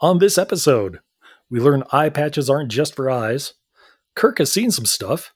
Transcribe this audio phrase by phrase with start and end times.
[0.00, 1.00] On this episode,
[1.48, 3.54] we learn eye patches aren't just for eyes.
[4.14, 5.32] Kirk has seen some stuff.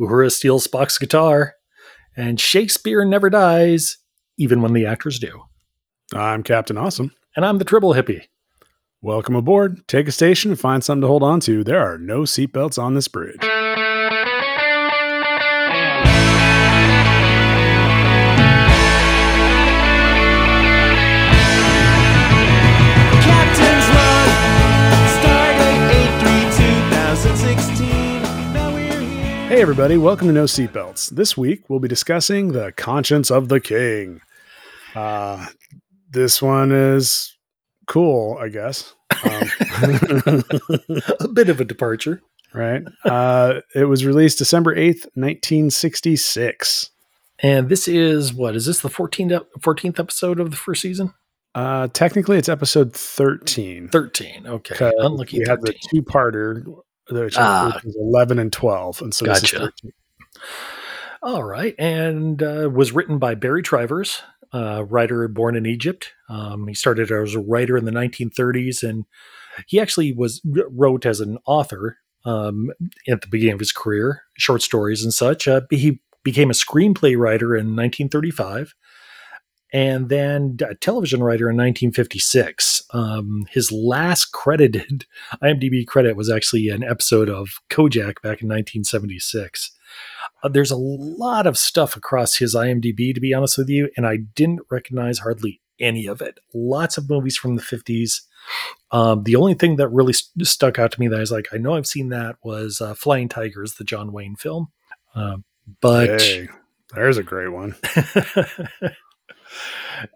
[0.00, 1.54] Uhura steals Spock's guitar.
[2.16, 3.98] And Shakespeare never dies,
[4.36, 5.42] even when the actors do.
[6.12, 7.12] I'm Captain Awesome.
[7.36, 8.22] And I'm the Tribble Hippie.
[9.00, 9.86] Welcome aboard.
[9.86, 11.62] Take a station and find something to hold on to.
[11.62, 13.38] There are no seatbelts on this bridge.
[29.54, 29.96] Hey, everybody.
[29.96, 31.10] Welcome to No Seatbelts.
[31.10, 34.20] This week, we'll be discussing The Conscience of the King.
[34.96, 35.46] Uh,
[36.10, 37.36] this one is
[37.86, 38.96] cool, I guess.
[39.22, 39.48] Um,
[41.20, 42.20] A bit of a departure.
[42.52, 42.82] right?
[43.04, 46.90] Uh, it was released December 8th, 1966.
[47.38, 48.56] And this is what?
[48.56, 51.14] Is this the 14th, 14th episode of the first season?
[51.54, 53.90] Uh, technically, it's episode 13.
[53.90, 54.48] 13.
[54.48, 54.92] Okay.
[54.98, 56.64] Unlucky we had the two parter,
[57.10, 57.80] which Ah.
[57.84, 59.02] was 11 and 12.
[59.02, 59.58] And so this is Gotcha.
[59.82, 59.92] 13.
[61.22, 61.74] All right.
[61.78, 66.12] And uh, was written by Barry Trivers, uh, writer born in Egypt.
[66.28, 69.04] Um, he started as a writer in the 1930s, and
[69.66, 72.70] he actually was wrote as an author um,
[73.08, 75.46] at the beginning of his career, short stories and such.
[75.48, 78.74] Uh, he became a screenplay writer in 1935.
[79.74, 82.84] And then a television writer in 1956.
[82.92, 85.04] Um, his last credited
[85.42, 89.72] IMDb credit was actually an episode of Kojak back in 1976.
[90.44, 94.06] Uh, there's a lot of stuff across his IMDb, to be honest with you, and
[94.06, 96.38] I didn't recognize hardly any of it.
[96.54, 98.20] Lots of movies from the 50s.
[98.92, 101.48] Um, the only thing that really st- stuck out to me that I was like,
[101.52, 104.68] I know I've seen that was uh, Flying Tigers, the John Wayne film.
[105.16, 105.38] Uh,
[105.80, 106.48] but Hey,
[106.94, 107.74] there's a great one.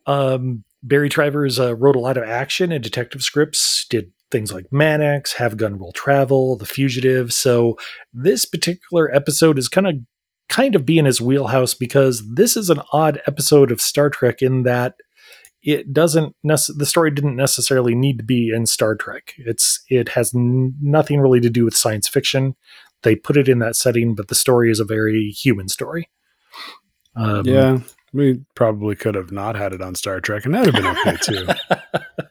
[0.06, 4.66] um, Barry Trivers uh, wrote a lot of action and detective scripts, did things like
[4.70, 7.32] Mannix, Have Gun Will Travel, The Fugitive.
[7.32, 7.78] So
[8.12, 9.94] this particular episode is kind of
[10.48, 14.40] kind of be in his wheelhouse because this is an odd episode of Star Trek
[14.40, 14.94] in that
[15.62, 19.34] it doesn't nece- the story didn't necessarily need to be in Star Trek.
[19.38, 22.54] It's it has n- nothing really to do with science fiction.
[23.02, 26.08] They put it in that setting, but the story is a very human story.
[27.16, 27.78] Um, yeah,
[28.12, 31.14] we probably could have not had it on Star Trek, and that would have been
[31.14, 32.24] okay too.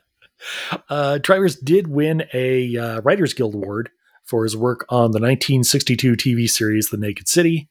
[0.90, 3.90] uh, Travers did win a uh, Writers Guild Award
[4.24, 7.70] for his work on the 1962 TV series The Naked City,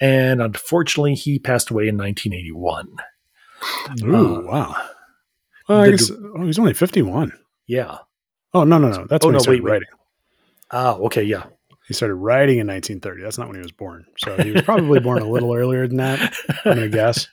[0.00, 2.96] and unfortunately, he passed away in 1981.
[4.04, 4.88] Ooh, Uh, wow.
[5.68, 7.32] Well, guess oh, he's only 51.
[7.66, 7.98] Yeah.
[8.52, 9.06] Oh, no, no, no.
[9.06, 9.70] That's Oh, when no, he started wait, wait.
[9.70, 9.88] writing.
[10.72, 11.44] Ah, okay, yeah.
[11.88, 13.22] He started writing in 1930.
[13.22, 14.06] That's not when he was born.
[14.18, 16.34] So he was probably born a little earlier than that.
[16.64, 17.28] I'm to guess.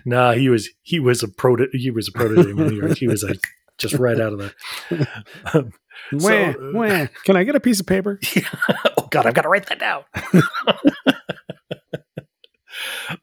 [0.05, 2.97] Nah, he was he was a proto he was a prototype in New York.
[2.97, 3.35] He was a
[3.77, 5.07] just right out of the.
[5.53, 5.73] Um,
[6.13, 6.19] Wah,
[6.53, 7.07] So- wah.
[7.25, 8.17] Can I get a piece of paper?
[8.97, 10.03] oh God, I've got to write that down.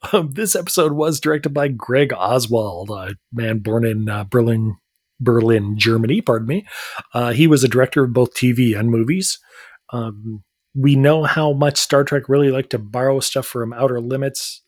[0.13, 4.77] um, this episode was directed by Greg Oswald, a man born in uh, Berlin,
[5.21, 6.21] Berlin, Germany.
[6.21, 6.67] Pardon me.
[7.15, 9.39] Uh, he was a director of both TV and movies.
[9.93, 10.43] Um,
[10.75, 14.63] we know how much Star Trek really liked to borrow stuff from Outer Limits.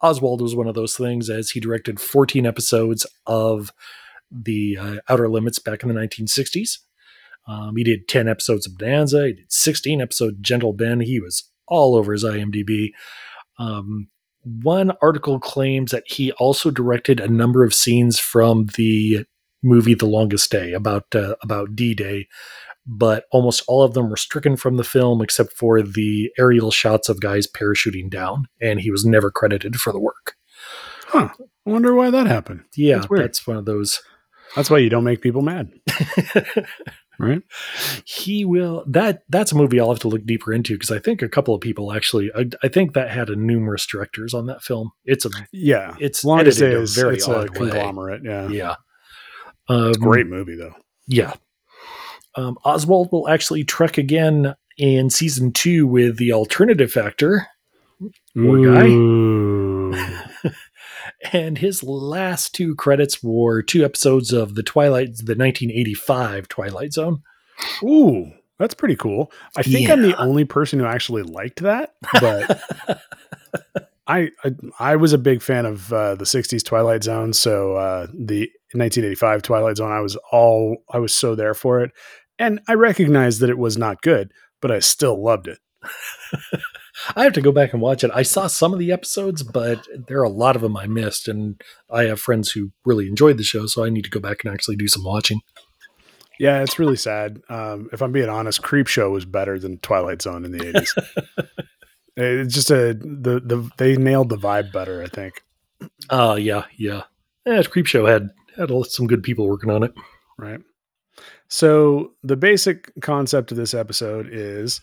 [0.00, 3.72] Oswald was one of those things, as he directed 14 episodes of
[4.30, 6.78] the uh, Outer Limits back in the 1960s.
[7.46, 9.26] Um, he did 10 episodes of Bonanza.
[9.26, 11.00] He did 16 episodes of Gentle Ben.
[11.00, 12.90] He was all over his IMDb.
[13.58, 14.08] Um,
[14.42, 19.24] one article claims that he also directed a number of scenes from the
[19.64, 22.28] movie The Longest Day about uh, about D-Day,
[22.86, 27.08] but almost all of them were stricken from the film except for the aerial shots
[27.08, 30.34] of guys parachuting down, and he was never credited for the work.
[31.06, 31.30] Huh.
[31.66, 32.64] I wonder why that happened.
[32.76, 34.00] Yeah, That's that's one of those.
[34.54, 35.72] That's why you don't make people mad,
[37.18, 37.42] right?
[38.04, 41.22] he will that that's a movie i'll have to look deeper into because i think
[41.22, 44.62] a couple of people actually I, I think that had a numerous directors on that
[44.62, 45.94] film it's a Yeah.
[46.00, 47.70] it's Longest edited a very it's a odd way.
[47.70, 48.22] conglomerate.
[48.24, 48.48] Yeah.
[48.48, 48.74] yeah
[49.68, 50.74] um, Great movie, though.
[51.06, 51.34] yeah
[52.36, 57.46] um, oswald will actually trek again in season two with the alternative factor
[58.36, 60.50] Poor guy.
[61.32, 67.22] And his last two credits were two episodes of the twilight the 1985 twilight zone
[67.82, 69.30] Ooh, that's pretty cool.
[69.56, 72.60] I think I'm the only person who actually liked that, but
[74.06, 77.32] I, I I was a big fan of uh, the '60s Twilight Zone.
[77.32, 81.90] So uh, the 1985 Twilight Zone, I was all I was so there for it,
[82.38, 85.58] and I recognized that it was not good, but I still loved it.
[87.16, 88.10] I have to go back and watch it.
[88.14, 91.28] I saw some of the episodes, but there are a lot of them I missed,
[91.28, 91.60] and
[91.90, 94.52] I have friends who really enjoyed the show, so I need to go back and
[94.52, 95.40] actually do some watching.
[96.38, 97.40] Yeah, it's really sad.
[97.48, 101.48] Um, if I'm being honest, Creep Show was better than Twilight Zone in the 80s.
[102.16, 105.42] it's just a the the they nailed the vibe better, I think.
[106.10, 107.02] Uh yeah, yeah.
[107.46, 109.92] Yeah, Creep Show had had some good people working on it.
[110.38, 110.60] Right.
[111.48, 114.80] So the basic concept of this episode is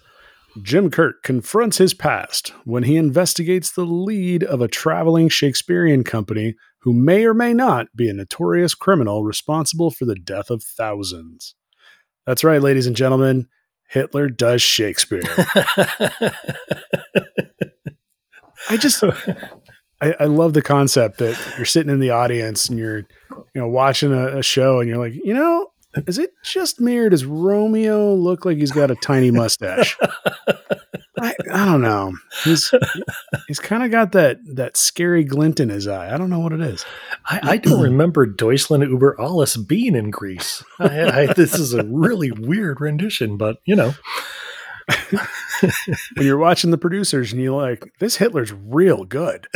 [0.61, 6.55] Jim Kirk confronts his past when he investigates the lead of a traveling Shakespearean company
[6.81, 11.55] who may or may not be a notorious criminal responsible for the death of thousands.
[12.25, 13.47] That's right, ladies and gentlemen.
[13.87, 15.21] Hitler does Shakespeare.
[18.69, 19.03] I just
[20.01, 22.99] I, I, love the concept that you're sitting in the audience and you're
[23.29, 25.71] you know watching a, a show and you're like, you know,
[26.07, 29.97] is it just me or does Romeo look like he's got a tiny mustache?
[31.19, 32.13] I, I don't know.
[32.43, 32.73] He's
[33.47, 36.13] he's kind of got that that scary glint in his eye.
[36.13, 36.83] I don't know what it is.
[37.25, 40.63] I, I don't remember Deutschland über alles being in Greece.
[40.79, 43.93] I, I, this is a really weird rendition, but you know.
[46.15, 49.47] when you're watching the producers and you're like, this Hitler's real good.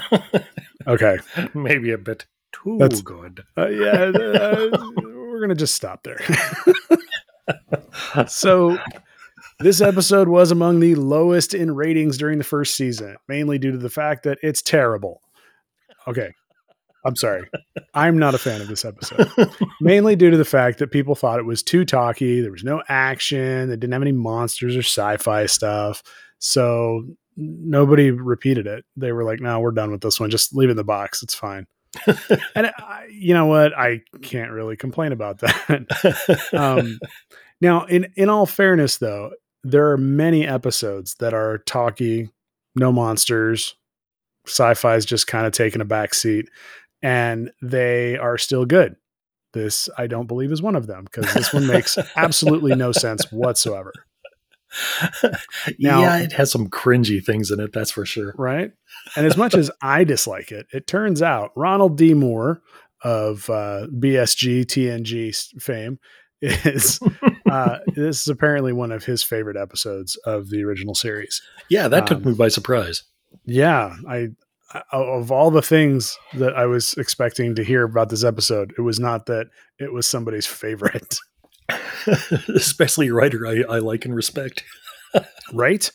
[0.86, 1.18] okay.
[1.54, 3.44] Maybe a bit too That's, good.
[3.56, 4.12] Uh, yeah.
[4.14, 4.68] Uh,
[5.02, 6.20] we're going to just stop there.
[8.26, 8.78] so,
[9.60, 13.78] this episode was among the lowest in ratings during the first season, mainly due to
[13.78, 15.20] the fact that it's terrible.
[16.08, 16.32] Okay.
[17.04, 17.48] I'm sorry.
[17.94, 19.28] I'm not a fan of this episode.
[19.80, 22.40] Mainly due to the fact that people thought it was too talky.
[22.40, 23.70] There was no action.
[23.70, 26.02] It didn't have any monsters or sci fi stuff.
[26.38, 27.04] So
[27.36, 28.84] nobody repeated it.
[28.96, 30.30] They were like, no, we're done with this one.
[30.30, 31.22] Just leave it in the box.
[31.22, 31.66] It's fine.
[32.54, 33.76] and I, you know what?
[33.76, 36.48] I can't really complain about that.
[36.52, 36.98] um,
[37.60, 39.32] now, in in all fairness, though,
[39.64, 42.30] there are many episodes that are talky,
[42.76, 43.74] no monsters,
[44.46, 46.48] sci-fi is just kind of taking a back seat,
[47.02, 48.96] and they are still good.
[49.52, 53.30] This I don't believe is one of them because this one makes absolutely no sense
[53.32, 53.92] whatsoever.
[55.80, 58.34] Now, yeah, it has some cringy things in it, that's for sure.
[58.38, 58.70] Right.
[59.16, 62.14] And as much as I dislike it, it turns out Ronald D.
[62.14, 62.62] Moore
[63.02, 65.98] of uh, BSG TNG fame
[66.40, 67.00] is
[67.50, 71.42] uh, this is apparently one of his favorite episodes of the original series.
[71.68, 73.04] Yeah, that took um, me by surprise.
[73.44, 74.28] Yeah, I
[74.92, 79.00] of all the things that I was expecting to hear about this episode, it was
[79.00, 79.46] not that
[79.78, 81.16] it was somebody's favorite.
[82.48, 84.64] especially a writer I, I like and respect.
[85.52, 85.90] right?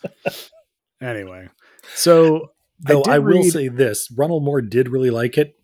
[1.01, 1.49] Anyway,
[1.93, 5.55] so though I, I will read, say this, Ronald Moore did really like it.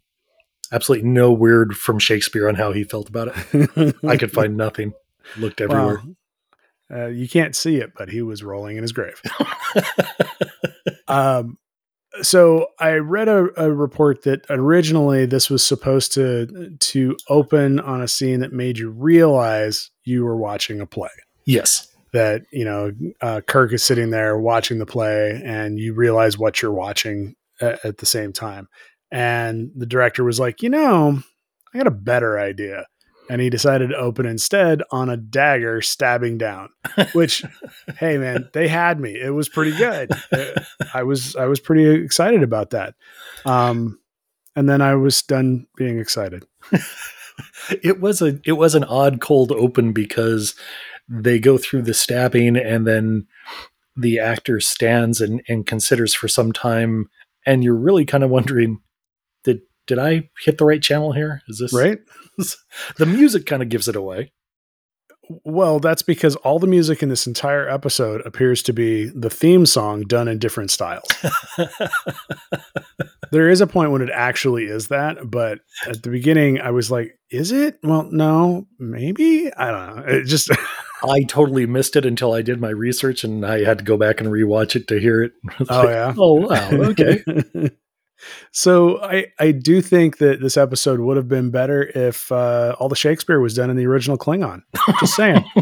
[0.71, 3.95] Absolutely no word from Shakespeare on how he felt about it.
[4.07, 4.93] I could find nothing.
[5.37, 6.01] Looked everywhere.
[6.89, 9.21] Well, uh, you can't see it, but he was rolling in his grave.
[11.07, 11.57] um,
[12.21, 18.01] so I read a, a, report that originally this was supposed to to open on
[18.01, 21.09] a scene that made you realize you were watching a play.
[21.45, 22.91] Yes, that you know
[23.21, 27.83] uh, Kirk is sitting there watching the play, and you realize what you're watching at,
[27.85, 28.67] at the same time.
[29.11, 31.21] And the director was like, you know,
[31.73, 32.85] I got a better idea
[33.31, 36.67] and he decided to open instead on a dagger stabbing down
[37.13, 37.45] which
[37.97, 39.17] hey man they had me.
[39.19, 40.11] It was pretty good.
[40.93, 42.95] I was i was pretty excited about that.
[43.45, 43.99] Um
[44.55, 46.45] and then i was done being excited.
[47.81, 50.53] It was a it was an odd cold open because
[51.07, 53.25] they go through the stabbing and then
[53.95, 57.09] the actor stands and, and considers for some time
[57.45, 58.79] and you're really kind of wondering
[59.43, 61.41] did did i hit the right channel here?
[61.47, 61.99] Is this right
[62.97, 64.31] the music kind of gives it away.
[65.45, 69.65] Well, that's because all the music in this entire episode appears to be the theme
[69.65, 71.07] song done in different styles.
[73.31, 76.91] there is a point when it actually is that, but at the beginning I was
[76.91, 77.79] like, is it?
[77.83, 79.53] Well, no, maybe.
[79.53, 80.03] I don't know.
[80.05, 80.49] It just
[81.03, 84.19] I totally missed it until I did my research and I had to go back
[84.19, 85.33] and rewatch it to hear it.
[85.69, 86.13] oh yeah.
[86.17, 86.69] Oh wow.
[86.71, 87.23] Okay.
[88.51, 92.89] So I I do think that this episode would have been better if uh, all
[92.89, 94.63] the Shakespeare was done in the original Klingon.
[94.99, 95.43] Just saying.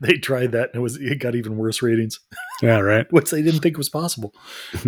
[0.00, 2.20] they tried that and it was it got even worse ratings.
[2.60, 3.06] Yeah, right.
[3.12, 4.34] Which they didn't think was possible.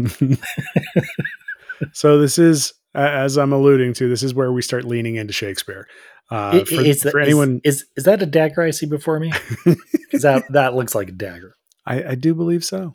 [1.93, 5.89] so this is as I'm alluding to, this is where we start leaning into Shakespeare.
[6.31, 9.33] Uh, for, is, for anyone, is, is, is that a dagger I see before me?
[9.65, 11.55] Because that that looks like a dagger.
[11.87, 12.95] I, I do believe so.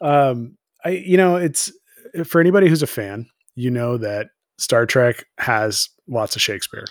[0.00, 1.72] um, I you know it's
[2.14, 6.84] eh, for anybody who's a fan, you know that Star Trek has lots of Shakespeare.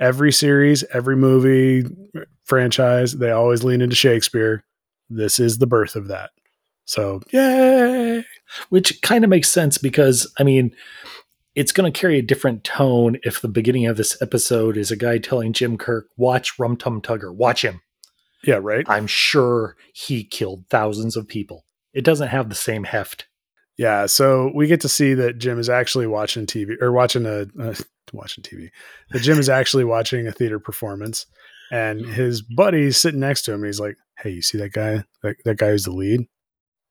[0.00, 1.84] Every series, every movie
[2.16, 4.64] eh, franchise, they always lean into Shakespeare.
[5.08, 6.30] this is the birth of that.
[6.84, 8.24] So, yay!
[8.70, 10.74] which kind of makes sense because I mean,
[11.54, 14.96] it's going to carry a different tone if the beginning of this episode is a
[14.96, 17.80] guy telling Jim Kirk, "Watch Rum Tum Tugger, watch him."
[18.42, 18.84] Yeah, right.
[18.88, 21.64] I'm sure he killed thousands of people.
[21.92, 23.26] It doesn't have the same heft.
[23.80, 27.46] Yeah, so we get to see that Jim is actually watching TV or watching a
[27.58, 27.74] uh,
[28.12, 28.68] watching TV.
[29.10, 31.24] That Jim is actually watching a theater performance,
[31.72, 33.60] and his buddy's sitting next to him.
[33.60, 35.04] And he's like, "Hey, you see that guy?
[35.22, 36.26] That, that guy who's the lead?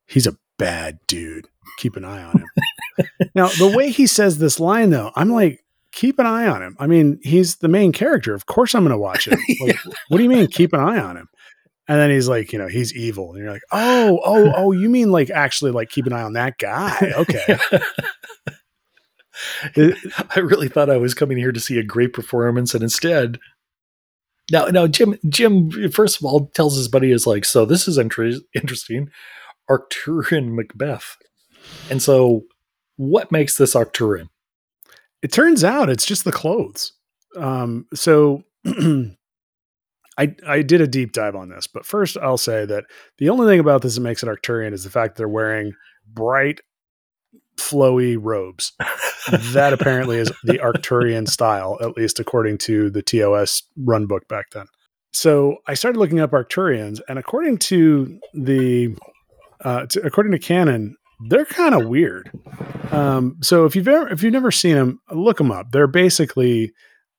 [0.08, 1.48] He's a bad dude.
[1.78, 5.64] Keep an eye on him." now, the way he says this line, though, I'm like,
[5.92, 8.34] "Keep an eye on him." I mean, he's the main character.
[8.34, 9.40] Of course, I'm going to watch him.
[9.62, 9.78] Like,
[10.08, 11.30] what do you mean, keep an eye on him?
[11.90, 13.32] And then he's like, you know, he's evil.
[13.32, 16.34] And you're like, oh, oh, oh, you mean like actually like keep an eye on
[16.34, 17.14] that guy.
[17.18, 17.58] Okay.
[20.36, 23.40] I really thought I was coming here to see a great performance, and instead,
[24.52, 27.98] now, now Jim, Jim, first of all, tells his buddy is like, so this is
[27.98, 29.10] inter- interesting,
[29.70, 31.16] Arcturian Macbeth,
[31.90, 32.44] and so
[32.98, 34.28] what makes this Arcturian?
[35.22, 36.92] It turns out it's just the clothes.
[37.38, 38.44] Um, so
[40.20, 42.84] I I did a deep dive on this, but first I'll say that
[43.18, 45.74] the only thing about this that makes it Arcturian is the fact that they're wearing
[46.06, 46.60] bright,
[47.56, 48.74] flowy robes.
[49.30, 54.48] that apparently is the Arcturian style, at least according to the TOS run book back
[54.52, 54.66] then.
[55.14, 58.96] So I started looking up Arcturians, and according to the
[59.64, 60.98] uh, to, according to canon,
[61.30, 62.30] they're kind of weird.
[62.92, 65.72] Um, so if you've ever if you've never seen them, look them up.
[65.72, 66.74] They're basically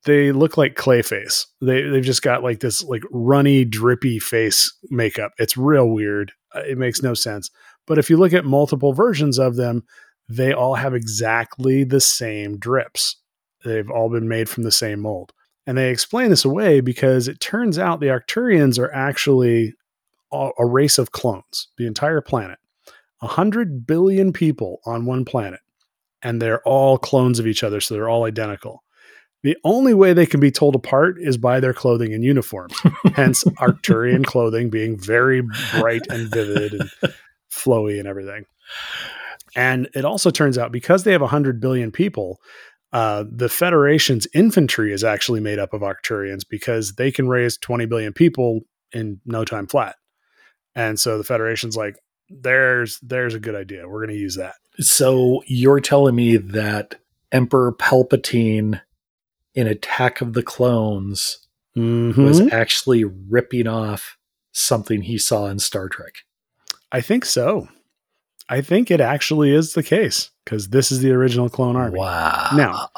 [0.05, 1.45] they look like Clayface.
[1.61, 5.33] They they've just got like this like runny, drippy face makeup.
[5.37, 6.31] It's real weird.
[6.55, 7.49] Uh, It makes no sense.
[7.87, 9.83] But if you look at multiple versions of them,
[10.29, 13.17] they all have exactly the same drips.
[13.63, 15.33] They've all been made from the same mold.
[15.67, 19.75] And they explain this away because it turns out the Arcturians are actually
[20.31, 22.57] a race of clones, the entire planet.
[23.21, 25.59] A hundred billion people on one planet,
[26.23, 28.83] and they're all clones of each other, so they're all identical.
[29.43, 32.79] The only way they can be told apart is by their clothing and uniforms.
[33.15, 36.91] Hence, Arcturian clothing being very bright and vivid and
[37.51, 38.45] flowy and everything.
[39.55, 42.39] And it also turns out because they have 100 billion people,
[42.93, 47.85] uh, the Federation's infantry is actually made up of Arcturians because they can raise 20
[47.85, 49.95] billion people in no time flat.
[50.75, 51.97] And so the Federation's like,
[52.29, 53.87] there's there's a good idea.
[53.87, 54.55] We're going to use that.
[54.79, 56.95] So you're telling me that
[57.31, 58.79] Emperor Palpatine
[59.55, 61.39] in Attack of the Clones
[61.75, 62.51] was Mhm.
[62.51, 64.17] actually ripping off
[64.51, 66.15] something he saw in Star Trek.
[66.91, 67.69] I think so.
[68.49, 71.97] I think it actually is the case because this is the original clone army.
[71.99, 72.49] Wow.
[72.55, 72.89] Now-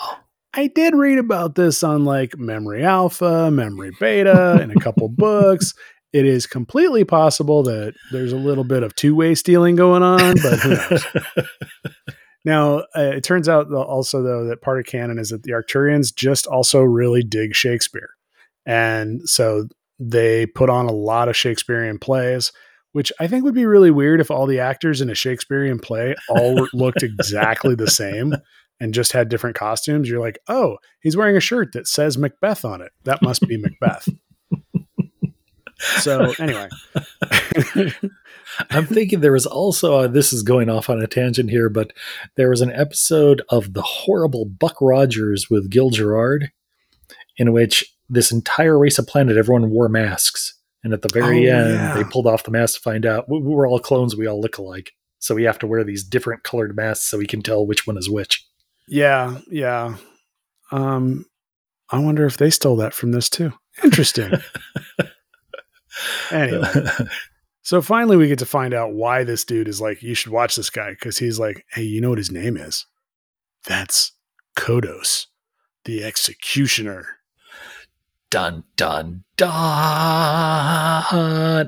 [0.56, 5.74] I did read about this on like Memory Alpha, Memory Beta, and a couple books.
[6.12, 10.36] It is completely possible that there's a little bit of two way stealing going on,
[10.44, 11.06] but who knows?
[12.46, 16.14] Now, uh, it turns out also, though, that part of canon is that the Arcturians
[16.14, 18.10] just also really dig Shakespeare.
[18.66, 19.68] And so
[20.00, 22.52] they put on a lot of Shakespearean plays,
[22.92, 26.16] which I think would be really weird if all the actors in a Shakespearean play
[26.30, 28.34] all looked exactly the same
[28.80, 30.10] and just had different costumes.
[30.10, 32.92] You're like, oh, he's wearing a shirt that says Macbeth on it.
[33.06, 34.10] That must be Macbeth.
[36.00, 36.70] So, anyway.
[38.70, 41.92] I'm thinking there was also, uh, this is going off on a tangent here, but
[42.36, 46.52] there was an episode of The Horrible Buck Rogers with Gil Gerard
[47.38, 50.54] in which this entire race of planet, everyone wore masks.
[50.84, 51.94] And at the very Oh, end, yeah.
[51.96, 54.40] they pulled off the mask to find out we, we were all clones, we all
[54.42, 54.92] look alike.
[55.20, 57.98] So we have to wear these different colored masks so we can tell which one
[57.98, 58.46] is which.
[58.88, 59.96] Yeah, yeah.
[60.72, 61.26] Um,
[61.90, 63.54] I wonder if they stole that from this too.
[63.84, 64.34] Interesting.
[66.32, 66.68] anyway,
[67.62, 70.56] so finally we get to find out why this dude is like, you should watch
[70.56, 72.86] this guy because he's like, hey, you know what his name is?
[73.66, 74.12] That's
[74.58, 75.28] Kodos,
[75.86, 77.20] the executioner.
[78.30, 79.54] dun dun dun.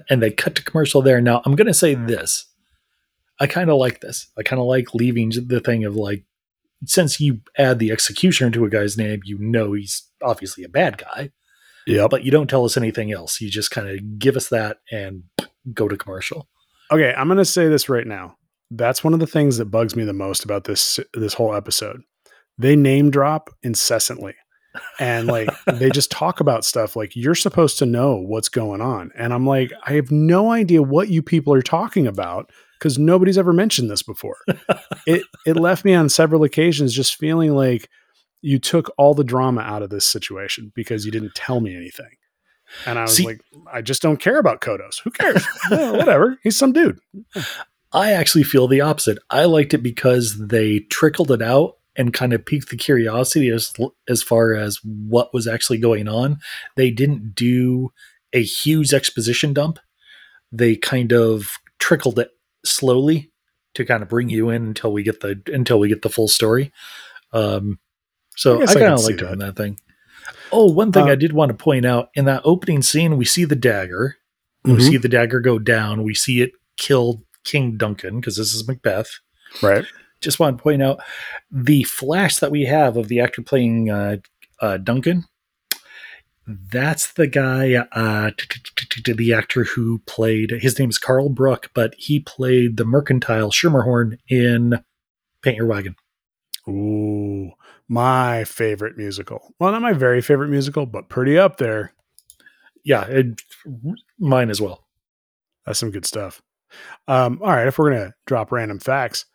[0.09, 1.21] And they cut to commercial there.
[1.21, 2.07] Now i'm going to say hmm.
[2.07, 2.45] this.
[3.39, 4.27] I kind of like this.
[4.37, 6.23] I kind of like leaving the thing of like
[6.85, 10.97] since you add the executioner to a guy's name you know he's obviously a bad
[10.97, 11.31] guy
[11.87, 12.09] Yep.
[12.09, 15.23] but you don't tell us anything else you just kind of give us that and
[15.73, 16.47] go to commercial
[16.91, 18.37] Okay, I'm going to say this right now.
[18.71, 22.01] That's one of the things that bugs me the most about this this whole episode.
[22.57, 24.35] They name drop incessantly.
[24.99, 29.11] And like they just talk about stuff like you're supposed to know what's going on.
[29.17, 33.37] And I'm like, I have no idea what you people are talking about because nobody's
[33.37, 34.37] ever mentioned this before.
[35.07, 37.89] it it left me on several occasions just feeling like
[38.45, 42.11] you took all the drama out of this situation because you didn't tell me anything.
[42.85, 45.01] And I was See- like, I just don't care about Kodos.
[45.03, 45.45] Who cares?
[45.71, 46.37] Well, whatever.
[46.43, 46.99] He's some dude.
[47.91, 49.17] I actually feel the opposite.
[49.29, 53.73] I liked it because they trickled it out and kind of piqued the curiosity as
[54.07, 56.39] as far as what was actually going on.
[56.75, 57.91] They didn't do
[58.33, 59.79] a huge exposition dump.
[60.51, 62.31] They kind of trickled it
[62.65, 63.31] slowly
[63.75, 66.27] to kind of bring you in until we get the until we get the full
[66.27, 66.71] story.
[67.31, 67.79] Um,
[68.35, 69.25] so I I, kind of liked that.
[69.27, 69.79] doing that thing.
[70.51, 73.25] Oh, one thing Uh, I did want to point out in that opening scene, we
[73.25, 74.17] see the dagger.
[74.63, 74.81] We Mhm.
[74.89, 76.03] see the dagger go down.
[76.03, 79.19] We see it kill King Duncan because this is Macbeth.
[79.61, 79.85] Right.
[80.21, 80.99] Just want to point out
[81.51, 84.17] the flash that we have of the actor playing uh,
[84.61, 85.25] uh, Duncan.
[86.47, 88.31] That's the guy, uh,
[89.05, 90.51] the actor who played.
[90.51, 94.83] His name is Karl Bruck, but he played the mercantile Schermerhorn in
[95.41, 95.95] Paint Your Wagon.
[96.67, 97.51] Ooh,
[97.87, 99.53] my favorite musical.
[99.59, 101.93] Well, not my very favorite musical, but pretty up there.
[102.83, 103.41] Yeah, it,
[104.19, 104.85] mine as well.
[105.65, 106.41] That's some good stuff.
[107.07, 109.25] Um, all right, if we're gonna drop random facts,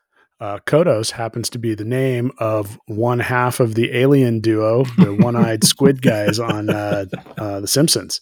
[0.40, 5.14] uh, Kodos happens to be the name of one half of the alien duo, the
[5.20, 7.04] one-eyed squid guys on uh,
[7.36, 8.20] uh, The Simpsons.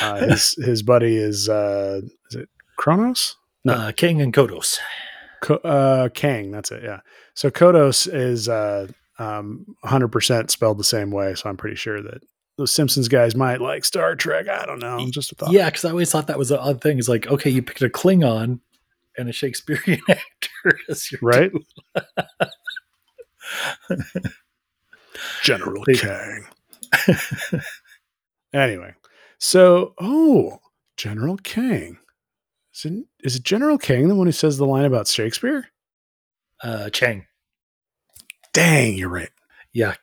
[0.00, 2.48] Uh, his his buddy is uh, is it
[2.78, 3.36] Kronos?
[3.64, 3.74] No.
[3.74, 4.78] Uh, King and Kodos.
[5.42, 6.50] Ko- uh, Kang.
[6.50, 6.82] That's it.
[6.82, 7.00] Yeah.
[7.34, 11.34] So Kodos is uh, um, 100% spelled the same way.
[11.34, 12.22] So I'm pretty sure that
[12.58, 14.48] those Simpsons guys might like Star Trek.
[14.48, 15.06] I don't know.
[15.10, 15.52] Just a thought.
[15.52, 16.98] Yeah, because I always thought that was the odd thing.
[16.98, 18.60] Is like, okay, you picked a Klingon
[19.18, 21.52] and a Shakespearean actor as your Right.
[25.42, 26.46] General Kang.
[28.52, 28.94] anyway,
[29.38, 30.58] so oh,
[30.96, 31.98] General Kang.
[32.74, 35.68] Is it, is it General Kang the one who says the line about Shakespeare?
[36.62, 37.26] uh, Chang.
[38.56, 39.28] Dang, you're right.
[39.74, 39.96] Yeah,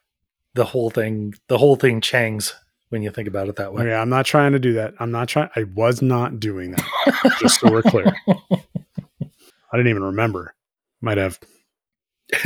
[0.53, 2.53] the whole thing, the whole thing Changs
[2.89, 3.81] when you think about it that way.
[3.81, 4.93] Okay, I'm not trying to do that.
[4.99, 5.49] I'm not trying.
[5.55, 7.35] I was not doing that.
[7.39, 8.13] Just so we're clear.
[8.29, 10.53] I didn't even remember.
[11.01, 11.39] Might have.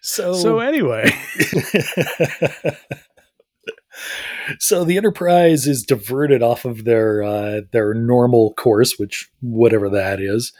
[0.00, 1.08] so, So anyway,
[4.58, 10.20] so the Enterprise is diverted off of their uh, their normal course, which whatever that
[10.20, 10.52] is,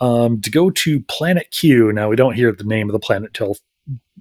[0.00, 1.92] um, to go to Planet Q.
[1.92, 3.56] Now we don't hear the name of the planet till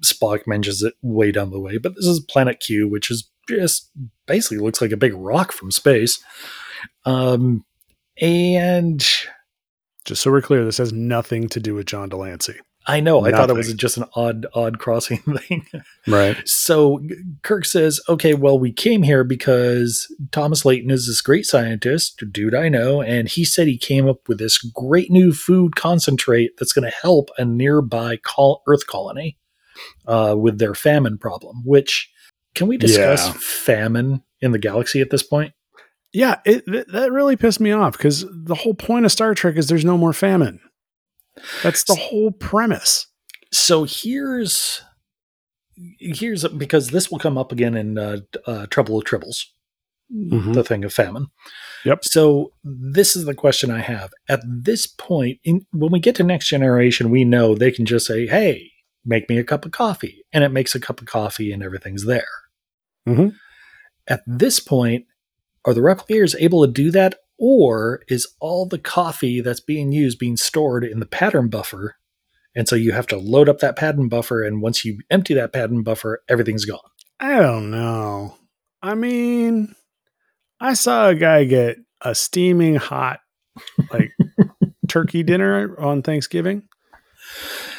[0.01, 3.89] Spock mentions it way down the way, but this is Planet Q, which is just
[4.27, 6.23] basically looks like a big rock from space.
[7.05, 7.65] Um,
[8.21, 9.05] and
[10.05, 12.59] just so we're clear, this has nothing to do with John de Lancie.
[12.87, 15.67] I know I thought it was just an odd odd crossing thing.
[16.07, 16.37] Right.
[16.47, 17.01] So
[17.43, 22.55] Kirk says, okay, well, we came here because Thomas Leighton is this great scientist, dude
[22.55, 26.73] I know, and he said he came up with this great new food concentrate that's
[26.73, 29.37] going to help a nearby col- Earth colony
[30.07, 31.61] uh, with their famine problem.
[31.65, 32.09] Which,
[32.55, 33.33] can we discuss Yeah.
[33.39, 35.53] famine in the galaxy at this point?
[36.11, 39.57] Yeah, it, th- that really pissed me off because the whole point of Star Trek
[39.57, 40.59] is there's no more famine.
[41.63, 43.07] That's the whole premise.
[43.51, 44.81] So here's
[45.99, 49.45] here's because this will come up again in uh, uh, Trouble with Tribbles,
[50.13, 50.53] Mhm.
[50.53, 51.27] the thing of famine.
[51.85, 52.03] Yep.
[52.03, 54.11] So this is the question I have.
[54.27, 58.05] At this point, in, when we get to next generation, we know they can just
[58.07, 58.71] say, "Hey,
[59.05, 62.05] make me a cup of coffee," and it makes a cup of coffee, and everything's
[62.05, 62.27] there.
[63.07, 63.35] Mhm.
[64.07, 65.05] At this point,
[65.65, 70.19] are the replicators able to do that, or is all the coffee that's being used
[70.19, 71.95] being stored in the pattern buffer?
[72.55, 75.53] And so you have to load up that pattern buffer, and once you empty that
[75.53, 76.79] pattern buffer, everything's gone.
[77.19, 78.35] I don't know.
[78.81, 79.75] I mean,
[80.59, 83.19] I saw a guy get a steaming hot
[83.91, 84.11] like
[84.87, 86.63] turkey dinner on Thanksgiving.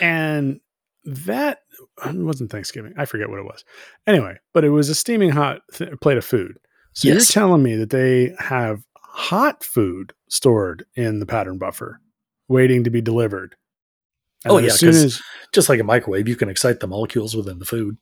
[0.00, 0.60] And
[1.04, 1.58] that
[2.06, 2.94] wasn't Thanksgiving.
[2.96, 3.64] I forget what it was.
[4.06, 6.56] Anyway, but it was a steaming hot th- plate of food.
[6.92, 7.34] So Yes.
[7.34, 12.00] you're telling me that they have hot food stored in the pattern buffer
[12.48, 13.54] waiting to be delivered.
[14.44, 16.86] And Oh, yeah, as soon 'cause- as Just like a microwave, you can excite the
[16.86, 17.96] molecules within the food.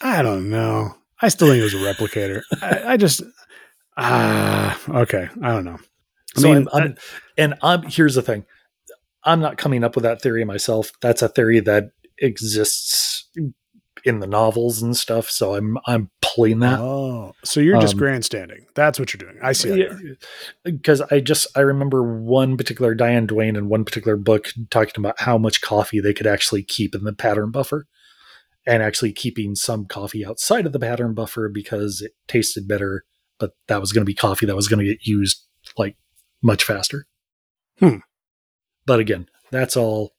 [0.00, 0.94] I don't know.
[1.22, 2.42] I still think it was a replicator.
[2.62, 3.22] I, I just
[3.96, 5.28] ah okay.
[5.42, 5.78] I don't know.
[6.36, 6.94] I So mean, I'm, I'm-
[7.38, 8.44] and I'm here's the thing.
[9.24, 10.92] I'm not coming up with that theory myself.
[11.00, 13.28] That's a theory that exists
[14.04, 15.30] in the novels and stuff.
[15.30, 16.80] So I'm I'm pulling that.
[16.80, 18.66] oh, so you're just Um, grandstanding.
[18.74, 19.38] That's what you're doing.
[19.42, 19.74] I see.
[19.74, 20.16] you
[20.64, 25.20] because I just I remember one particular Diane Duane in one particular book talking about
[25.20, 27.86] how much coffee they could actually keep in the pattern buffer,
[28.66, 33.04] and actually keeping some coffee outside of the pattern buffer because it tasted better,
[33.38, 35.42] but that was going to be coffee that was going to get used
[35.76, 35.96] like
[36.42, 37.06] much faster.
[37.78, 37.98] Hmm.
[38.86, 40.13] But again, that's all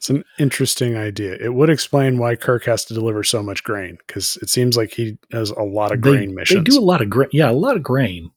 [0.00, 1.36] It's an interesting idea.
[1.38, 4.94] It would explain why Kirk has to deliver so much grain because it seems like
[4.94, 6.64] he has a lot of They, grain they missions.
[6.64, 7.28] do a lot of grain.
[7.34, 8.30] Yeah, a lot of grain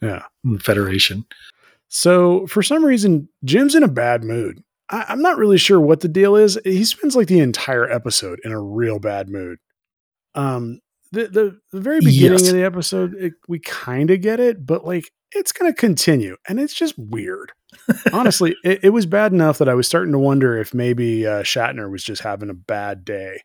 [0.00, 0.22] yeah.
[0.46, 1.26] in the Federation.
[1.88, 4.64] So for some reason, Jim's in a bad mood.
[4.88, 6.58] I, I'm not really sure what the deal is.
[6.64, 9.58] He spends like the entire episode in a real bad mood.
[10.34, 10.80] Um,
[11.12, 12.48] the the, the very beginning Yes.
[12.48, 16.36] of the episode, it, we kind of get it, but like it's going to continue,
[16.48, 17.52] and it's just weird.
[18.12, 21.42] Honestly, it, it was bad enough that I was starting to wonder if maybe uh,
[21.42, 23.42] Shatner was just having a bad day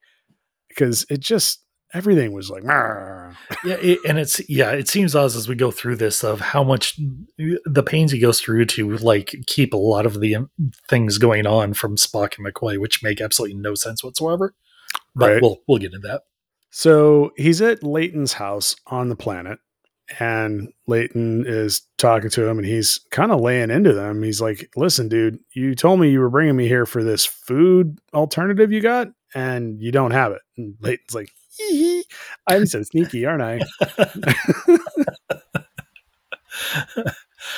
[0.69, 2.63] because it just everything was like.
[2.63, 6.39] "Marr." Yeah, it, and it's yeah, it seems us as we go through this of
[6.41, 6.97] how much
[7.37, 10.49] the pains he goes through to like keep a lot of the um,
[10.89, 14.53] things going on from Spock and McCoy, which make absolutely no sense whatsoever.
[15.15, 15.41] But Right.
[15.41, 16.23] we'll we'll get into that.
[16.71, 19.59] So he's at Leighton's house on the planet,
[20.19, 24.21] and Leighton is talking to him, and he's kind of laying into them.
[24.23, 27.99] He's like, "Listen, dude, you told me you were bringing me here for this food
[28.13, 32.03] alternative you got, and you don't have it." And Leighton's like, "Hee hee,
[32.47, 33.59] "I'm so sneaky, aren't I?"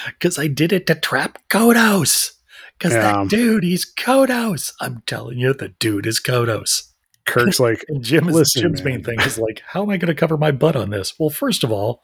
[0.07, 2.31] Because I did it to trap Kodos.
[2.77, 3.23] Because Yeah.
[3.23, 4.73] that dude, he's Kodos.
[4.81, 6.83] I'm telling you, the dude is Kodos.
[7.25, 8.95] Kirk's like, Jim is, Listen, Jim's man.
[8.95, 11.13] main thing is like, how am I going to cover my butt on this?
[11.19, 12.01] Well, first of all,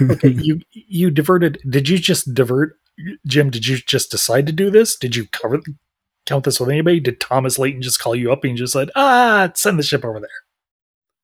[0.00, 1.60] okay, you you diverted.
[1.68, 2.78] Did you just divert,
[3.26, 3.50] Jim?
[3.50, 4.96] Did you just decide to do this?
[4.96, 5.60] Did you cover
[6.26, 7.00] count this with anybody?
[7.00, 10.20] Did Thomas Leighton just call you up and just said, ah, send the ship over
[10.20, 10.28] there?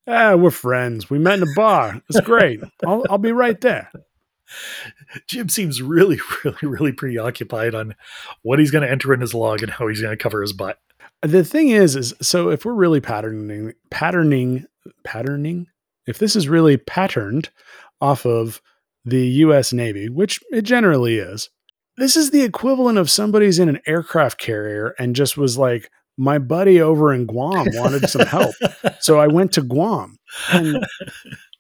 [0.06, 1.08] "Ah, we're friends.
[1.08, 2.02] We met in a bar.
[2.08, 2.60] It's great.
[2.86, 3.90] I'll, I'll be right there."
[5.26, 7.94] Jim seems really, really, really preoccupied on
[8.42, 10.52] what he's going to enter in his log and how he's going to cover his
[10.52, 10.78] butt.
[11.22, 14.66] the thing is is so if we're really patterning patterning
[15.04, 15.66] patterning
[16.06, 17.50] if this is really patterned
[18.00, 18.60] off of
[19.04, 21.50] the US Navy which it generally is.
[21.96, 26.38] This is the equivalent of somebody's in an aircraft carrier and just was like my
[26.38, 28.54] buddy over in Guam wanted some help.
[29.00, 30.18] So I went to Guam
[30.52, 30.84] and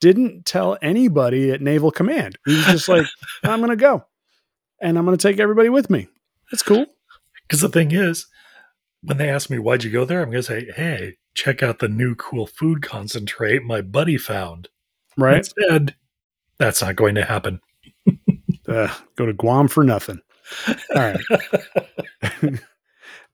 [0.00, 2.36] didn't tell anybody at Naval Command.
[2.44, 3.06] He was just like
[3.42, 4.04] I'm going to go
[4.80, 6.08] and I'm going to take everybody with me.
[6.52, 6.86] It's cool.
[7.46, 8.26] Because the thing is,
[9.02, 11.78] when they ask me why'd you go there, I'm going to say, "Hey, check out
[11.78, 14.68] the new cool food concentrate my buddy found."
[15.16, 15.38] right.
[15.38, 15.94] Instead,
[16.60, 17.60] that's not going to happen.
[18.68, 20.20] uh, go to Guam for nothing.
[20.94, 21.20] All right.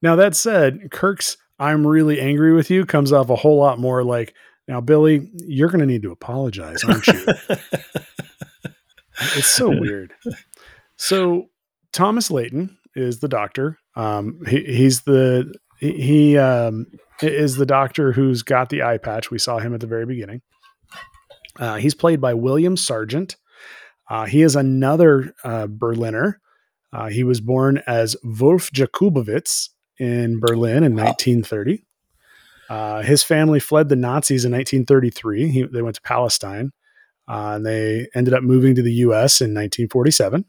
[0.03, 4.05] now that said, Kirk's "I'm really angry with you" comes off a whole lot more
[4.05, 4.33] like,
[4.69, 7.27] "Now, Billy, you're going to need to apologize, aren't you?"
[9.35, 10.15] it's so weird.
[10.97, 11.51] So
[11.93, 13.79] Thomas Leighton is the doctor.
[13.97, 16.87] Um, he, he's the he, um,
[17.23, 19.31] is the doctor who's got the eye patch.
[19.31, 20.43] We saw him at the very beginning.
[21.59, 23.37] Uh, he's played by William Sargent.
[24.09, 26.41] Uh, he is another uh, Berliner.
[26.93, 31.85] Uh, he was born as Wolf Jakubowicz in Berlin in 1930.
[32.69, 35.49] Uh, his family fled the Nazis in 1933.
[35.49, 36.73] He, they went to Palestine,
[37.29, 39.41] uh, and they ended up moving to the U.S.
[39.41, 40.45] in 1947,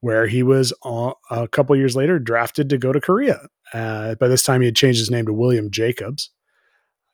[0.00, 3.46] where he was a couple years later drafted to go to Korea.
[3.72, 6.30] Uh, by this time, he had changed his name to William Jacobs.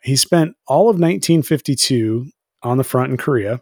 [0.02, 2.31] He spent all of 1952
[2.62, 3.61] on the front in Korea.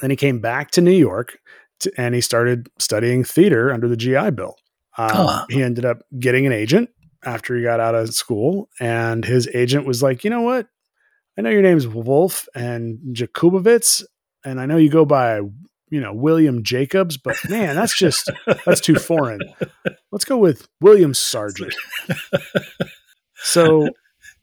[0.00, 1.38] Then he came back to New York
[1.80, 4.56] to, and he started studying theater under the GI Bill.
[4.98, 5.46] Um, Huh.
[5.48, 6.90] He ended up getting an agent
[7.24, 10.68] after he got out of school, and his agent was like, "You know what?
[11.38, 14.04] I know your name's Wolf and Jakubowicz,
[14.44, 15.36] and I know you go by,
[15.90, 18.30] you know, William Jacobs, but man, that's just
[18.64, 19.40] that's too foreign.
[20.12, 21.74] Let's go with William Sargent."
[23.36, 23.88] so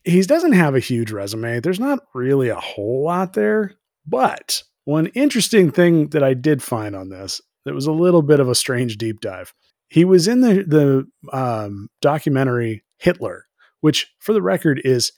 [0.07, 1.59] he doesn't have a huge resume.
[1.59, 3.73] There's not really a whole lot there,
[4.05, 8.39] but one interesting thing that I did find on this that was a little bit
[8.39, 9.53] of a strange deep dive.
[9.89, 13.45] He was in the the um, documentary Hitler,
[13.81, 15.11] which, for the record, is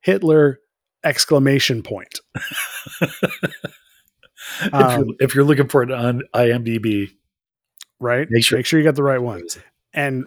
[0.00, 0.58] Hitler
[1.04, 2.20] exclamation point.
[3.00, 7.10] if, Um, you're, if you're looking for it on IMDb,
[8.00, 8.28] Right?
[8.30, 9.42] Make sure- Make sure you got the right one.
[9.92, 10.26] and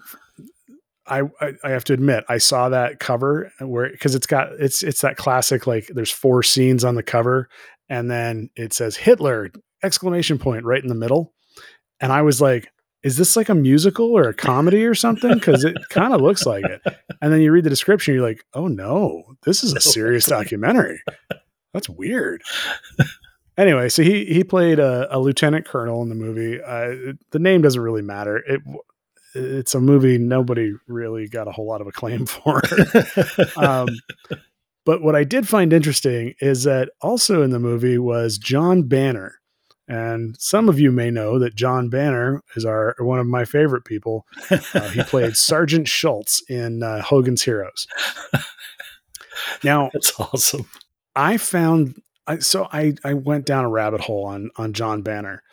[1.07, 1.23] I,
[1.63, 5.17] I have to admit I saw that cover where because it's got it's it's that
[5.17, 7.49] classic like there's four scenes on the cover
[7.89, 9.49] and then it says Hitler!
[9.83, 11.33] exclamation point right in the middle.
[11.99, 12.71] And I was like
[13.03, 15.33] is this like a musical or a comedy or something?
[15.33, 16.81] Because it kind of looks like it.
[17.19, 21.01] And then you read the description you're like oh no this is a serious documentary.
[21.73, 22.43] That's weird.
[23.57, 26.61] Anyway so he he played a, a lieutenant colonel in the movie.
[26.61, 28.37] Uh, the name doesn't really matter.
[28.37, 28.61] It
[29.33, 32.61] it's a movie nobody really got a whole lot of acclaim for.
[33.57, 33.87] um,
[34.85, 39.35] but what I did find interesting is that also in the movie was John Banner.
[39.87, 43.83] And some of you may know that John Banner is our one of my favorite
[43.83, 44.25] people.
[44.49, 47.87] Uh, he played Sergeant Schultz in uh, Hogan's Heroes.
[49.63, 50.67] Now, That's awesome.
[51.15, 55.43] I found I, so I I went down a rabbit hole on on John Banner.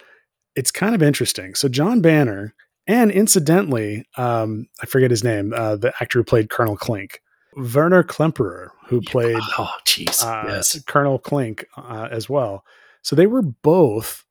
[0.55, 1.55] It's kind of interesting.
[1.55, 2.55] So John Banner,
[2.89, 7.21] and incidentally, um, I forget his name, uh, the actor who played Colonel Klink,
[7.57, 10.25] Werner Klemperer, who played Oh, jeez.
[10.25, 10.81] uh, yes.
[10.85, 12.65] Colonel Klink uh, as well.
[13.03, 14.25] So they were both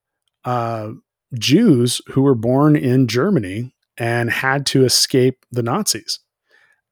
[0.43, 0.91] uh,
[1.34, 6.20] Jews who were born in Germany and had to escape the Nazis.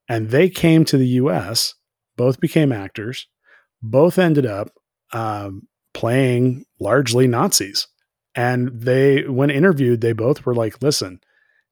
[0.08, 1.74] And they came to the US,
[2.16, 3.28] both became actors,
[3.82, 4.70] both ended up
[5.14, 7.88] um, playing largely Nazis.
[8.36, 11.22] And they, when interviewed, they both were like, listen,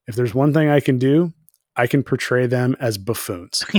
[0.08, 1.34] if there's one thing I can do,
[1.76, 3.63] I can portray them as buffoons.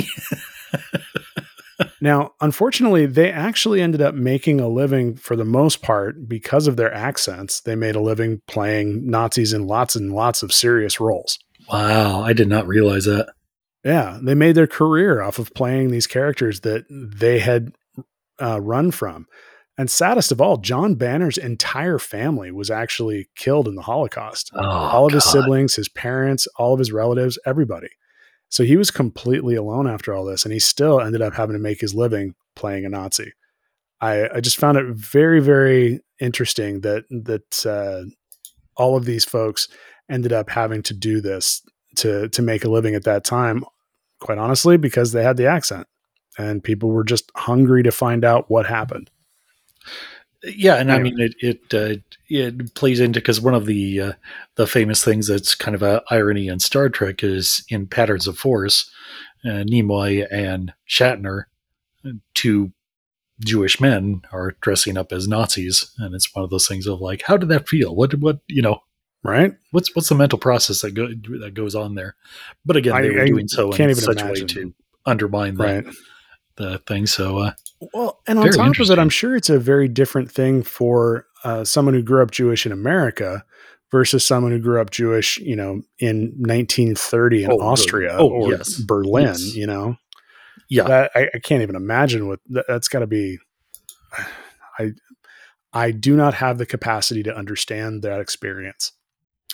[2.04, 6.76] Now, unfortunately, they actually ended up making a living for the most part because of
[6.76, 7.60] their accents.
[7.60, 11.38] They made a living playing Nazis in lots and lots of serious roles.
[11.66, 12.20] Wow.
[12.20, 13.32] I did not realize that.
[13.84, 17.72] Yeah, they made their career off of playing these characters that they had
[18.40, 19.26] uh, run from.
[19.76, 24.52] And saddest of all, John Banner's entire family was actually killed in the Holocaust.
[24.54, 27.88] Oh, all of his siblings, his parents, all of his relatives, everybody.
[28.50, 31.60] So he was completely alone after all this, and he still ended up having to
[31.60, 33.32] make his living playing a Nazi.
[34.00, 38.08] I, I just found it very, very interesting that that uh,
[38.76, 39.66] all of these folks
[40.08, 41.62] ended up having to do this
[41.96, 43.64] to to make a living at that time.
[44.20, 45.88] Quite honestly, because they had the accent,
[46.38, 49.10] and people were just hungry to find out what happened.
[50.42, 51.34] Yeah, and I mean it.
[51.40, 54.12] It uh, it plays into because one of the uh,
[54.56, 58.36] the famous things that's kind of a irony in Star Trek is in Patterns of
[58.36, 58.90] Force,
[59.46, 61.44] uh, Nimoy and Shatner,
[62.34, 62.72] two
[63.40, 67.22] Jewish men, are dressing up as Nazis, and it's one of those things of like,
[67.22, 67.94] how did that feel?
[67.96, 68.82] What what you know?
[69.22, 69.54] Right?
[69.70, 72.16] What's what's the mental process that go, that goes on there?
[72.66, 74.74] But again, they I- were I doing so in can't even such a way to
[75.06, 75.86] undermine the, Right.
[76.56, 77.06] the thing.
[77.06, 77.52] So uh,
[77.92, 78.98] Well, and on Very top of it.
[78.98, 82.72] I'm sure it's a very different thing for uh, someone who grew up Jewish in
[82.72, 83.44] America
[83.90, 87.60] versus someone who grew up Jewish, you know, in 1930 in Oh.
[87.60, 88.78] Austria Oh, or yes.
[88.78, 89.24] Berlin.
[89.26, 89.54] Yes.
[89.54, 89.96] You know,
[90.68, 93.38] yeah, that I, I can't even imagine what that, that's got to be.
[94.78, 94.92] I
[95.72, 98.92] I do not have the capacity to understand that experience.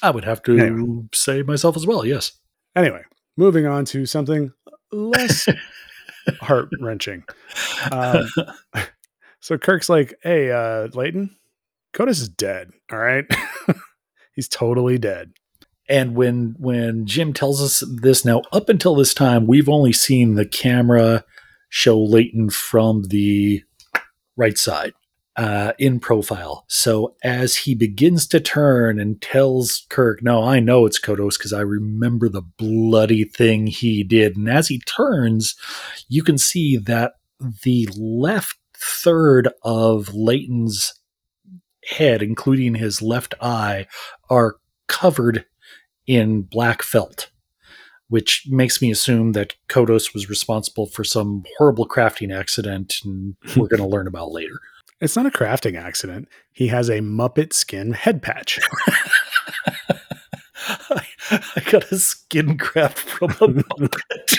[0.02, 1.02] I would have to Anyway.
[1.14, 2.04] say myself as well.
[2.06, 2.32] Yes.
[2.76, 3.02] Anyway,
[3.36, 4.52] moving on to something
[4.92, 5.46] less
[6.40, 7.24] heart wrenching.
[7.90, 8.28] Um,
[9.40, 11.36] so Kirk's like, "Hey, uh, Leighton,
[11.94, 12.70] Kodos is dead.
[12.92, 13.24] All right,
[14.34, 15.32] he's totally dead."
[15.88, 20.34] And when when Jim tells us this now, up until this time, we've only seen
[20.34, 21.24] the camera
[21.68, 23.62] show Leighton from the
[24.36, 24.92] right side
[25.36, 26.64] uh, in profile.
[26.68, 31.52] So as he begins to turn and tells Kirk, "No, I know it's Kodos because
[31.52, 35.54] I remember the bloody thing he did." And as he turns,
[36.08, 37.14] you can see that
[37.62, 40.94] the left third of Leighton's
[41.90, 43.86] head, including his left eye,
[44.28, 44.56] are
[44.88, 45.44] covered
[46.06, 47.30] in black felt,
[48.08, 53.68] which makes me assume that Kodos was responsible for some horrible crafting accident, and we're
[53.68, 54.58] going to learn about later.
[55.00, 56.28] It's not a crafting accident.
[56.52, 58.60] He has a Muppet skin head patch.
[60.68, 61.06] I,
[61.56, 64.38] I got a skin craft from a Muppet.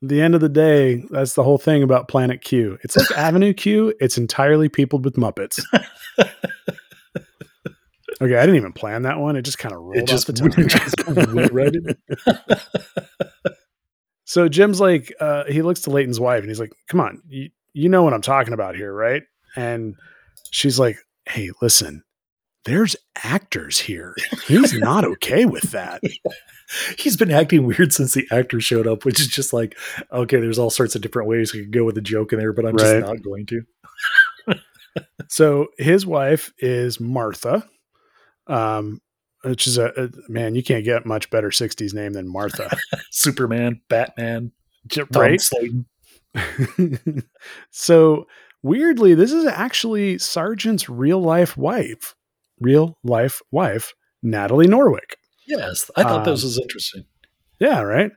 [0.00, 2.78] The end of the day, that's the whole thing about Planet Q.
[2.84, 3.92] It's like Avenue Q.
[3.98, 5.60] It's entirely peopled with Muppets.
[8.20, 9.36] Okay, I didn't even plan that one.
[9.36, 10.68] It just kind of rolled It just, off the tongue.
[10.68, 13.54] just went right in.
[14.24, 17.48] So Jim's like, uh, he looks to Leighton's wife and he's like, come on, you,
[17.78, 19.22] you know what I'm talking about here, right?
[19.56, 19.94] And
[20.50, 22.02] she's like, hey, listen,
[22.64, 24.14] there's actors here.
[24.46, 26.02] He's not okay with that.
[26.98, 29.74] He's been acting weird since the actor showed up, which is just like,
[30.12, 32.52] okay, there's all sorts of different ways we could go with a joke in there,
[32.52, 32.98] but I'm Right.
[33.00, 33.62] just not going to.
[35.28, 37.68] So his wife is Martha,
[38.48, 39.00] um,
[39.44, 42.74] which is a, a man, you can't get much better 60s name than Martha.
[43.10, 44.52] Superman, Batman,
[45.06, 45.38] Tom?
[45.38, 45.86] Slayton.
[47.70, 48.26] so
[48.62, 52.14] weirdly, this is actually Sargent's real life wife,
[52.60, 55.16] real life wife, Natalie Norwick.
[55.46, 57.04] Yes, I thought this Um, was interesting.
[57.58, 58.10] Yeah, right.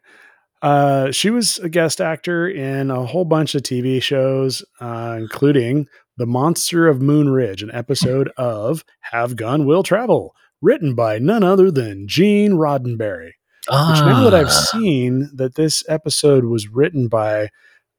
[0.61, 5.87] Uh, she was a guest actor in a whole bunch of TV shows, uh, including
[6.17, 11.41] The Monster of Moon Ridge, an episode of Have Gun Will Travel, written by none
[11.41, 13.31] other than Gene Roddenberry.
[13.67, 14.67] Which now that I've Ah.
[14.71, 17.49] seen that this episode was written by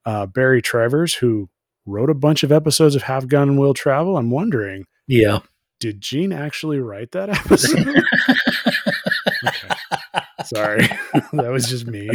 [0.05, 1.49] uh, Barry Travers, who
[1.87, 4.17] wrote a bunch of episodes of Have Gun and Will Travel.
[4.17, 5.41] I'm wondering, Yeah.
[5.81, 7.89] did Gene actually write that episode?
[9.47, 9.69] Okay.
[10.45, 10.81] Sorry,
[11.33, 12.09] that was just me.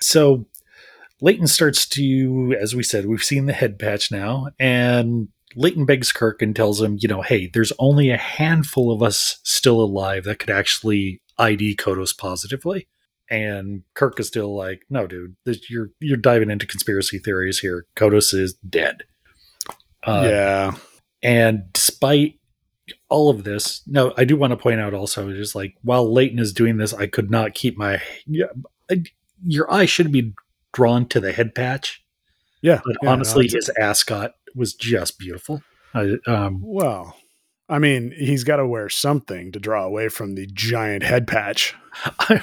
[0.00, 0.46] so
[1.20, 6.12] Leighton starts to, as we said, we've seen the head patch now, and Leighton begs
[6.12, 10.24] Kirk and tells him, you know, hey, there's only a handful of us still alive
[10.24, 12.86] that could actually ID Kodos positively.
[13.30, 17.86] And Kirk is still like, no, dude, this, you're you're diving into conspiracy theories here.
[17.94, 19.04] Kodos is dead.
[20.02, 20.72] Uh, yeah,
[21.22, 22.40] and despite
[23.08, 26.38] all of this, no, I do want to point out also, just like while Leighton
[26.40, 28.02] is doing this, I could not keep my.
[28.26, 28.46] Yeah,
[28.90, 29.04] I-
[29.46, 30.34] your eye should be
[30.72, 32.04] drawn to the head patch,
[32.62, 32.80] yeah.
[32.84, 35.62] but yeah, no, honestly, it's- his ascot was just beautiful.
[35.94, 37.16] I, um, well,
[37.70, 41.74] I mean, he's got to wear something to draw away from the giant head patch.
[42.18, 42.42] I'm,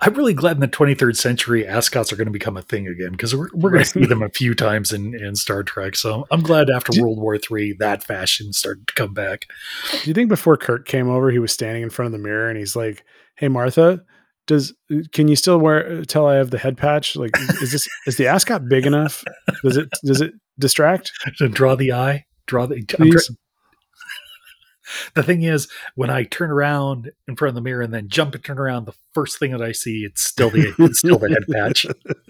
[0.00, 3.12] I'm really glad in the 23rd century ascots are going to become a thing again
[3.12, 5.94] because we're, we're going to see them a few times in, in Star Trek.
[5.96, 9.46] So I'm glad after Do- World War III that fashion started to come back.
[10.02, 12.48] Do you think before Kirk came over, he was standing in front of the mirror
[12.48, 13.04] and he's like,
[13.36, 14.04] "Hey, Martha."
[14.46, 14.74] Does
[15.12, 17.16] can you still wear tell I have the head patch?
[17.16, 17.30] Like,
[17.62, 19.24] is this is the ascot big enough?
[19.62, 21.10] Does it does it distract?
[21.38, 22.76] to draw the eye, draw the.
[22.76, 23.26] I'm Please?
[23.26, 23.36] try-
[25.14, 28.34] the thing is, when I turn around in front of the mirror and then jump
[28.34, 31.28] and turn around, the first thing that I see it's still the it's still the
[31.28, 31.86] head patch.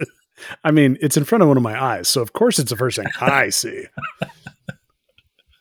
[0.64, 2.77] I mean, it's in front of one of my eyes, so of course it's the
[2.77, 3.85] first thing I see.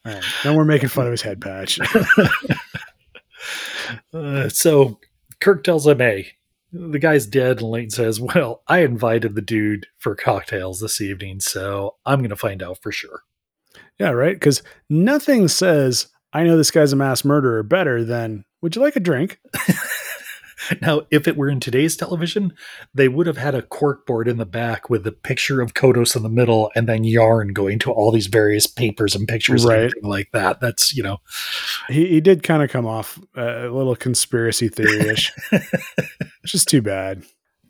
[0.06, 1.80] All right, now we're making fun of his head patch.
[4.14, 4.98] Uh, so
[5.42, 6.32] Kirk tells him, "Hey,
[6.72, 11.42] the guy's dead," and Leighton says, "Well, I invited the dude for cocktails this evening,
[11.42, 13.24] so I'm going to find out for sure."
[14.00, 14.36] Yeah, right.
[14.36, 18.96] Because nothing says I know this guy's a mass murderer better than Would you like
[18.96, 19.40] a drink?
[20.82, 22.54] Now, if it were in today's television,
[22.94, 26.16] they would have had a cork board in the back with a picture of Kodos
[26.16, 29.92] in the middle and then yarn going to all these various papers and pictures Right.
[29.94, 30.62] and like that.
[30.62, 31.18] That's, you know,
[31.90, 35.34] He, he did kind of come off uh, a little conspiracy theory ish,
[36.42, 37.24] which is too bad.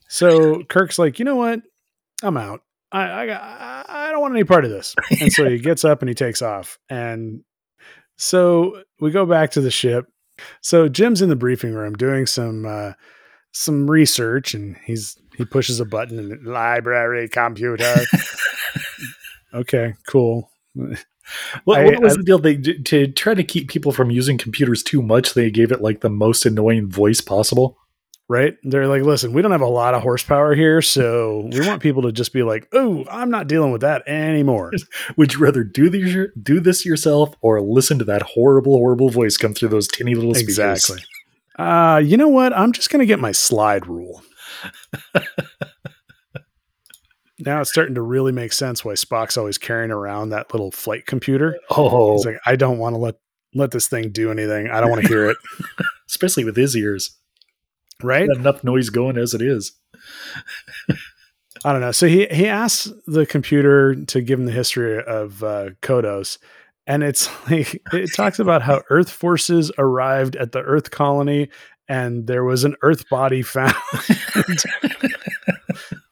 [0.08, 1.62] So Kirk's like, you know what?
[2.22, 2.62] I'm out.
[2.92, 4.94] I I I don't want any part of this.
[5.20, 6.78] And so he gets up and he takes off.
[6.90, 7.42] And
[8.18, 10.06] so we go back to the ship.
[10.62, 12.94] So Jim's in the briefing room doing some uh,
[13.52, 17.96] some research, and he's he pushes a button and library computer.
[19.54, 20.50] okay, cool.
[20.74, 22.40] what, I- what was I- the deal?
[22.40, 25.34] They to try to keep people from using computers too much.
[25.34, 27.78] They gave it like the most annoying voice possible.
[28.30, 28.56] Right?
[28.64, 32.04] They're like, listen, we don't have a lot of horsepower here, so we want people
[32.04, 34.72] to just be like, oh, I'm not dealing with that anymore.
[35.18, 39.38] Would you rather do these do this yourself or listen to that horrible, horrible voice
[39.38, 40.58] come through those tinny little speakers?
[40.58, 41.04] exactly.
[41.58, 42.52] Uh, you know what?
[42.54, 44.24] I'm just gonna get my slide rule.
[47.40, 51.06] now it's starting to really make sense why Spock's always carrying around that little flight
[51.06, 51.58] computer.
[51.70, 53.16] Oh, He's like, I don't want to let
[53.54, 54.70] let this thing do anything.
[54.70, 55.38] I don't want to hear it.
[56.10, 57.18] especially with his ears.
[58.04, 58.30] Right?
[58.30, 59.74] Enough noise going as it is.
[61.66, 61.92] I don't know.
[61.92, 66.38] So he he asks the computer to give him the history of uh, Kodos,
[66.88, 71.50] and it's like it talks about how Earth forces arrived at the Earth colony,
[71.88, 73.76] and there was an Earth body found.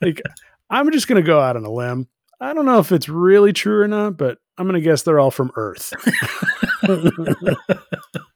[0.01, 0.21] like,
[0.69, 2.07] I'm just gonna go out on a limb.
[2.39, 5.31] I don't know if it's really true or not, but I'm gonna guess they're all
[5.31, 5.93] from Earth.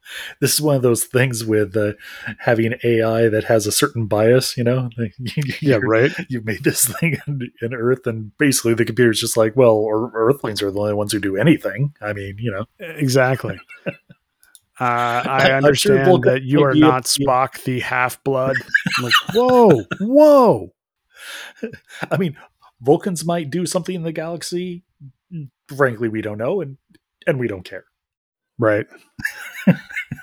[0.41, 1.93] this is one of those things with uh,
[2.39, 4.89] having AI that has a certain bias, you know?
[5.61, 6.11] yeah, right.
[6.29, 10.11] You made this thing in, in Earth, and basically the computer's just like, well, or
[10.13, 11.93] Earthlings are the only ones who do anything.
[12.01, 12.65] I mean, you know.
[12.79, 13.59] Exactly.
[13.87, 13.93] Uh,
[14.79, 18.57] I I'm sure understand that you are a- not Spock, the half blood.
[19.01, 20.73] Like, whoa, whoa.
[22.11, 22.35] I mean,
[22.81, 24.83] Vulcans might do something in the galaxy.
[25.75, 26.77] Frankly, we don't know, and
[27.25, 27.85] and we don't care.
[28.59, 28.85] Right.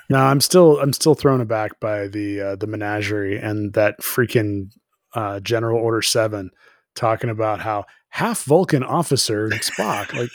[0.09, 4.71] No, I'm still I'm still thrown aback by the uh, the menagerie and that freaking
[5.13, 6.51] uh, General Order Seven
[6.95, 10.29] talking about how half Vulcan officer Spock like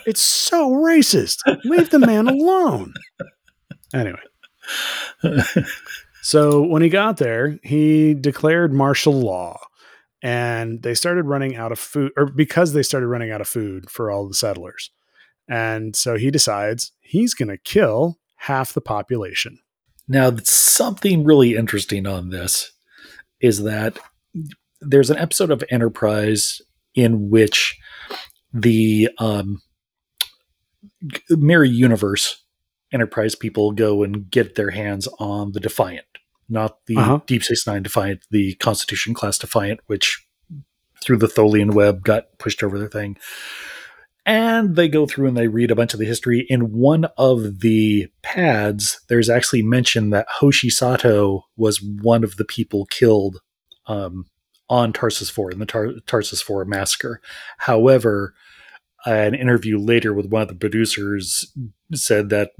[0.06, 1.38] it's so racist.
[1.64, 2.94] Leave the man alone.
[3.94, 4.18] Anyway,
[6.22, 9.58] so when he got there, he declared martial law.
[10.20, 13.88] And they started running out of food, or because they started running out of food
[13.88, 14.90] for all the settlers.
[15.48, 19.58] And so he decides he's going to kill half the population.
[20.08, 22.72] Now, something really interesting on this
[23.40, 23.98] is that
[24.80, 26.60] there's an episode of Enterprise
[26.94, 27.78] in which
[28.52, 29.60] the um,
[31.30, 32.42] Mirror Universe
[32.92, 36.06] Enterprise people go and get their hands on the Defiant,
[36.48, 37.20] not the Uh-huh.
[37.26, 40.24] Deep Space Nine Defiant, the Constitution class Defiant, which
[41.04, 43.18] through the Tholian web, got pushed over their thing.
[44.28, 46.44] And they go through and they read a bunch of the history.
[46.50, 52.44] In one of the pads, there's actually mention that Hoshi Sato was one of the
[52.44, 53.40] people killed
[53.86, 54.26] um,
[54.68, 57.22] on Tarsus 4 in the Tar- Tarsus 4 massacre.
[57.56, 58.34] However,
[59.06, 61.50] an interview later with one of the producers
[61.94, 62.50] said that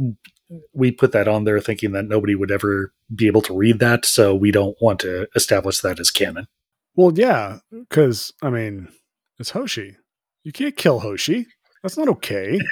[0.73, 4.07] we put that on there thinking that nobody would ever be able to read that,
[4.07, 6.49] so we don't want to establish that as canon.
[6.97, 8.89] Well, yeah, because I mean,
[9.39, 9.99] it's Hoshi.
[10.45, 11.47] You can't kill Hoshi.
[11.83, 12.61] That's not okay.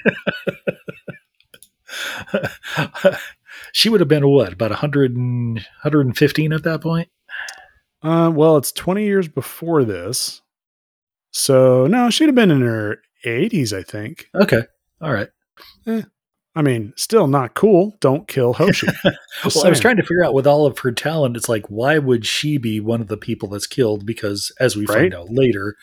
[3.72, 7.08] she would have been what about 100 and, 115 at that point
[8.02, 10.42] Uh, well, it's 20 years before this.
[11.30, 14.28] So, no, she'd have been in her 80s, I think.
[14.34, 14.62] okay
[15.00, 15.28] all right
[16.58, 17.98] I mean, still not cool.
[18.00, 18.86] Don't kill Hoshi.
[19.44, 21.98] Well i was trying to figure out with all of her talent it's like why
[21.98, 25.76] would she be one of the people that's killed because as we find out later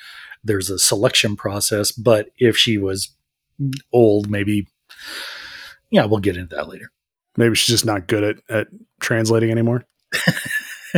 [0.43, 3.15] there's a selection process but if she was
[3.91, 4.67] old maybe
[5.91, 6.91] yeah we'll get into that later
[7.37, 8.67] Maybe she's just not good at, at
[8.99, 9.85] translating anymore.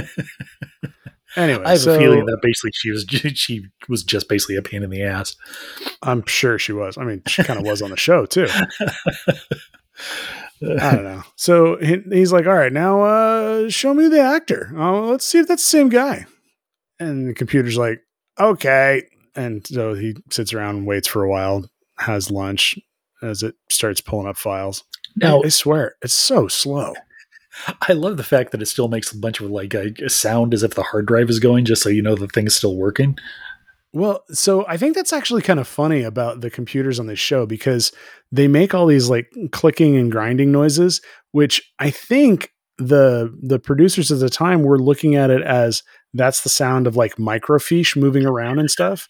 [1.38, 4.62] anyway, i have so a feeling that basically she was she was just basically a
[4.62, 5.38] pain in the ass
[6.04, 6.98] I'm sure she was.
[6.98, 8.48] I mean, she kind of was on the show too.
[10.62, 11.24] I don't know.
[11.38, 14.74] So he, he's like, "All right, now uh, show me the actor.
[14.76, 16.26] Uh, let's see if that's the same guy."
[17.00, 18.02] And the computer's like,
[18.40, 19.04] "Okay."
[19.36, 22.78] And so he sits around and waits for a while, has lunch
[23.22, 24.84] as it starts pulling up files.
[25.16, 26.94] now I swear, it's so slow.
[27.88, 30.64] I love the fact that it still makes a bunch of like a sound as
[30.64, 33.18] if the hard drive is going, just so you know the thing's still working.
[33.94, 37.46] Well, so I think that's actually kind of funny about the computers on this show
[37.46, 37.94] because
[38.30, 44.12] they make all these like clicking and grinding noises, which I think the the producers
[44.12, 48.26] at the time were looking at it as that's the sound of like microfiche moving
[48.26, 49.08] around and stuff.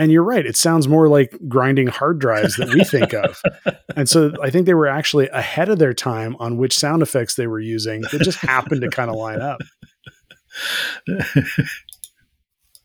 [0.00, 3.42] And you're right, it sounds more like grinding hard drives that we think of.
[3.96, 7.34] And so I think they were actually ahead of their time on which sound effects
[7.34, 9.58] they were using It just happened to kind of line up.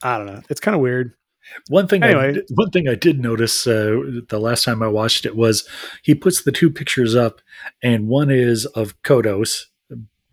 [0.04, 0.42] I don't know.
[0.50, 1.14] It's kind of weird.
[1.70, 2.34] One thing, I, Anyway.
[2.34, 5.68] did- one thing I did notice uh, the last time I watched it was
[6.02, 7.42] he puts the two pictures up,
[7.84, 9.66] and one is of Kodos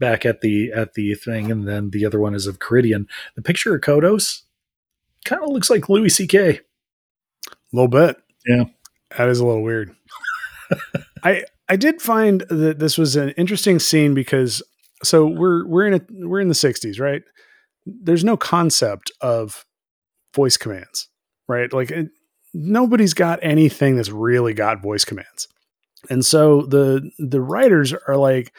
[0.01, 3.07] back at the at the thing, and then the other one is of Karidian.
[3.37, 4.43] The picture of Kodos
[5.25, 6.59] kind of looks like Louis C.K.
[6.59, 8.17] A little bit.
[8.47, 8.65] Yeah.
[9.17, 9.95] That is a little weird.
[11.23, 14.63] I I did find that this was an interesting scene because
[15.03, 17.23] so we're we're in a we're in the 60s, right?
[17.87, 19.65] There's no concept of
[20.35, 21.09] voice commands,
[21.49, 21.73] right?
[21.73, 22.09] Like it,
[22.55, 25.49] nobody's got anything that's really got voice commands.
[26.09, 28.53] And so the the writers are like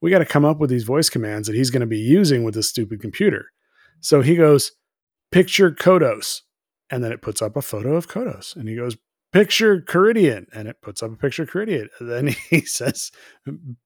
[0.00, 2.44] we got to come up with these voice commands that he's going to be using
[2.44, 3.46] with this stupid computer.
[4.00, 4.72] So he goes
[5.32, 6.42] picture Kodos
[6.90, 8.96] and then it puts up a photo of Kodos and he goes
[9.32, 13.10] picture Karidian and it puts up a picture of Karidian and then he says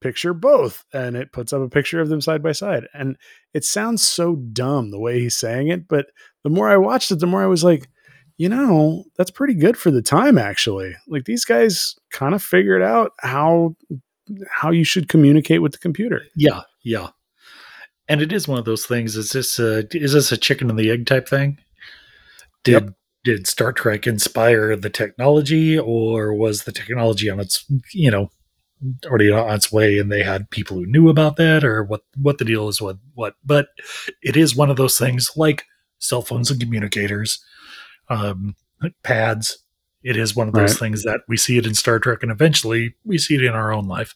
[0.01, 3.17] picture both and it puts up a picture of them side by side and
[3.55, 6.07] it sounds so dumb the way he's saying it but
[6.45, 7.89] the more I watched it the more I was like
[8.37, 12.83] you know that's pretty good for the time actually like these guys kind of figured
[12.83, 13.75] out how
[14.51, 17.09] how you should communicate with the computer Yeah, yeah.
[18.09, 19.16] And it is one of those things.
[19.16, 21.59] Is this a, is this a chicken and the egg type thing?
[22.64, 22.95] Did Yep.
[23.24, 28.31] did Star Trek inspire the technology, or was the technology on its you know
[29.07, 32.39] already on its way, and they had people who knew about that, or what what
[32.39, 32.81] the deal is?
[32.81, 33.35] What what?
[33.45, 33.68] But
[34.22, 35.64] it is one of those things like
[35.99, 37.43] cell phones and communicators,
[38.09, 38.57] um,
[39.03, 39.59] pads.
[40.03, 40.79] It is one of those Right.
[40.79, 43.73] things that we see it in Star Trek, and eventually we see it in our
[43.73, 44.15] own life.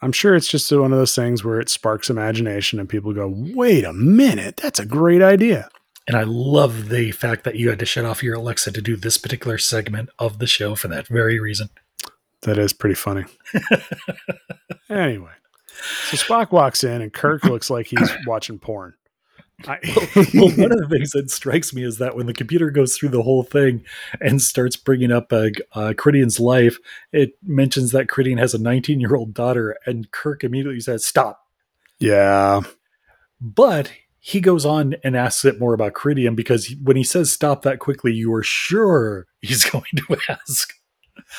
[0.00, 3.32] I'm sure it's just one of those things where it sparks imagination and people go,
[3.36, 5.68] wait a minute, that's a great idea.
[6.08, 8.96] And I love the fact that you had to shut off your Alexa to do
[8.96, 11.68] this particular segment of the show for that very reason.
[12.42, 13.24] That is pretty funny.
[14.90, 15.30] anyway,
[16.10, 18.94] so Spock walks in and Kirk looks like he's watching porn.
[19.68, 19.78] I,
[20.34, 23.10] well, one of the things that strikes me is that when the computer goes through
[23.10, 23.84] the whole thing
[24.20, 26.78] and starts bringing up uh, uh, Karidian's life,
[27.12, 31.46] it mentions that Karidian has a 19 year old daughter, and Kirk immediately says, Stop.
[31.98, 32.60] yeah,
[33.40, 33.92] But
[34.24, 37.80] he goes on and asks it more about Karidian because when he says stop that
[37.80, 40.74] quickly, you are sure he's going to ask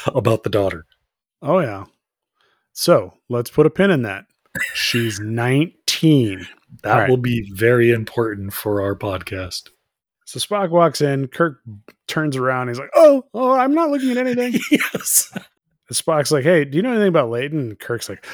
[0.07, 0.86] about the daughter.
[1.41, 1.86] oh yeah.
[2.74, 4.26] So let's put a pin in that.
[4.74, 6.45] She's 19.
[6.82, 7.09] That All right.
[7.09, 9.69] will be very important for our podcast.
[10.26, 11.28] So Spock walks in.
[11.28, 11.59] Kirk
[12.07, 12.69] turns around.
[12.69, 15.30] He's like, "Oh, oh, I'm not looking at anything." yes.
[15.34, 15.45] And
[15.91, 18.26] Spock's like, "Hey, do you know anything about Leighton?" And Kirk's like,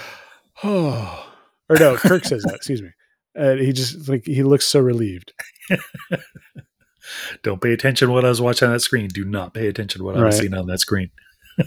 [0.63, 1.27] "Oh,"
[1.69, 2.55] or no, Kirk says that.
[2.55, 2.89] Excuse me.
[3.35, 5.33] And he just like he looks so relieved.
[7.43, 9.07] Don't pay attention to what I was watching on that screen.
[9.07, 11.09] Do not pay attention to what I was seeing on that screen.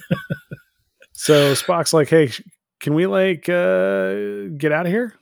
[1.14, 2.32] So Spock's like, "Hey,
[2.80, 5.14] can we like uh get out of here?"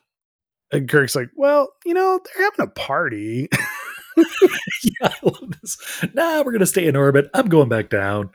[0.73, 3.49] And Kirk's like, "Well, you know, they're having a party."
[4.17, 5.77] yeah, I love this.
[6.15, 7.29] Nah, we're gonna stay in orbit.
[7.35, 8.31] I'm going back down.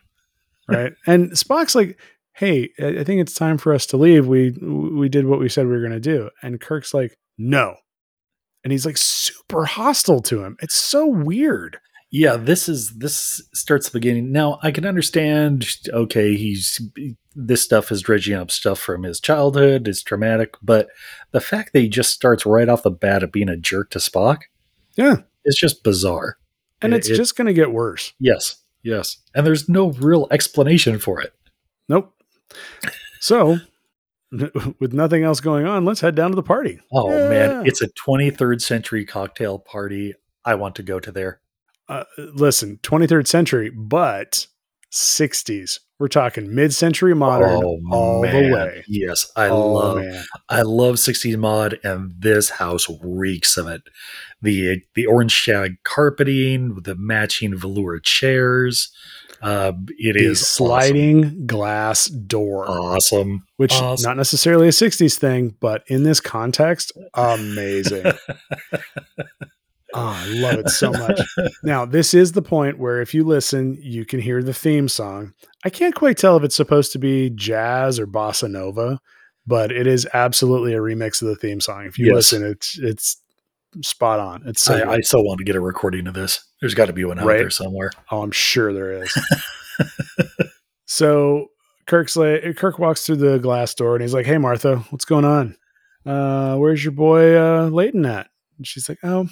[0.67, 0.93] right?
[1.07, 1.99] And Spock's like,
[2.33, 4.27] "Hey, I think it's time for us to leave.
[4.27, 7.75] We we did what we said we were to do." And Kirk's like, "No."
[8.63, 10.57] And he's like super hostile to him.
[10.61, 11.77] It's so weird.
[12.18, 14.32] Yeah, this is this starts the beginning.
[14.32, 15.68] Now I can understand.
[15.89, 16.80] Okay, he's
[17.36, 19.86] this stuff is dredging up stuff from his childhood.
[19.89, 20.88] It's traumatic, but
[21.32, 23.99] the fact that he just starts right off the bat of being a jerk to
[23.99, 24.43] Spock,
[24.95, 25.24] Yeah.
[25.43, 26.38] is just bizarre.
[26.82, 28.13] And It- it's it- just going to get worse.
[28.18, 31.34] Yes, yes, and there's no real explanation for it.
[31.89, 32.13] Nope.
[33.20, 33.57] So,
[34.32, 36.80] with nothing else going on, let's head down to the party.
[36.93, 37.28] Oh Yeah.
[37.30, 40.13] man, it's a 23rd century cocktail party.
[40.45, 41.41] I want to go to there.
[41.88, 44.47] Uh, listen, 23rd century, but
[44.91, 45.79] 60s.
[45.97, 48.83] We're talking mid-century modern all the way.
[48.86, 50.25] Yes, I Oh, love man.
[50.49, 53.81] I love 60s mod, and this house reeks of it.
[54.41, 58.91] The the orange shag carpeting, the matching velour chairs.
[59.41, 63.45] Uh, it the is sliding glass door, awesome.
[63.55, 64.09] which awesome.
[64.09, 68.05] not necessarily a 60s thing, but in this context, amazing.
[69.95, 71.19] Oh, I love it so much.
[71.63, 75.33] Now, this is the point where if you listen, you can hear the theme song.
[75.63, 78.99] I can't quite tell if it's supposed to be jazz or bossa nova,
[79.47, 81.85] but it is absolutely a remix of the theme song.
[81.85, 82.15] If you Yes.
[82.15, 83.21] listen, it's it's
[83.83, 84.43] spot on.
[84.45, 84.95] It's so I.
[84.95, 86.43] I so want to get a recording of this.
[86.61, 87.37] There's got to be one out Right.
[87.37, 87.91] there somewhere.
[88.11, 89.13] Oh, I'm sure there is.
[90.85, 91.47] so
[91.87, 95.25] Kirk's like, Kirk walks through the glass door and he's like, "Hey, Martha, what's going
[95.25, 95.55] on?
[96.05, 98.27] Uh, where's your boy uh, Leighton at?"
[98.57, 99.27] And she's like, "Oh,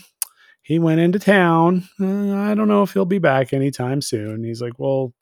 [0.63, 1.87] he went into town.
[1.99, 5.13] Uh, I don't know if he'll be back anytime soon." He's like, "Well,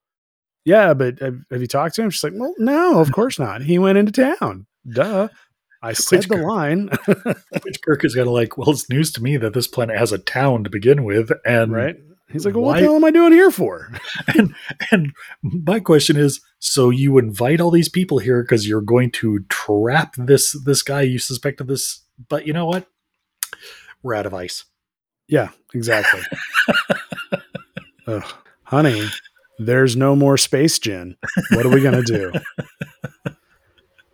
[0.63, 3.61] yeah, but have, have you talked to him?" She's like, "Well, no, of course not.
[3.63, 4.67] He went into town.
[4.87, 5.27] Duh."
[5.83, 6.89] I said the Kirk- line,
[7.63, 10.11] Which Kirk is going to like, well, it's news to me that this planet has
[10.11, 11.31] a town to begin with.
[11.43, 11.95] And right?
[12.31, 13.91] He's like, well, "What the hell am I doing here for?"
[14.37, 14.55] and,
[14.91, 15.11] and
[15.41, 20.15] my question is so you invite all these people here because you're going to trap
[20.17, 22.87] this this guy you suspect of this but you know what
[24.03, 24.65] we're out of ice
[25.32, 26.21] Yeah, exactly.
[28.07, 28.23] Ugh,
[28.63, 29.07] honey,
[29.57, 31.15] there's no more space gin.
[31.51, 32.32] What are we going to do?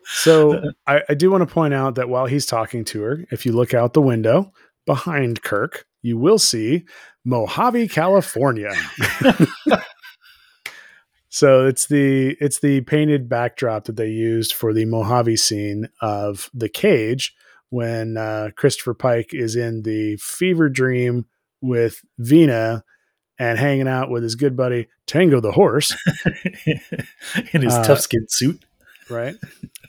[0.10, 3.46] So I, I do want to point out that while he's talking to her, if
[3.46, 4.54] you look out the window
[4.86, 6.86] behind Kirk, you will see
[7.26, 8.72] Mojave, California.
[11.30, 16.50] so it's the it's the painted backdrop that they used for the Mojave scene of
[16.54, 17.36] the cage
[17.70, 21.26] when uh, Christopher Pike is in the fever dream
[21.62, 22.84] with Vina
[23.40, 25.96] and hanging out with his good buddy Tango the horse,
[27.54, 28.64] in his Uh, tough skin suit
[29.10, 29.36] right?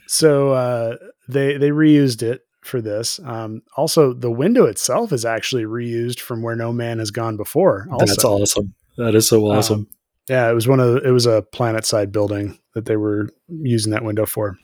[0.07, 0.95] so uh,
[1.27, 3.19] they they reused it for this.
[3.23, 7.87] Um, also, the window itself is actually reused from where no man has gone before.
[7.91, 9.87] Also, that's awesome that is so awesome
[10.29, 13.29] yeah, it was one of the, it was a planet side building that they were
[13.47, 14.57] using that window for.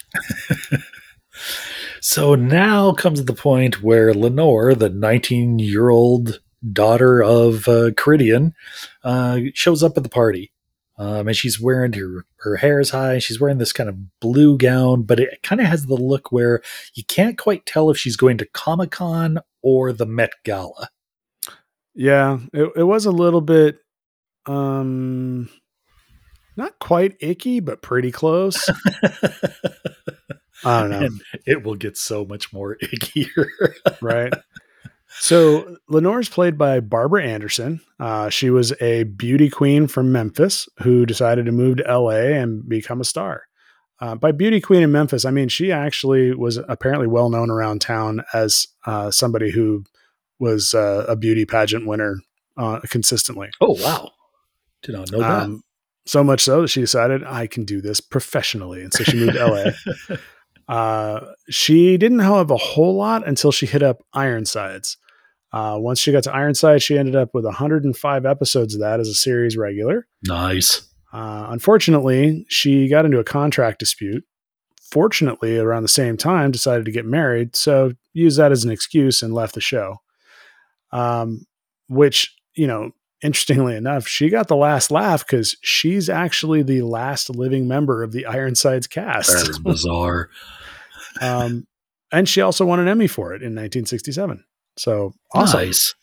[2.06, 6.39] so now comes the point where lenore the 19 year old
[6.72, 8.53] daughter of uh, Karidian,
[9.03, 10.51] uh, shows up at the party
[10.99, 13.18] um, and she's wearing her her hair is high.
[13.18, 16.62] She's wearing this kind of blue gown, but it kind of has the look where
[16.93, 20.89] you can't quite tell if she's going to Comic Con or the Met Gala.
[21.95, 23.80] Yeah, it, it was a little bit,
[24.45, 25.49] um,
[26.56, 28.70] not quite icky, but pretty close.
[30.64, 30.99] I don't know.
[30.99, 33.47] and it will get so much more ickier.
[34.01, 34.34] right?
[35.20, 37.82] So Lenore's played by Barbara Anderson.
[37.99, 42.68] Uh, she was a beauty queen from Memphis who decided to move to LA and
[42.68, 43.43] become a star.
[44.01, 47.80] Uh, by beauty queen in Memphis, I mean she actually was apparently well known around
[47.80, 49.86] town as uh, somebody who
[50.38, 52.18] was uh, a beauty pageant winner
[52.58, 53.49] uh, consistently.
[53.62, 54.12] oh wow,
[54.82, 55.43] did not know that.
[55.43, 55.64] Um,
[56.06, 59.34] so much so that she decided I can do this professionally, and so she moved
[59.34, 59.45] to
[60.10, 60.16] LA.
[60.68, 64.97] Uh, she didn't have a whole lot until she hit up Ironsides.
[65.53, 69.07] Uh, once she got to Ironside, she ended up with 105 episodes of that as
[69.07, 70.07] a series regular.
[70.24, 70.82] nice.
[71.13, 74.26] Uh, unfortunately, she got into a contract dispute.
[74.91, 79.22] Fortunately, around the same time, decided to get married, so used that as an excuse
[79.22, 80.01] and left the show.
[80.91, 81.45] Um,
[81.88, 82.91] which you know,
[83.22, 88.11] interestingly enough, she got the last laugh because she's actually the last living member of
[88.11, 89.32] the Ironsides cast.
[89.32, 90.30] That is bizarre.
[91.22, 91.68] um,
[92.11, 94.43] and she also won an Emmy for it in 1967.
[94.78, 95.59] So awesome.
[95.59, 95.95] Nice.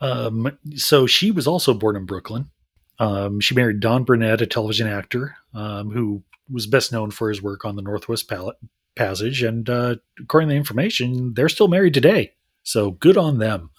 [0.00, 2.50] Um, so she was also born in Brooklyn.
[2.98, 7.42] Um, she married Don Burnett, a television actor um, who was best known for his
[7.42, 8.54] work on the Northwest Pal-
[8.94, 9.42] Passage.
[9.42, 12.32] And uh, according to the information, they're still married today.
[12.62, 13.70] So good on them.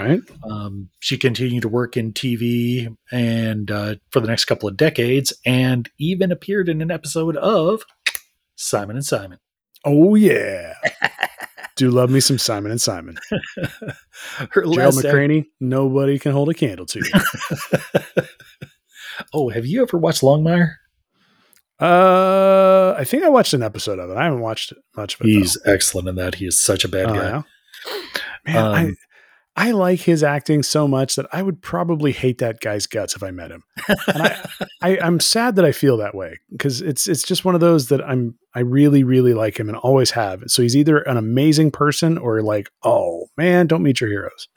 [0.00, 0.20] Right.
[0.48, 5.32] Um, she continued to work in TV and uh, for the next couple of decades,
[5.44, 7.82] and even appeared in an episode of
[8.56, 9.38] Simon and Simon.
[9.84, 10.74] Oh yeah.
[11.76, 13.16] Do love me some Simon and Simon.
[14.50, 18.22] Her Gerald act- nobody can hold a candle to you.
[19.32, 20.74] oh, have you ever watched Longmire?
[21.80, 24.16] Uh, I think I watched an episode of it.
[24.16, 25.30] I haven't watched much of it.
[25.30, 26.36] He's excellent in that.
[26.36, 27.12] He is such a bad though.
[27.14, 27.30] Oh, guy.
[27.30, 27.42] yeah?
[28.46, 28.94] Man, Um, I
[29.56, 33.30] like his acting so much that I would probably hate that guy's guts if I
[33.30, 33.62] met him.
[33.86, 34.48] And I,
[34.82, 37.88] I I'm sad that I feel that way because it's it's just one of those
[37.88, 40.42] that I'm I really really like him and always have.
[40.46, 44.48] So he's either an amazing person or like, oh man, don't meet your heroes.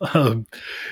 [0.14, 0.46] um,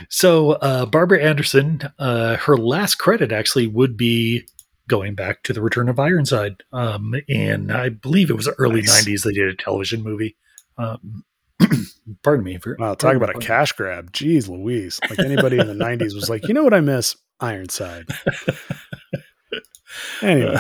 [0.09, 4.47] so uh, Barbara Anderson, uh, her last credit actually would be
[4.89, 9.07] going back to the Return of Ironside, um, and I believe it was early Nice.
[9.07, 9.23] '90s.
[9.23, 10.37] They did a television movie.
[10.81, 11.25] Um,
[12.23, 12.59] pardon me.
[12.59, 14.13] For, Wow, talk about a cash grab.
[14.13, 14.99] Jeez Louise.
[15.09, 17.17] Like anybody in the 90s was like, you know what I miss?
[17.41, 18.07] Ironside.
[20.23, 20.57] Anyway.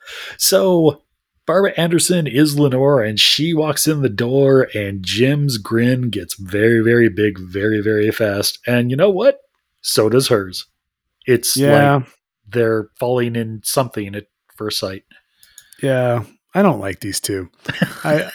[0.36, 1.02] so
[1.46, 6.80] Barbara Anderson is Lenore, and she walks in the door, and Jim's grin gets very,
[6.82, 8.58] very big, very, very fast.
[8.66, 9.40] And you know what?
[9.82, 10.66] So does hers.
[11.26, 11.96] It's Yeah.
[11.96, 12.06] like
[12.48, 15.04] they're falling in something at first sight.
[15.82, 16.24] Yeah.
[16.54, 17.50] I don't like these two.
[18.04, 18.30] I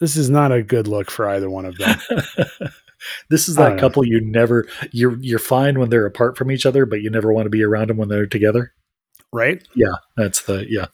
[0.00, 1.98] this is not a good look for either one of them.
[3.30, 3.78] this is that know.
[3.78, 7.32] couple you never you're you're fine when they're apart from each other, but you never
[7.32, 8.72] want to be around them when they're together.
[9.32, 9.66] Right?
[9.74, 10.86] Yeah, that's the yeah.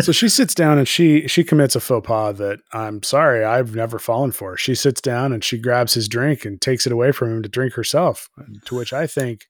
[0.00, 3.74] so she sits down and she she commits a faux pas that I'm sorry I've
[3.74, 4.56] never fallen for.
[4.56, 7.48] She sits down and she grabs his drink and takes it away from him to
[7.48, 8.28] drink herself.
[8.66, 9.46] To which I think,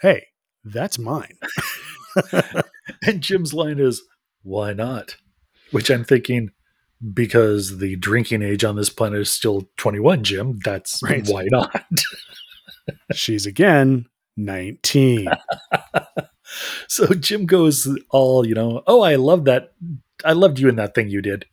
[0.00, 0.26] hey,
[0.64, 1.38] that's mine.
[3.06, 4.02] And Jim's line is,
[4.42, 5.16] "Why not?"
[5.70, 6.50] Which I'm thinking
[7.12, 10.24] because the drinking age on this planet is still 21.
[10.24, 11.26] Jim, that's Right.
[11.28, 11.84] why not.
[13.12, 15.28] She's again 19.
[16.88, 19.72] so Jim goes all, you know, oh, I love that.
[20.24, 21.46] I loved you in that thing you did.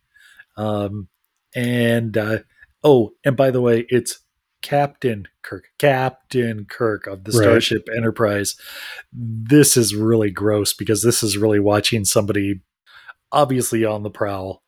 [0.56, 1.08] Um,
[1.54, 2.38] and uh,
[2.84, 4.20] oh, and by the way, it's
[4.62, 7.42] Captain Kirk, Captain Kirk of the Right.
[7.42, 8.54] Starship Enterprise.
[9.12, 12.60] This is really gross because this is really watching somebody
[13.32, 14.61] obviously on the prowl.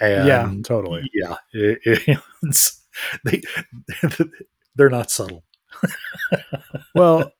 [0.00, 1.08] And yeah, totally.
[1.14, 2.84] yeah, it- it's,
[3.24, 3.42] they
[4.76, 5.44] they're not subtle.
[6.94, 7.32] Well,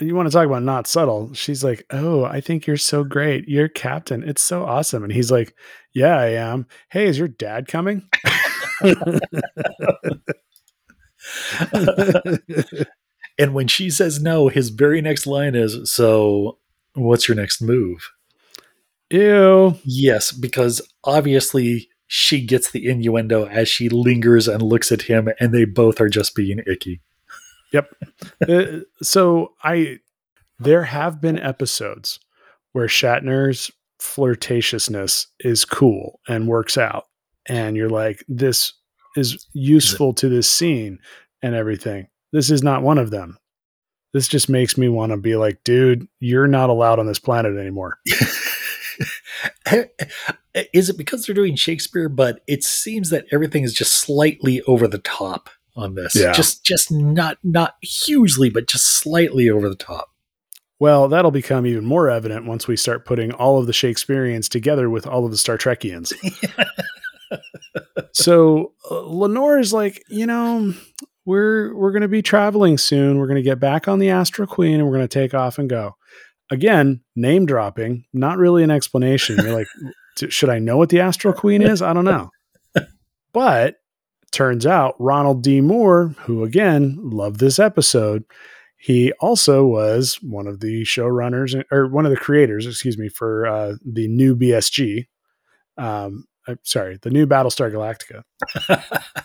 [0.00, 1.32] you want to talk about not subtle.
[1.34, 3.46] She's like, "Oh, I think you're so great.
[3.48, 4.26] You're captain.
[4.26, 5.54] It's so awesome." And he's like,
[5.94, 6.66] "Yeah, I am.
[6.90, 8.08] Hey, is your dad coming?"
[13.38, 16.58] And when she says no, his very next line is, "So,
[16.94, 18.10] what's your next move?"
[19.12, 19.78] Ew.
[19.84, 25.52] Yes, because obviously she gets the innuendo as she lingers and looks at him, and
[25.52, 27.00] they both are just being icky.
[28.46, 29.98] Uh, so I
[30.58, 32.20] there have been episodes
[32.72, 37.06] where Shatner's flirtatiousness is cool and works out
[37.46, 38.74] and you're like this
[39.16, 40.98] is useful to this scene
[41.42, 42.08] and everything.
[42.32, 43.38] This is not one of them.
[44.12, 47.56] This just makes me want to be like, dude, you're not allowed on this planet
[47.56, 47.98] anymore.
[50.72, 52.08] is it because they're doing Shakespeare?
[52.08, 56.14] But it seems that everything is just slightly over the top on this.
[56.14, 56.32] Yeah.
[56.32, 60.10] Just, just not, not hugely, but just slightly over the top.
[60.78, 64.90] Well, that'll become even more evident once we start putting all of the Shakespeareans together
[64.90, 66.12] with all of the Star Trekians.
[68.12, 70.74] so uh, Lenore is like, you know,
[71.24, 73.18] we're we're going to be traveling soon.
[73.18, 75.58] We're going to get back on the Astral Queen and we're going to take off
[75.58, 75.94] and go.
[76.52, 79.36] Again, name dropping, not really an explanation.
[79.36, 79.68] You're like,
[80.28, 81.80] should I know what the Astral Queen is?
[81.80, 82.30] I don't know.
[83.32, 83.76] But
[84.32, 85.62] turns out Ronald D.
[85.62, 88.24] Moore, who again loved this episode,
[88.76, 93.46] he also was one of the showrunners or one of the creators, excuse me, for
[93.46, 95.06] uh, the new BSG.
[95.78, 98.24] Um, uh, sorry, the new Battlestar Galactica.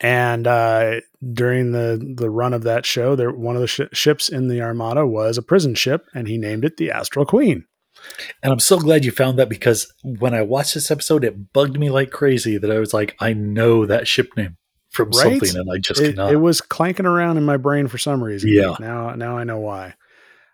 [0.00, 1.00] and uh,
[1.32, 4.60] during the the run of that show, there one of the sh- ships in the
[4.60, 7.64] Armada was a prison ship, and he named it the Astral Queen.
[8.42, 11.78] And I'm so glad you found that because when I watched this episode, it bugged
[11.78, 14.56] me like crazy that I was like, I know that ship name
[14.90, 15.40] from Right?
[15.40, 16.32] something, and I just It, cannot.
[16.32, 18.50] it was clanking around in my brain for some reason.
[18.52, 18.76] Yeah.
[18.78, 19.94] Now, now I know why.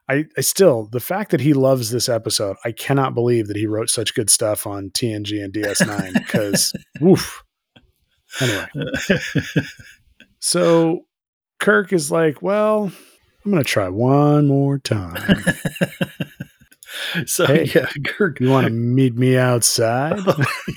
[0.08, 3.66] I, I still the fact that he loves this episode, I cannot believe that he
[3.66, 7.42] wrote such good stuff on TNG and DS9 because woof.
[8.40, 8.66] Anyway,
[10.38, 11.06] so
[11.58, 12.92] Kirk is like, well,
[13.44, 15.44] I'm going to try one more time.
[17.26, 17.64] so Hey.
[17.74, 18.40] yeah, Kirk.
[18.40, 20.20] You want to meet me outside?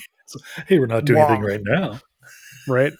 [0.67, 1.27] hey, we're not doing Wow.
[1.27, 1.99] anything right now.
[2.67, 2.93] right?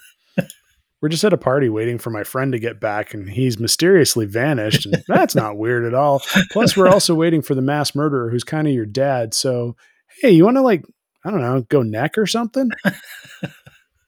[1.02, 4.26] We're just at a party waiting for my friend to get back, and he's mysteriously
[4.26, 4.86] vanished.
[4.86, 6.22] And that's not weird at all.
[6.52, 9.34] Plus, we're also waiting for the mass murderer who's kind of your dad.
[9.34, 9.76] So,
[10.22, 10.86] hey, you want to, like,
[11.26, 12.70] I don't know, go neck or something?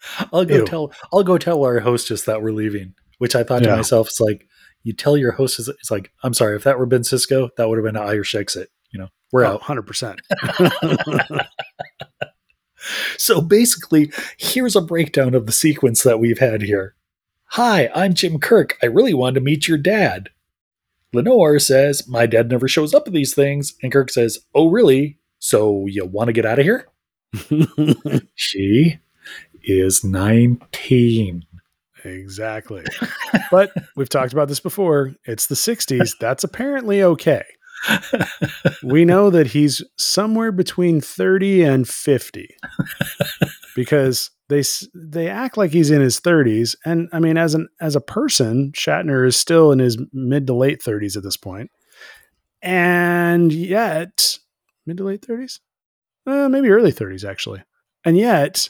[0.33, 0.65] I'll go Ew.
[0.65, 0.91] tell.
[1.13, 2.93] I'll go tell our hostess that we're leaving.
[3.17, 4.45] Which I thought to myself, it's like
[4.83, 5.67] you tell your hostess.
[5.69, 8.35] It's like I'm sorry if that were Ben Sisko, that would have been an Irish
[8.35, 8.69] exit.
[8.91, 9.61] You know, we're Oh, out.
[9.61, 10.19] 100%.
[13.17, 16.93] So basically, here's a breakdown of the sequence that we've had here.
[17.45, 18.77] Hi, I'm Jim Kirk.
[18.83, 20.29] I really wanted to meet your dad.
[21.11, 23.73] Lenore says, My dad never shows up at these things.
[23.81, 25.17] And Kirk says, Oh, really?
[25.39, 26.87] So you want to get out of here?
[28.35, 28.99] She
[29.65, 31.45] is 19.
[32.03, 32.83] exactly.
[33.51, 35.13] But we've talked about this before.
[35.25, 36.13] It's the 60s.
[36.19, 37.43] That's apparently okay.
[38.83, 42.55] we know that he's somewhere between 30 and 50
[43.75, 44.63] because they
[44.93, 48.71] they act like he's in his 30s and i mean as an as a person
[48.71, 51.69] shatner is still in his mid to late 30s at this point.
[52.61, 54.37] and yet
[54.85, 55.59] mid to late 30s
[56.27, 57.61] uh, maybe early 30s actually
[58.03, 58.69] and yet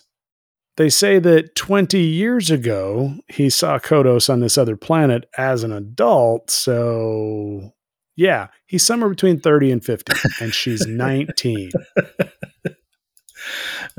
[0.78, 5.71] they say that 20 years ago he saw kodos on this other planet as an
[5.71, 7.73] adult so
[8.15, 11.71] yeah, he's somewhere between 30 and 50, and she's 19.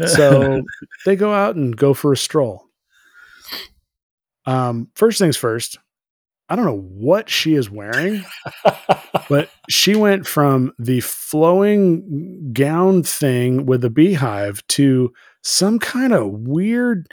[0.06, 0.62] So
[1.04, 2.64] they go out and go for a stroll.
[4.46, 5.78] Um, first things first,
[6.48, 8.24] I don't know what she is wearing,
[9.28, 15.12] but she went from the flowing gown thing with a beehive to
[15.46, 17.08] some kind of weird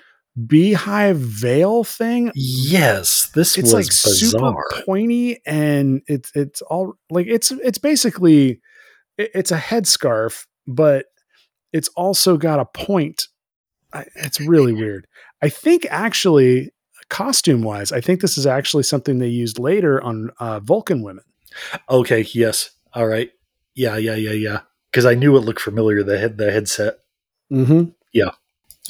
[0.47, 4.63] beehive veil thing yes, this it's was like bizarre.
[4.71, 8.59] super pointy and it's it's all like it's it's basically
[9.19, 11.05] it's a headscarf but
[11.71, 13.27] it's also got a point
[14.15, 15.05] it's really weird
[15.43, 16.71] i think actually
[17.09, 21.23] costume wise i think this is actually something they used later on uh, vulcan women
[21.89, 22.71] Okay, yes.
[22.93, 23.31] All right.
[23.75, 24.59] Yeah, yeah, yeah, yeah.
[24.91, 26.99] Because I knew it looked familiar, the head the headset.
[27.51, 28.31] mm-hmm Yeah.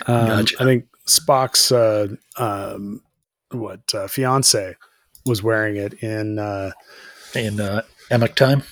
[0.07, 0.55] um, Gotcha.
[0.59, 2.07] i think spock's uh,
[2.38, 3.01] um,
[3.51, 4.76] what uh, fiance
[5.26, 6.71] was wearing it in uh,
[7.36, 8.63] And uh Amok time.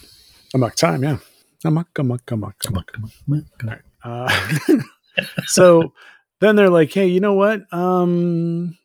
[0.54, 1.18] amok time yeah
[1.66, 3.80] amok amok amok Come on, come on, come on, come on.
[4.04, 4.82] Uh,
[5.46, 5.94] so
[6.40, 7.62] then they're like, "Hey, you know what?
[7.72, 8.76] Um,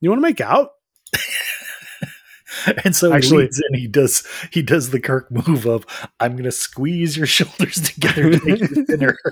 [0.00, 0.70] you want to make out?"
[2.84, 5.84] And so Actually- he in, he does he does the Kirk move of
[6.20, 9.18] I'm gonna squeeze your shoulders together to make you thinner.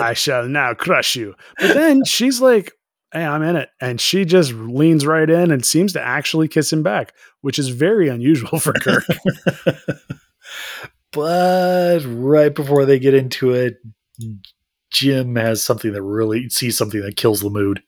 [0.00, 1.34] I shall now crush you.
[1.58, 2.72] But then she's like,
[3.12, 6.72] "Hey, I'm in it," and she just leans right in and seems to actually kiss
[6.72, 9.04] him back, which is very unusual for Kirk.
[11.12, 13.76] but right before they get into it,
[14.90, 17.82] Jim has something that really sees something that kills the mood.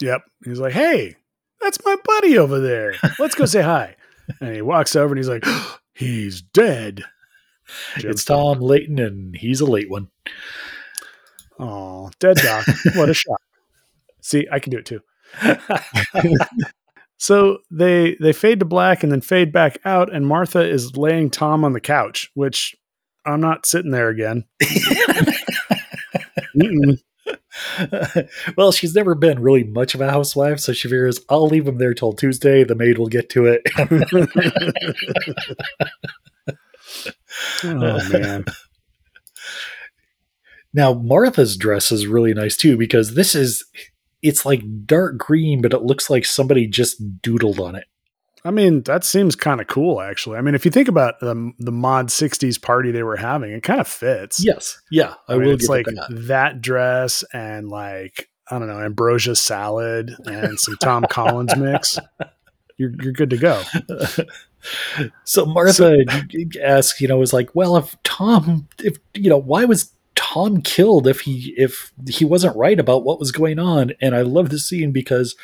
[0.00, 0.22] yep.
[0.44, 1.16] He's like, "Hey,
[1.60, 2.94] that's my buddy over there.
[3.18, 3.96] Let's go say hi."
[4.40, 5.44] And he walks over and he's like,
[5.94, 7.04] "He's dead."
[7.96, 10.08] It's Tom Leighton, and he's a late one.
[11.62, 12.66] Oh, dead Doc.
[12.94, 13.40] what a shock.
[14.20, 15.00] See, I can do it too.
[17.22, 21.30] So they they fade to black and then fade back out, and Martha is laying
[21.30, 22.74] Tom on the couch, which
[23.24, 24.44] I'm not sitting there again.
[28.56, 31.78] Well, she's never been really much of a housewife, so she figures I'll leave him
[31.78, 32.64] there till Tuesday.
[32.64, 33.62] The maid will get to it.
[37.64, 38.44] oh man,
[40.74, 43.64] now, Martha's dress is really nice too because this is
[44.22, 47.84] it's like dark green, but it looks like somebody just doodled on it.
[48.44, 50.38] I mean that seems kind of cool, actually.
[50.38, 53.62] I mean, if you think about the the mod '60s party they were having, it
[53.62, 54.44] kind of fits.
[54.44, 56.08] Yes, yeah, I, I, mean, will it's like that.
[56.26, 61.98] that dress and like I don't know ambrosia salad and some Tom Collins mix.
[62.78, 63.62] You're you're good to go.
[65.24, 65.98] so Martha
[66.64, 71.06] asks, you know, is like, well, if Tom, if you know, why was Tom killed
[71.06, 73.92] if he if he wasn't right about what was going on?
[74.00, 75.34] And I love the scene because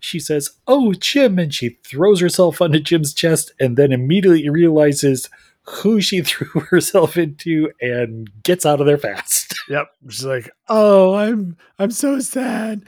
[0.00, 5.28] she says, "Oh, Jim," and she throws herself onto Jim's chest, and then immediately realizes
[5.68, 9.54] who she threw herself into and gets out of there fast.
[9.68, 9.88] Yep.
[10.10, 12.82] She's like, "Oh, I'm I'm so sad,"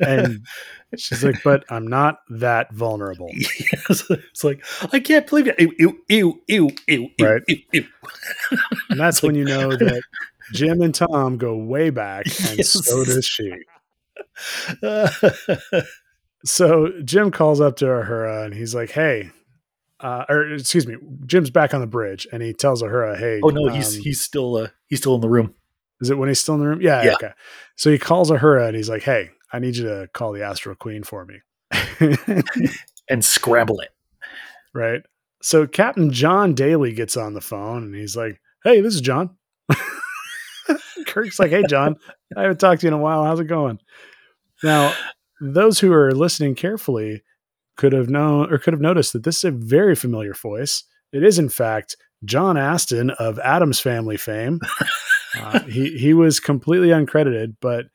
[0.00, 0.46] and
[0.96, 4.04] she's like, "But I'm not that vulnerable." Yes.
[4.08, 4.64] it's like
[4.94, 5.60] I can't believe it.
[5.60, 7.42] Ew, ew, ew, ew, ew, Right.
[7.48, 7.86] ew, ew.
[8.88, 10.02] And that's It's like- when you know that
[10.52, 12.70] Jim and Tom go way back, and Yes.
[12.70, 13.52] so does she.
[16.44, 19.30] So Jim calls up to Uhura and he's like, "Hey."
[20.00, 23.50] Uh, or excuse me, Jim's back on the bridge and he tells Uhura, "Hey, oh
[23.50, 25.54] no, he's um, he's still uh, he's still in the room.
[26.00, 26.80] Is it when he's still in the room?
[26.82, 27.12] Yeah, Yeah.
[27.14, 27.30] Okay.
[27.76, 30.74] So he calls Uhura and he's like, "Hey, I need you to call the Astral
[30.74, 31.36] Queen for me."
[33.08, 33.90] and scramble it.
[34.74, 35.02] right.
[35.42, 39.36] So Captain John Daly gets on the phone and he's like, "Hey, this is John."
[41.06, 41.96] Kirk's like, "Hey, John,
[42.36, 43.24] I haven't talked to you in a while.
[43.24, 43.78] How's it going?"
[44.62, 44.94] Now,
[45.40, 47.22] those who are listening carefully
[47.76, 50.84] could have known or could have noticed that this is a very familiar voice.
[51.12, 54.60] It is, in fact, John Astin of Addams Family fame.
[55.34, 57.86] Uh, he he was completely uncredited, but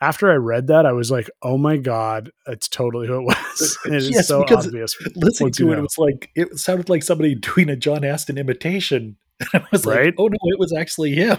[0.00, 3.78] after I read that, I was like, "Oh my god, it's totally who it was."
[3.84, 4.96] it is Yes, so because obvious.
[5.14, 5.78] Listening to it, know.
[5.78, 9.16] it was like it sounded like somebody doing a John Astin imitation.
[9.54, 10.06] I was Right?
[10.06, 11.38] like, oh no, it was actually him.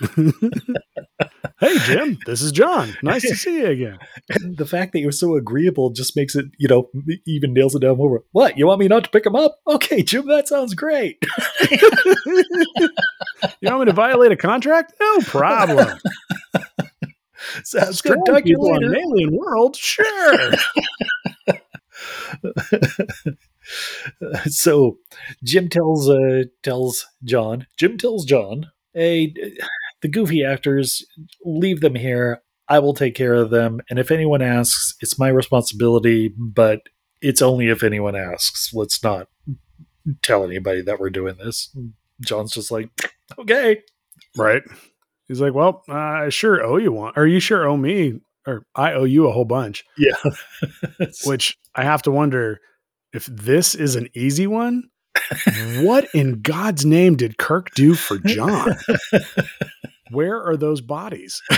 [1.60, 2.96] hey, Jim, this is John.
[3.02, 3.98] Nice to see you again.
[4.30, 6.90] And the fact that you're so agreeable just makes it, you know,
[7.26, 8.22] even nails it down more.
[8.32, 8.56] What?
[8.58, 9.58] You want me not to pick him up?
[9.66, 11.18] Okay, Jim, that sounds great.
[13.60, 14.94] You want me to violate a contract?
[15.00, 15.98] No problem.
[17.64, 18.18] sounds good.
[18.26, 20.52] Talk to you people in an alien world, sure.
[24.46, 24.98] so
[25.44, 27.66] Jim tells uh tells John.
[27.76, 29.34] Jim tells John, "Hey,
[30.02, 31.04] the goofy actors,
[31.44, 32.42] leave them here.
[32.68, 33.80] I will take care of them.
[33.88, 36.32] And if anyone asks, it's my responsibility.
[36.36, 36.80] But
[37.20, 38.72] it's only if anyone asks.
[38.72, 39.28] Let's not
[40.22, 41.74] tell anybody that we're doing this."
[42.20, 42.90] John's just like,
[43.38, 43.82] "Okay."
[44.36, 44.62] right.
[45.26, 47.12] He's like, well, I sure owe you one.
[47.16, 49.84] Are you sure owe me, or I owe you a whole bunch.
[49.98, 50.16] Yeah.
[51.24, 52.60] Which I have to wonder
[53.12, 54.84] if this is an easy one.
[55.80, 58.76] what in God's name did Kirk do for John?
[60.10, 61.42] Where are those bodies?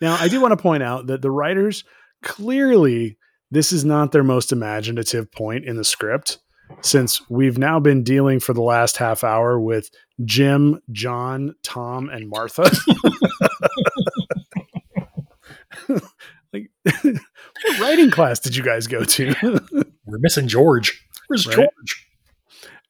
[0.00, 1.84] now, I do want to point out that the writers
[2.22, 3.16] clearly,
[3.50, 6.38] this is not their most imaginative point in the script,
[6.82, 9.90] since we've now been dealing for the last half hour with
[10.24, 12.70] Jim, John, Tom, and Martha.
[16.52, 16.70] like,
[17.64, 19.34] what writing class did you guys go to?
[20.04, 21.06] we're missing George.
[21.28, 21.56] Where's Right.
[21.56, 22.06] George?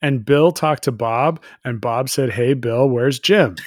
[0.02, 3.56] and Bill talked to Bob, and Bob said, Hey, Bill, where's Jim?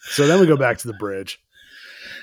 [0.00, 1.40] so then we go back to the bridge,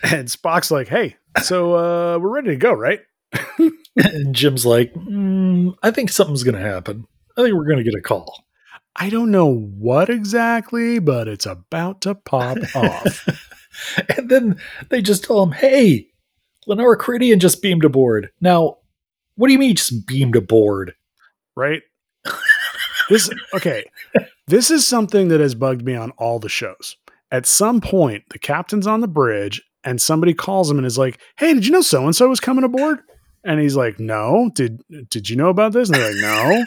[0.04, 3.00] and Spock's like, Hey, so uh, we're ready to go, right?
[3.96, 7.06] And Jim's like, "Mm, I think something's going to happen.
[7.38, 8.46] I think we're going to get a call.
[8.96, 13.28] I don't know what exactly, but it's about to pop off.
[14.18, 16.08] and then they just tell him, hey,
[16.68, 18.30] Lenora Karidian just beamed aboard.
[18.42, 18.78] Now,
[19.36, 20.94] what do you mean just beamed aboard?
[21.56, 21.82] right?
[23.10, 23.86] This okay.
[24.48, 26.96] This is something that has bugged me on all the shows.
[27.32, 31.20] At some point, the captain's on the bridge and somebody calls him and is like,
[31.38, 33.00] "Hey, did you know so and so was coming aboard?"
[33.44, 34.52] And he's like, "No.
[34.54, 36.66] Did did you know about this?" And they're like, "No."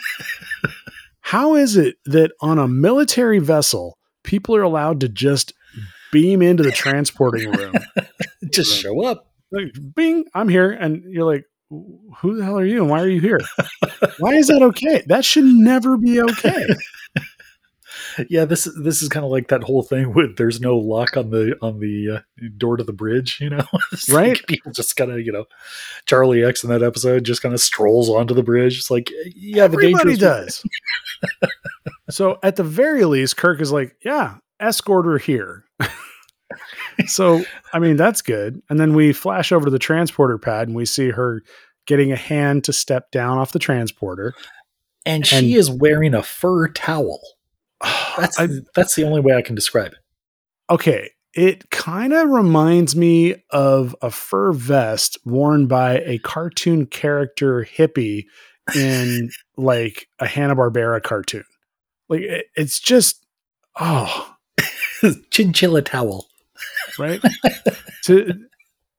[1.20, 5.52] How is it that on a military vessel, people are allowed to just
[6.10, 7.74] beam into the transporting room?
[8.50, 9.31] Just show up.
[9.52, 10.70] Like, bing, I'm here.
[10.70, 12.82] And you're like, who the hell are you?
[12.82, 13.40] And why are you here?
[14.18, 15.02] why is that okay?
[15.06, 16.66] That should never be okay.
[18.28, 21.16] Yeah, this is this is kind of like that whole thing with there's no lock
[21.16, 24.46] on the on the uh, door to the bridge, you know, It's like Right.
[24.46, 25.44] people just kind of you know,
[26.06, 28.76] Charlie X in that episode just kind of strolls onto the bridge.
[28.78, 30.62] It's like, yeah, the Everybody does.
[32.10, 35.64] so at the very least, Kirk is like, yeah, escort her here.
[37.06, 38.60] So, I mean, that's good.
[38.70, 41.42] And then we flash over to the transporter pad and we see her
[41.86, 44.34] getting a hand to step down off the transporter.
[45.04, 47.20] and she is wearing a fur towel.
[48.16, 49.98] That's I- that's the only way I can describe it.
[50.70, 51.10] okay.
[51.34, 58.26] It kind of reminds me of a fur vest worn by a cartoon character hippie
[58.76, 61.44] in like a Hanna-Barbera cartoon.
[62.10, 63.24] Like it, it's just
[63.80, 64.34] oh,
[65.30, 66.26] Chinchilla towel.
[66.98, 67.20] Right?
[68.04, 68.34] to,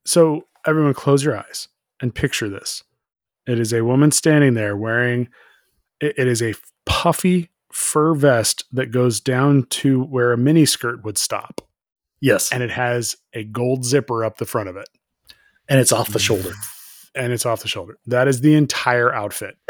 [0.05, 1.67] so everyone close your eyes
[2.01, 2.83] and picture this.
[3.47, 5.27] It is a woman standing there wearing
[5.99, 6.53] it- it is a
[6.85, 11.61] puffy fur vest that goes down to where a mini skirt would stop
[12.21, 14.87] Yes, and it has a gold zipper up the front of it
[15.67, 16.51] and it's off the shoulder.
[17.15, 17.97] and it's off the shoulder.
[18.05, 19.55] That is the entire outfit.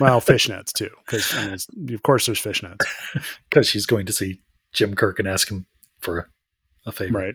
[0.00, 2.78] well, fishnets too, because I mean, of course there's fishnets,
[3.50, 4.40] because she's going to see
[4.72, 5.66] Jim Kirk and ask him
[6.00, 6.30] for
[6.88, 7.34] a right?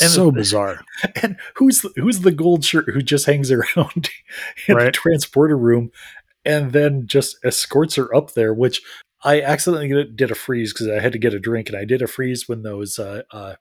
[0.00, 0.84] And so the- bizarre,
[1.22, 4.10] And who's who's the gold shirt who just hangs around
[4.68, 5.90] in the transporter room
[6.44, 8.52] and then just escorts her up there?
[8.52, 8.82] Which
[9.22, 12.02] I accidentally did a freeze because I had to get a drink, and I did
[12.02, 13.54] a freeze when those uh, uh,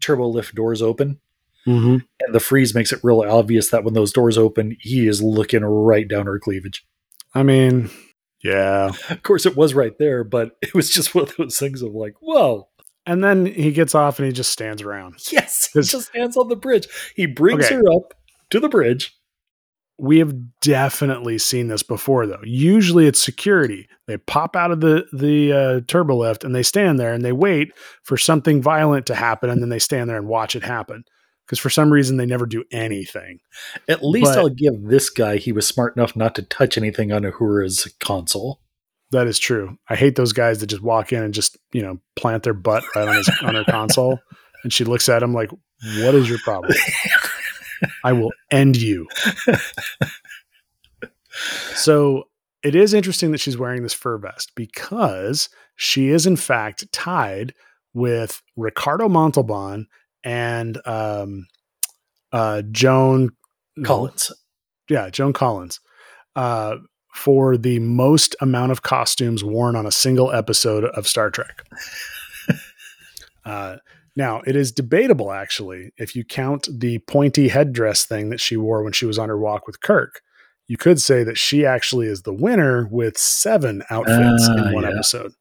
[0.00, 1.20] turbo lift doors open,
[1.66, 1.96] Mm-hmm.
[2.20, 5.62] and the freeze makes it real obvious that when those doors open, he is looking
[5.64, 6.86] right down her cleavage.
[7.34, 7.88] I mean,
[8.42, 8.92] yeah.
[9.08, 11.94] Of course, it was right there, but it was just one of those things of
[11.94, 12.68] like, whoa,
[13.06, 15.16] And then he gets off and he just stands around.
[15.30, 16.86] yes, he just stands on the bridge.
[17.14, 17.74] He brings Okay.
[17.76, 18.14] her up
[18.50, 19.14] to the bridge.
[19.96, 22.40] We have definitely seen this before, though.
[22.42, 23.86] Usually, it's security.
[24.08, 27.30] They pop out of the the uh, turbo lift and they stand there and they
[27.32, 31.04] wait for something violent to happen, and then they stand there and watch it happen.
[31.46, 33.38] Because for some reason, they never do anything.
[33.86, 37.12] At least But- I'll give this guy, he was smart enough not to touch anything
[37.12, 38.60] on Uhura's console.
[39.14, 39.78] That is true.
[39.88, 42.82] I hate those guys that just walk in and just you know plant their butt
[42.96, 44.18] right on his on her console,
[44.64, 45.50] and she looks at him like,
[46.00, 46.72] "What is your problem?
[48.02, 49.06] I will end you."
[51.74, 52.24] so
[52.64, 57.54] it is interesting that she's wearing this fur vest because she is in fact tied
[57.92, 59.86] with Ricardo Montalban
[60.24, 61.46] and um,
[62.32, 63.30] uh, Joan
[63.84, 64.32] Collins.
[64.90, 65.78] yeah, Joan Collins,
[66.34, 66.78] uh,
[67.14, 71.64] for the most amount of costumes worn on a single episode of Star Trek.
[73.44, 73.76] uh,
[74.16, 78.82] now, it is debatable, actually, if you count the pointy headdress thing that she wore
[78.82, 80.22] when she was on her walk with Kirk.
[80.66, 84.84] You could say that she actually is the winner with seven outfits Ah, in one
[84.84, 84.90] yeah.
[84.90, 85.32] episode.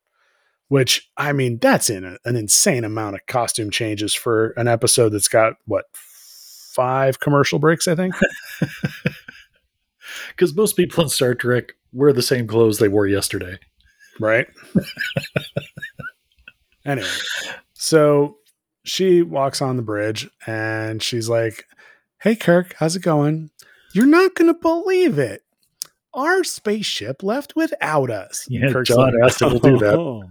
[0.68, 5.10] Which I mean, that's in a, an insane amount of costume changes for an episode
[5.10, 8.16] that's got what five commercial breaks, I think.
[10.36, 13.58] Because most people in Star Trek wear the same clothes they wore yesterday.
[14.20, 14.48] right?
[16.86, 17.08] anyway,
[17.74, 18.38] so
[18.84, 21.66] she walks on the bridge and she's like,
[22.22, 23.50] Hey, Kirk, how's it going?
[23.94, 25.44] You're not going to believe it.
[26.14, 28.46] Our spaceship left without us.
[28.50, 29.96] Yeah, Kirk's John asked him to do that.
[29.96, 30.24] "Oh,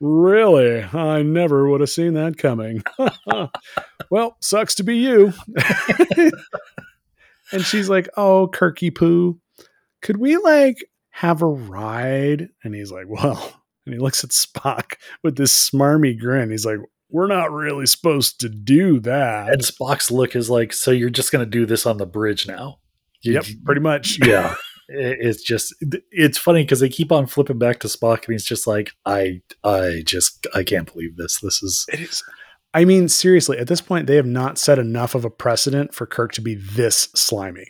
[0.00, 0.82] really?
[0.82, 2.82] I never would have seen that coming.
[4.10, 5.32] well, sucks to be you.
[7.52, 9.40] and she's like, Oh, Kirky poo,
[10.02, 10.76] could we like
[11.10, 12.48] have a ride?
[12.64, 16.50] And he's like, Well, and he looks at Spock with this smarmy grin.
[16.50, 16.78] He's like,
[17.10, 19.52] We're not really supposed to do that.
[19.52, 22.46] And Spock's look is like, so you're just going to do this on the bridge
[22.46, 22.78] now?
[23.22, 24.18] You- yep, pretty much.
[24.24, 24.54] yeah.
[24.90, 25.74] It's just,
[26.10, 29.42] it's funny because they keep on flipping back to Spock and he's just like, I,
[29.62, 31.40] I just, I can't believe this.
[31.40, 32.22] This is, It is.
[32.74, 36.06] I mean, seriously, at this point, they have not set enough of a precedent for
[36.06, 37.66] Kirk to be this slimy.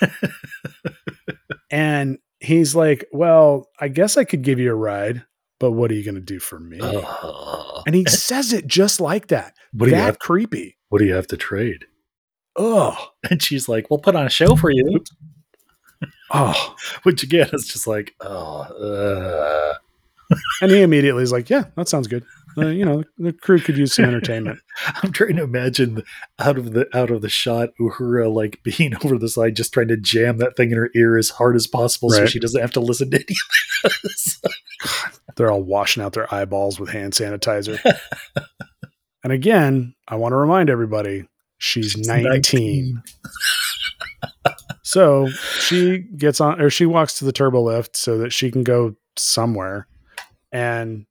[1.70, 5.24] and he's like, Well, I guess I could give you a ride,
[5.60, 6.78] but what are you going to do for me?
[6.80, 9.54] uh, and he says it just like that.
[9.72, 10.18] what do you that have?
[10.18, 10.76] creepy.
[10.88, 11.86] What do you have to trade?
[12.56, 13.08] Oh.
[13.30, 15.04] And she's like, we'll put on a show for you.
[16.32, 16.74] Oh.
[17.04, 19.78] Which again is just like, oh, uh.
[20.60, 22.24] And he immediately is like, Yeah, that sounds good.
[22.58, 24.58] Uh, you know, the crew could use some entertainment.
[25.02, 26.02] I'm trying to imagine
[26.38, 29.88] out of the out of the shot Uhura like being over the side, just trying
[29.88, 32.72] to jam that thing in her ear as hard as possible so she doesn't have
[32.72, 33.36] to listen to any
[33.84, 34.40] of this.
[35.36, 37.78] They're all washing out their eyeballs with hand sanitizer.
[39.24, 41.26] and again, I want to remind everybody
[41.58, 43.02] she's, 19.
[44.82, 48.62] So she gets on, or she walks to the turbo lift so that she can
[48.62, 49.86] go somewhere.
[50.50, 51.06] And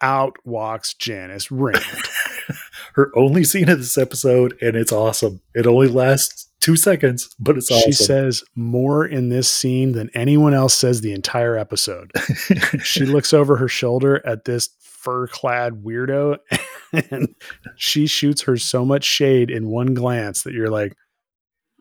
[0.00, 1.84] out walks Janice Rand.
[2.94, 5.40] Her only scene of this episode, and it's awesome.
[5.54, 7.90] It only lasts two seconds, but it's awesome.
[7.90, 12.10] She says more in this scene than anyone else says the entire episode.
[12.82, 16.36] she looks over her shoulder at this fur clad weirdo
[17.10, 17.34] and
[17.76, 20.94] she shoots her so much shade in one glance that you're like,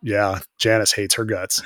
[0.02, 1.62] yeah, Janice hates her guts.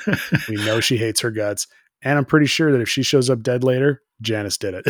[0.48, 1.68] We know she hates her guts.
[2.02, 4.86] And I'm pretty sure that if she shows up dead later, Janice did it.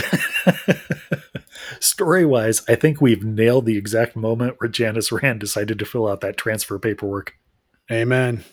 [1.80, 6.08] Story wise, I think we've nailed the exact moment where Janice Rand decided to fill
[6.08, 7.34] out that transfer paperwork.
[7.90, 8.44] Amen.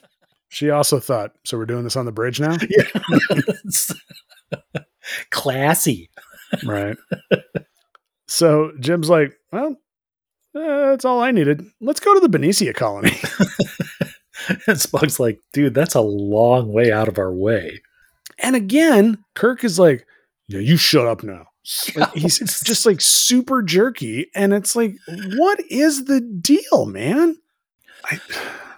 [0.50, 2.58] She also thought, so we're doing this on the bridge now?
[2.70, 4.60] Yeah.
[5.30, 6.10] Classy.
[6.66, 6.98] right.
[8.28, 9.78] So Jim's like, well,
[10.56, 11.66] uh, that's all I needed.
[11.80, 13.10] Let's go to the Benecia colony.
[14.68, 17.82] and Spock's like, dude, that's a long way out of our way.
[18.40, 20.06] And again, Kirk is like,
[20.48, 21.48] yeah, you shut up now.
[21.96, 24.32] Like, he's just like super jerky.
[24.34, 24.96] And it's like,
[25.36, 27.38] what is the deal, man?
[28.06, 28.20] I,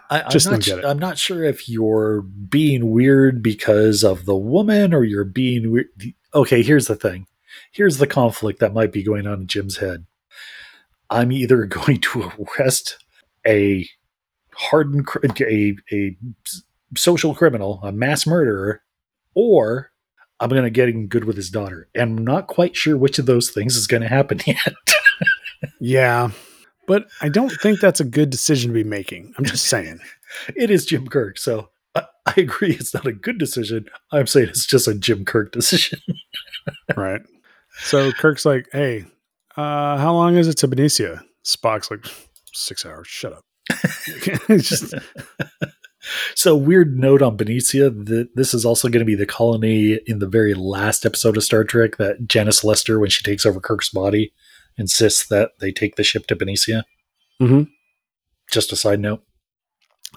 [0.09, 0.85] I, I'm, Just not don't get it.
[0.85, 5.87] I'm not sure if you're being weird because of the woman or you're being weird.
[6.35, 7.25] Okay, here's the thing.
[7.71, 10.05] Here's the conflict that might be going on in Jim's head.
[11.09, 12.97] I'm either going to arrest
[13.47, 13.87] a
[14.55, 15.07] hardened,
[15.41, 16.17] a, a
[16.95, 18.83] social criminal, a mass murderer,
[19.33, 19.92] or
[20.39, 21.87] I'm going to get in good with his daughter.
[21.95, 24.73] And I'm not quite sure which of those things is going to happen yet.
[25.79, 26.31] yeah.
[26.87, 29.33] But I don't think that's a good decision to be making.
[29.37, 29.99] I'm just saying.
[30.55, 33.85] It is Jim Kirk, so I, I agree it's not a good decision.
[34.11, 35.99] I'm saying it's just a Jim Kirk decision.
[36.97, 37.21] right.
[37.81, 39.05] So Kirk's like, hey,
[39.55, 41.21] uh, how long is it to Benecia?
[41.45, 42.03] Spock's like,
[42.51, 43.07] six hours.
[43.07, 43.45] Shut up.
[44.49, 44.95] It's just,
[46.35, 50.19] So weird note on Benecia that this is also going to be the colony in
[50.19, 53.89] the very last episode of Star Trek that Janice Lester, when she takes over Kirk's
[53.89, 54.33] body,
[54.77, 56.83] insists that they take the ship to Benecia.
[57.41, 57.69] Mhm.
[58.51, 59.21] Just a side note.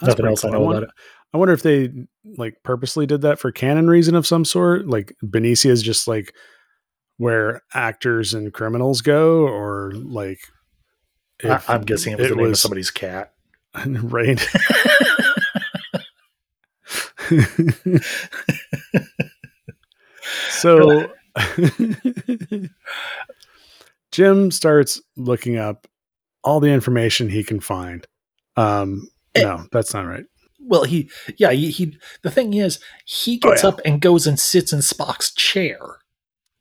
[0.00, 0.58] That's Nothing else I cool.
[0.58, 0.94] know wonder, about it.
[1.34, 1.90] I wonder if they
[2.36, 4.86] like purposely did that for canon reason of some sort.
[4.86, 6.32] Like Benecia is just like
[7.18, 10.38] where actors and criminals go, or like
[11.44, 13.32] I, if I'm guessing it was it the name of was- somebody's cat.
[13.86, 14.46] right.
[20.50, 21.10] so
[24.12, 25.86] Jim starts looking up
[26.44, 28.06] all the information he can find.
[28.56, 29.42] Um, Eh.
[29.42, 30.24] no, that's not right.
[30.60, 33.68] Well, he, yeah, he, he the thing is, he Oh, gets yeah.
[33.68, 35.78] up and goes and sits in Spock's chair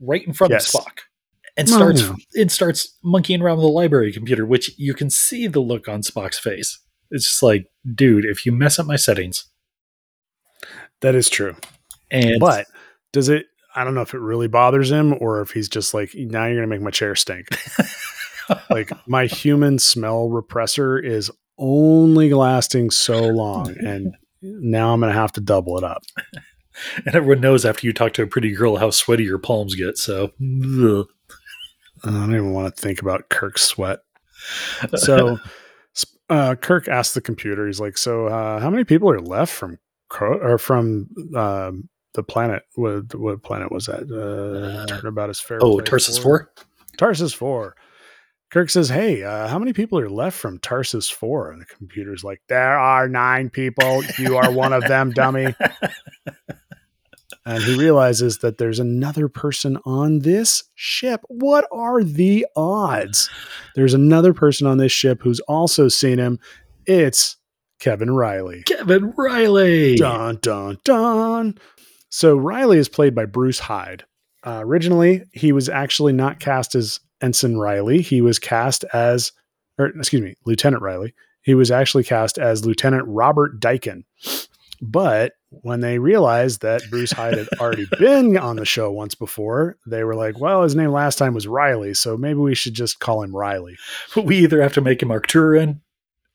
[0.02, 0.74] right in front Yes.
[0.76, 1.00] of Spock
[1.56, 2.16] and No, starts no.
[2.36, 6.02] and starts monkeying around with the library computer, which you can see the look on
[6.02, 6.80] Spock's face.
[7.12, 9.46] It's just like, dude, if you mess up my settings,
[11.02, 11.56] That is true.
[12.12, 12.66] and But
[13.12, 13.48] does it?
[13.76, 16.56] I don't know if it really bothers him or if he's just like, now you're
[16.56, 17.48] going to make my chair stink.
[18.70, 25.20] like my human smell repressor is only lasting so long, and now I'm going to
[25.20, 26.04] have to double it up.
[27.06, 29.98] and everyone knows after you talk to a pretty girl how sweaty your palms get.
[29.98, 31.08] So, ugh.
[32.04, 34.00] I don't even want to think about Kirk's sweat.
[34.96, 35.40] So
[36.30, 39.80] uh, Kirk asks the computer, he's like, "So uh, how many people are left from
[40.22, 42.64] or from um, the planet?
[42.76, 44.10] What what planet was that?
[44.12, 45.60] Uh, Uh, Turnabout is fair.
[45.62, 46.52] oh, Tarsus four?
[46.56, 46.66] four.
[46.98, 47.76] Tarsus 4.
[48.52, 51.52] Kirk says, Hey, uh, how many people are left from Tarsus 4?
[51.52, 54.02] And the computer's like, There are nine people.
[54.18, 55.54] You are one of them, dummy.
[57.48, 61.22] And he realizes that there's another person on this ship.
[61.28, 63.30] What are the odds?
[63.76, 66.40] There's another person on this ship who's also seen him.
[66.88, 67.35] It's
[67.80, 68.64] Kevin Riley.
[68.64, 69.96] Kevin Riley.
[69.96, 71.58] Dun dun dun.
[72.10, 74.06] So Riley is played by Bruce Hyde.
[74.46, 78.02] Uh, originally, he was actually not cast as Ensign Riley.
[78.02, 79.32] He was cast as,
[79.78, 81.14] or excuse me, Lieutenant Riley.
[81.42, 84.04] He was actually cast as Lieutenant Robert Daiken.
[84.82, 89.78] But when they realized that Bruce Hyde had already been on the show once before,
[89.88, 93.00] they were like, "Well, his name last time was Riley, so maybe we should just
[93.00, 93.78] call him Riley."
[94.14, 95.82] But We either have to make him Arcturian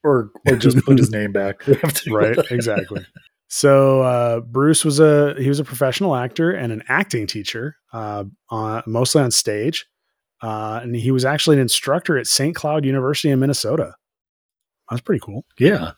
[0.02, 1.66] or or just put his name back.
[1.66, 3.04] We have to right exactly
[3.48, 8.24] so uh, bruce was a he was a professional actor and an acting teacher uh,
[8.48, 9.86] on, mostly on stage
[10.42, 13.94] uh, and he was actually an instructor at st cloud university in minnesota
[14.90, 15.92] that's pretty cool Yeah.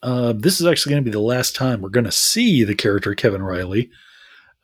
[0.00, 2.74] Uh, this is actually going to be the last time we're going to see the
[2.74, 3.90] character Kevin Riley.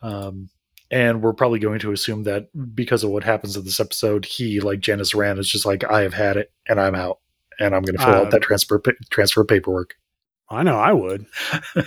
[0.01, 0.49] Um,
[0.91, 4.61] and we're probably going to assume that because of what happens in this episode, he,
[4.61, 7.19] like Janice Rand, is just like, I have had it and I'm out.
[7.59, 9.95] And I'm going to fill Uh, out that transfer pa- transfer paperwork.
[10.51, 11.27] i know i would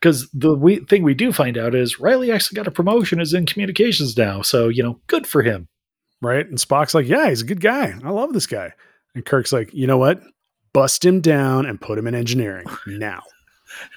[0.00, 3.34] Because the we- thing we do find out is Riley actually got a promotion is
[3.34, 4.42] in communications now.
[4.42, 5.68] So, you know, good for him.
[6.20, 8.72] right and spock's like yeah he's a good guy i love this guy
[9.14, 10.20] and kirk's like you know what
[10.72, 13.22] bust him down and put him in engineering now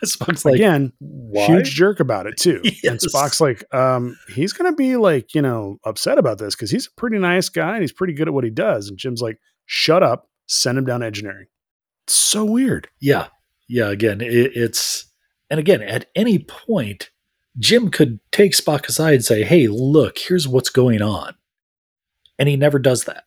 [0.06, 1.46] Spock's like, again why?
[1.48, 2.62] huge jerk about it too.
[2.84, 6.88] And Spock's like, um, he's gonna be like, you know, upset about this because he's
[6.88, 8.88] a pretty nice guy and he's pretty good at what he does.
[8.90, 9.40] And Jim's like,
[9.72, 11.48] shut up, send him down to engineering.
[12.04, 12.90] It's so weird.
[13.00, 13.28] Yeah.
[13.70, 13.90] Yeah.
[13.90, 15.06] Again, it, it's,
[15.50, 17.10] and again, at any point,
[17.58, 21.36] Jim could take Spock aside and say, Hey, look, here's what's going on.
[22.38, 23.24] And he never does that.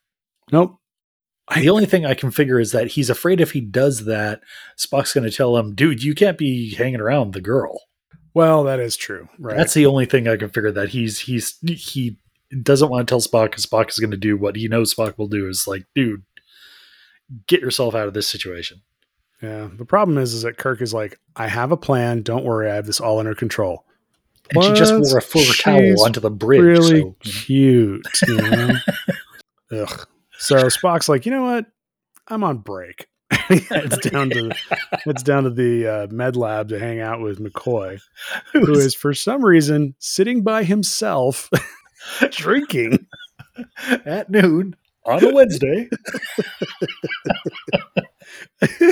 [0.52, 0.78] Nope.
[1.54, 4.42] The only thing I can figure is that he's afraid if he does that,
[4.78, 7.80] Spock's going to tell him, dude, you can't be hanging around the girl.
[8.34, 9.28] Well, that is true.
[9.38, 9.56] Right.
[9.56, 12.18] That's the only thing I can figure that he's, he's, he
[12.62, 15.16] doesn't want to tell Spock because Spock is going to do what he knows Spock
[15.16, 16.22] will do is like, dude,
[17.46, 18.82] get yourself out of this situation.
[19.42, 19.68] yeah.
[19.72, 22.22] The problem is, is that Kirk is like, I have a plan.
[22.22, 23.84] Don't worry, I have this all under control.
[24.54, 26.60] And she just wore a fur towel onto the bridge.
[26.60, 28.06] really so, cute.
[28.26, 28.70] You know?
[29.72, 30.06] Ugh.
[30.36, 31.66] So Spock's like, you know what?
[32.28, 33.06] I'm on break.
[33.50, 34.50] it's down to
[35.06, 38.00] it's down to the uh, med lab to hang out with McCoy,
[38.52, 41.50] who is for some reason sitting by himself
[42.30, 43.06] drinking.
[44.04, 45.88] at noon on a Wednesday.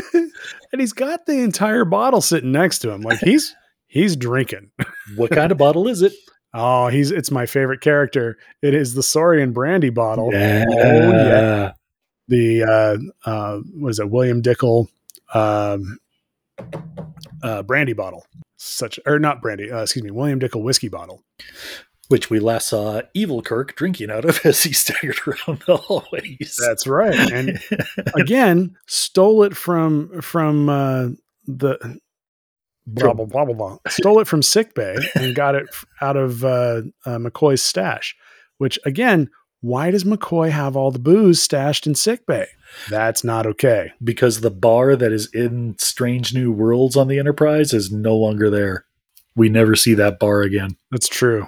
[0.73, 3.03] and he's got the entire bottle sitting next to him.
[3.03, 3.55] Like he's
[3.87, 4.71] he's drinking.
[5.17, 6.13] what kind of bottle is it?
[6.55, 8.37] Oh, he's it's my favorite character.
[8.61, 10.31] It is the Saurian brandy bottle.
[10.33, 10.65] Yeah.
[10.69, 11.73] Oh yeah.
[12.29, 12.97] The uh
[13.29, 14.89] uh what is it, William Dickel
[15.35, 15.99] um
[17.43, 18.27] uh brandy bottle.
[18.59, 21.25] Such or not brandy, uh, excuse me, William Dickel whiskey bottle.
[22.09, 26.59] Which we last saw Evil Kirk drinking out of as he staggered around the hallways.
[26.67, 27.15] That's right.
[27.33, 27.59] And
[28.15, 31.09] again, stole it from from uh
[31.47, 32.01] the
[32.87, 33.79] blah blah blah blah blah.
[33.89, 35.67] Stole it from sick bay and got it
[36.01, 38.17] out of uh, uh, McCoy's stash.
[38.59, 39.31] Which again,
[39.61, 42.47] why does McCoy have all the booze stashed in sick bay?
[42.91, 43.93] That's not okay.
[44.03, 48.51] because the bar that is in Strange New Worlds on the Enterprise is no longer
[48.51, 48.87] there.
[49.37, 50.77] We never see that bar again.
[50.91, 51.47] That's true.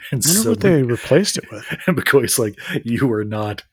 [0.12, 1.66] And I wonder so what they replaced it with.
[1.86, 3.64] and McCoy's like, you are not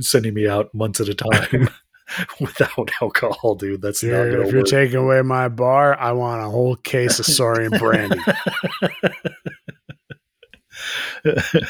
[0.00, 1.68] sending me out months at a time
[2.40, 3.80] without alcohol, dude.
[3.82, 4.66] That's not gonna if you're work.
[4.70, 8.18] taking away my bar, I want a whole case of Saurian brandy.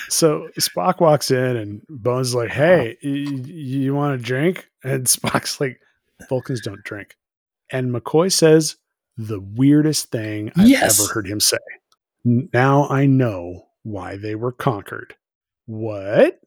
[0.08, 4.68] So Spock walks in and Bones is like, "Hey, y- y- you want a drink?"
[4.82, 5.78] And Spock's like,
[6.28, 7.16] "Vulcans don't drink."
[7.70, 8.76] And McCoy says
[9.16, 10.98] the weirdest thing I've Yes.
[11.00, 11.58] ever heard him say.
[12.24, 15.14] Now I know why they were conquered.
[15.66, 16.40] What?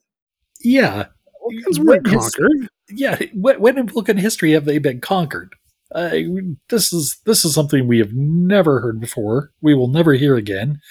[0.61, 1.05] yeah,
[1.41, 2.69] Vulcans is- conquered.
[2.89, 3.17] yeah.
[3.33, 5.55] When, when in Vulcan history have they been conquered?
[5.95, 6.17] Uh,
[6.69, 9.51] this is this is something we have never heard before.
[9.61, 10.81] We will never hear again.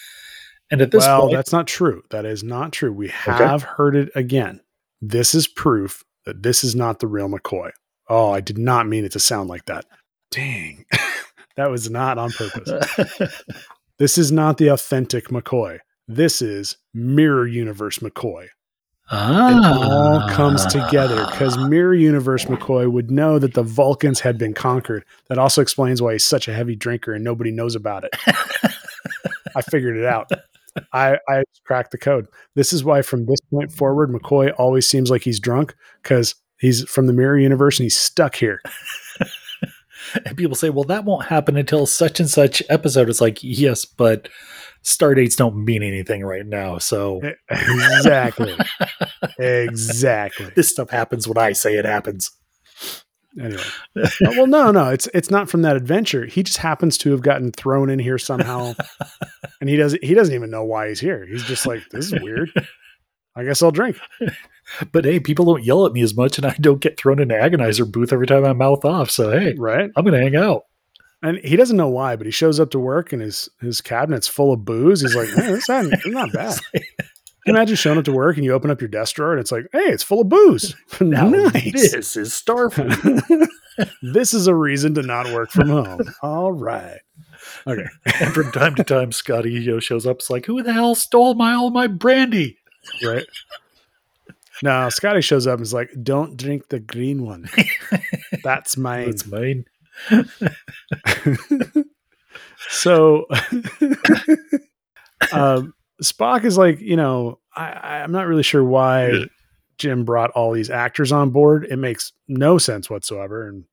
[0.71, 2.03] And at this well, point, that's not true.
[2.11, 2.93] That is not true.
[2.93, 4.61] We have heard it again.
[5.03, 7.71] This is proof that this is not the real McCoy.
[8.09, 9.85] Oh, I did not mean it to sound like that.
[10.31, 10.87] Dang.
[11.57, 12.73] that was not on purpose.
[13.99, 15.79] This is not the authentic McCoy.
[16.09, 18.47] This is Mirror Universe McCoy.
[19.11, 24.39] ah, It all comes together because Mirror Universe McCoy would know that the Vulcans had
[24.39, 25.05] been conquered.
[25.29, 28.15] That also explains why he's such a heavy drinker and nobody knows about it.
[29.57, 30.31] I figured it out.
[30.93, 32.27] I, I cracked the code.
[32.55, 36.89] This is why from this point forward, McCoy always seems like he's drunk because he's
[36.89, 38.61] from the Mirror Universe and he's stuck here.
[40.25, 43.09] And people say, well, that won't happen until such and such episode.
[43.11, 44.29] It's like, yes, but
[44.87, 46.79] star dates don't mean anything right now.
[46.79, 48.57] So exactly.
[49.39, 50.47] exactly.
[50.55, 52.31] this stuff happens when I say it happens.
[53.39, 53.63] Anyway,
[54.03, 56.25] Uh, well, no, no, it's it's not from that adventure.
[56.25, 58.73] He just happens to have gotten thrown in here somehow,
[59.61, 61.27] and he doesn't he doesn't even know why he's here.
[61.27, 62.51] He's just like, this is weird.
[63.35, 63.99] I guess I'll drink.
[64.91, 67.35] But hey, people don't yell at me as much, and I don't get thrown into
[67.35, 69.11] agonizer booth every time I mouth off.
[69.11, 69.91] So hey, Right.
[69.95, 70.63] I'm gonna hang out.
[71.23, 74.29] And he doesn't know why, but he shows up to work and his his cabinet's
[74.29, 75.01] full of booze.
[75.01, 76.59] He's like, man, this not, not bad.
[77.47, 79.67] Imagine showing up to work and you open up your desk drawer and it's like,
[79.73, 80.75] hey, it's full of booze.
[81.01, 81.73] Now nice.
[81.93, 83.49] this is Starfleet.
[84.03, 86.01] this is a reason to not work from home.
[86.23, 87.01] All right.
[87.67, 87.87] Okay.
[88.21, 90.17] and from time to time, Scotty you know, shows up.
[90.17, 92.59] It's like, who the hell stole my all my brandy?
[93.05, 93.27] Right.
[94.63, 97.49] Now Scotty shows up and is like, don't drink the green one.
[98.43, 99.07] That's mine.
[99.07, 99.67] That's mine.
[102.69, 103.27] so
[105.33, 109.27] um, Spock is like, you know, I, I'm not really sure why
[109.79, 111.67] Jim brought all these actors on board.
[111.69, 113.49] It makes no sense whatsoever.
[113.49, 113.65] And,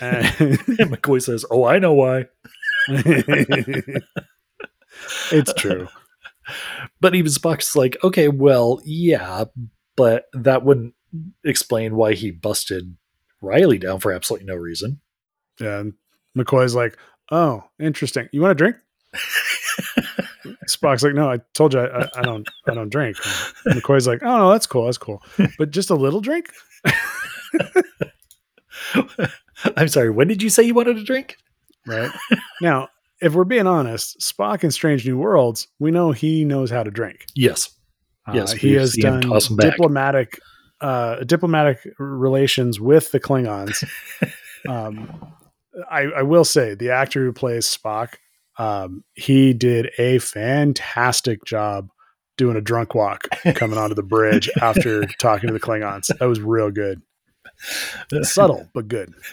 [0.00, 2.26] and And McCoy says, "Oh, I know why."
[5.30, 5.88] it's true.
[7.00, 9.44] But even Spock's like, okay, well, yeah,
[9.96, 10.94] but that wouldn't
[11.44, 12.96] explain why he busted
[13.42, 15.00] Riley down for absolutely no reason.
[15.60, 15.94] And
[16.36, 16.96] McCoy's like,
[17.30, 18.28] oh, interesting.
[18.32, 18.76] You want a drink?
[20.68, 23.16] Spock's like, no, I told you I, I, I don't, I don't drink.
[23.64, 25.22] And McCoy's like, oh no, that's cool, that's cool,
[25.58, 26.50] but just a little drink.
[29.76, 31.36] I'm sorry, when did you say you wanted a drink?
[31.86, 32.10] right?
[32.60, 32.88] now,
[33.20, 36.90] if we're being honest, Spock in Strange New Worlds, we know he knows how to
[36.90, 37.26] drink.
[37.34, 37.70] Yes.
[38.26, 39.70] Uh, Yes, he has done toss 'em back.
[39.72, 40.38] diplomatic
[40.80, 43.82] uh, diplomatic relations with the Klingons.
[44.68, 45.32] um,
[45.90, 48.14] I, I will say the actor who plays Spock,
[48.58, 51.88] um, he did a fantastic job
[52.36, 56.06] doing a drunk walk coming onto the bridge after talking to the Klingons.
[56.18, 57.02] That was real good,
[58.22, 59.12] subtle but good.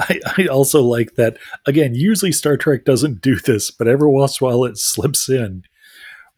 [0.00, 4.40] I, I also like that, again, usually Star Trek doesn't do this, but every once
[4.40, 5.64] in a while it slips in.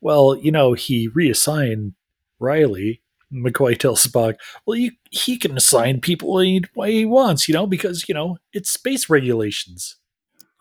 [0.01, 1.95] Well, you know, he reassigned
[2.39, 3.03] Riley.
[3.33, 4.37] McCoy tells Spock,
[4.67, 8.39] well, you, he can assign people any way he wants, you know, because, you know,
[8.53, 9.97] it's space regulations.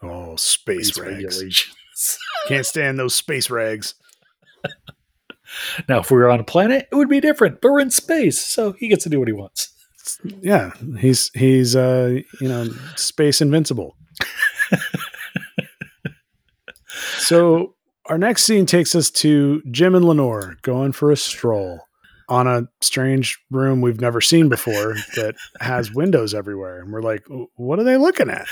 [0.04, 1.76] Oh, space, Space regulations.
[2.48, 3.96] Can't stand those space rags.
[5.88, 8.40] Now, if we were on a planet, it would be different, but we're in space,
[8.40, 9.70] so he gets to do what he wants.
[10.42, 13.96] Yeah, he's he's uh you know space invincible.
[17.18, 17.76] so
[18.06, 21.87] our next scene takes us to Jim and Lenore going for a stroll
[22.30, 26.82] on a strange room we've never seen before that has windows everywhere.
[26.82, 27.26] And we're like,
[27.56, 28.48] what are they looking at?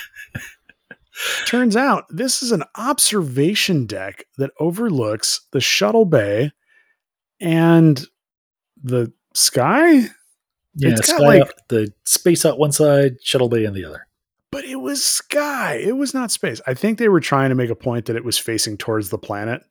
[1.45, 6.51] Turns out this is an observation deck that overlooks the shuttle bay
[7.39, 8.05] and
[8.83, 10.07] the sky.
[10.77, 14.07] Yeah, It's got, like- up, the space out one side, shuttle bay on the other.
[14.51, 15.75] But it was sky.
[15.75, 16.61] It was not space.
[16.65, 19.17] I think they were trying to make a point that it was facing towards the
[19.17, 19.63] planet.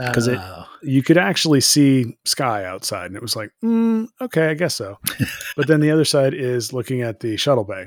[0.00, 0.64] 'Cause it- Oh.
[0.82, 4.98] you could actually see sky outside and it was like mm, okay i guess so
[5.56, 7.86] but then the other side is looking at the shuttle bay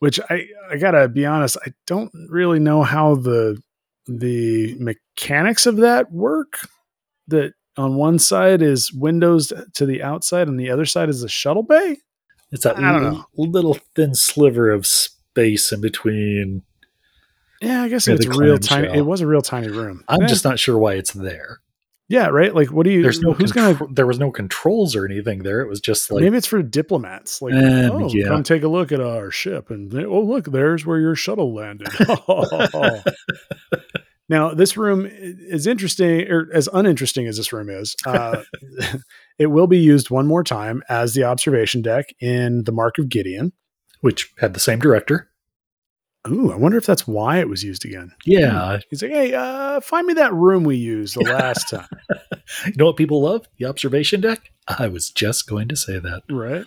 [0.00, 3.56] which i i gotta be honest i don't really know how the
[4.06, 6.58] the mechanics of that work
[7.28, 11.28] that on one side is windows to the outside and the other side is the
[11.28, 11.96] shuttle bay
[12.52, 13.24] it's that don't l- know.
[13.36, 16.62] little thin sliver of space in between.
[17.60, 20.26] Yeah i guess Yeah, it's real tiny it was a real tiny room I'm Eh,
[20.26, 21.58] just not sure why it's there.
[22.08, 24.94] yeah right like what do you There's no who's contro- gonna there was no controls
[24.94, 25.60] or anything there.
[25.60, 27.40] It was just like Maybe it's for diplomats.
[27.42, 28.28] Like, Um, oh, yeah.
[28.28, 31.52] come take a look at our ship, and they- oh, look, there's where your shuttle
[31.54, 31.88] landed.
[34.28, 37.94] now, this room is interesting, or as uninteresting as this room is.
[38.06, 38.42] Uh,
[39.38, 43.08] it will be used one more time as the observation deck in the Mark of
[43.08, 43.52] Gideon.
[44.00, 45.28] which had the same director.
[46.28, 48.12] Ooh, I wonder if that's why it was used again.
[48.24, 51.86] Yeah, He's like, hey, uh, find me that room we used the last time.
[52.66, 53.46] you know what people love?
[53.58, 54.50] The observation deck.
[54.66, 56.22] I was just going to say that.
[56.30, 56.64] right?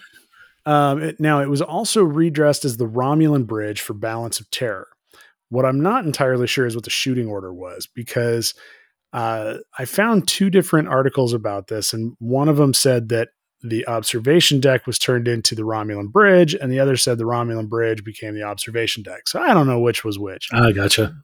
[0.65, 4.87] Um, it, now, it was also redressed as the Romulan Bridge for Balance of Terror.
[5.49, 8.53] What I'm not entirely sure is what the shooting order was because
[9.13, 13.29] uh, I found two different articles about this, and one of them said that
[13.61, 17.67] the observation deck was turned into the Romulan Bridge, and the other said the Romulan
[17.67, 19.27] Bridge became the observation deck.
[19.27, 21.15] So I don't know which was which, I gotcha.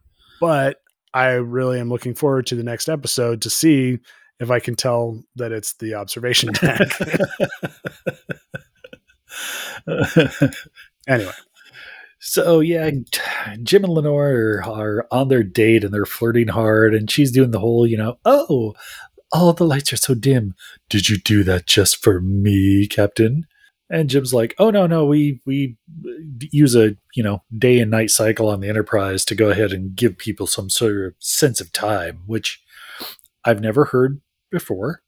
[0.41, 0.77] but
[1.13, 3.99] I really am looking forward to the next episode to see
[4.39, 6.91] if I can tell that it's the observation deck.
[11.07, 11.31] anyway.
[12.19, 12.91] so yeah,
[13.63, 17.51] Jim and Lenore are, are on their date and they're flirting hard, and she's doing
[17.51, 18.73] the whole, you know, oh,
[19.35, 20.55] all the lights are so dim.
[20.89, 23.45] Did you do that just for me, Captain?
[23.89, 26.09] And Jim's like, oh no, no, we we uh,
[26.51, 29.95] use a you know day and night cycle on the Enterprise to go ahead and
[29.95, 32.63] give people some sort of sense of time, which
[33.43, 35.01] I've never heard before,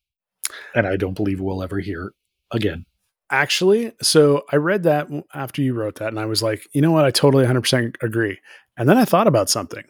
[0.76, 2.14] and I don't believe we'll ever hear
[2.52, 2.86] again.
[3.32, 6.92] Actually, so I read that after you wrote that, and I was like, you know
[6.92, 7.04] what?
[7.04, 8.40] I totally 100% agree.
[8.78, 9.84] And then I thought about something.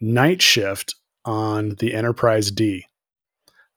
[0.00, 2.86] Night shift on the Enterprise D.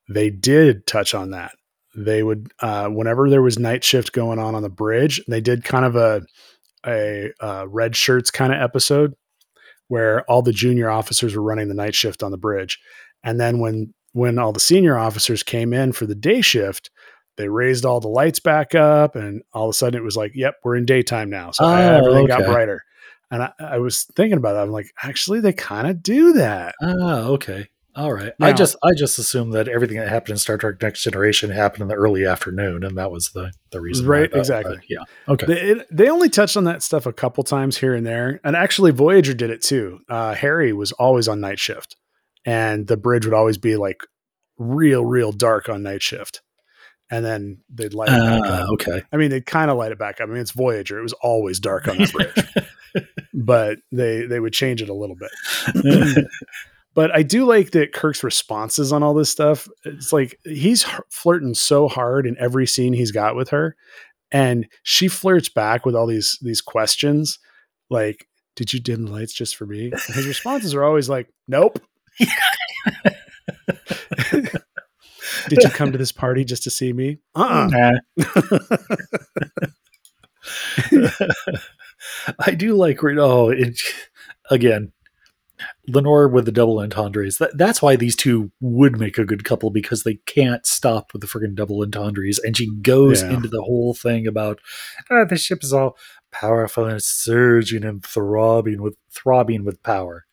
[0.10, 1.52] They did touch on that.
[1.96, 5.64] They would, uh, whenever there was night shift going on on the bridge, they did
[5.64, 6.22] kind of a
[6.88, 9.16] a uh, red shirts kind of episode
[9.88, 12.80] where all the junior officers were running the night shift on the bridge,
[13.24, 16.90] and then when when all the senior officers came in for the day shift,
[17.38, 20.32] they raised all the lights back up, and all of a sudden it was like,
[20.36, 22.84] "Yep, we're in daytime now." So Oh, everything got brighter.
[23.32, 24.64] And I, I was thinking about that.
[24.64, 26.76] I'm like, actually, they kind of do that.
[26.82, 27.68] Ah, okay.
[27.96, 28.34] All right.
[28.42, 31.84] I just I just assumed that everything that happened in Star Trek Next Generation happened
[31.84, 34.06] in the early afternoon, and that was the the reason.
[34.06, 34.80] Right, that- exactly.
[34.90, 35.00] yeah.
[35.30, 35.46] Okay.
[35.46, 38.42] They, it, they only touched on that stuff a couple times here and there.
[38.44, 40.00] And actually, Voyager did it too.
[40.10, 41.96] Uh, Harry was always on night shift,
[42.46, 44.02] and the bridge would always be like
[44.58, 46.42] real, real dark on night shift.
[47.12, 48.70] And then they'd light it back Ah, up.
[48.74, 49.04] okay.
[49.14, 50.28] I mean, they'd kind of light it back up.
[50.28, 50.98] I mean, it's Voyager.
[51.00, 52.08] It was always dark on the
[52.94, 56.26] bridge, but they they would change it a little bit.
[56.96, 59.68] but I do like that Kirk's responses on all this stuff.
[59.84, 63.76] It's like he's flirting so hard in every scene he's got with her,
[64.32, 67.38] and she flirts back with all these these questions,
[67.90, 71.28] like, "Did you dim the lights just for me?" And his responses are always like,
[71.48, 71.80] "Nope."
[75.50, 77.20] Did you come to this party just to see me?
[77.36, 78.26] Uh uh Nah.
[82.40, 83.80] I do like oh it,
[84.50, 84.92] again
[85.88, 87.38] Lenore with the double entendres.
[87.38, 91.22] That, that's why these two would make a good couple because they can't stop with
[91.22, 92.40] the friggin' double entendres.
[92.40, 93.32] And she goes Yeah.
[93.34, 94.60] into the whole thing about
[95.12, 95.98] "Ah, the ship is all
[96.32, 100.26] powerful and surging and throbbing with throbbing with power.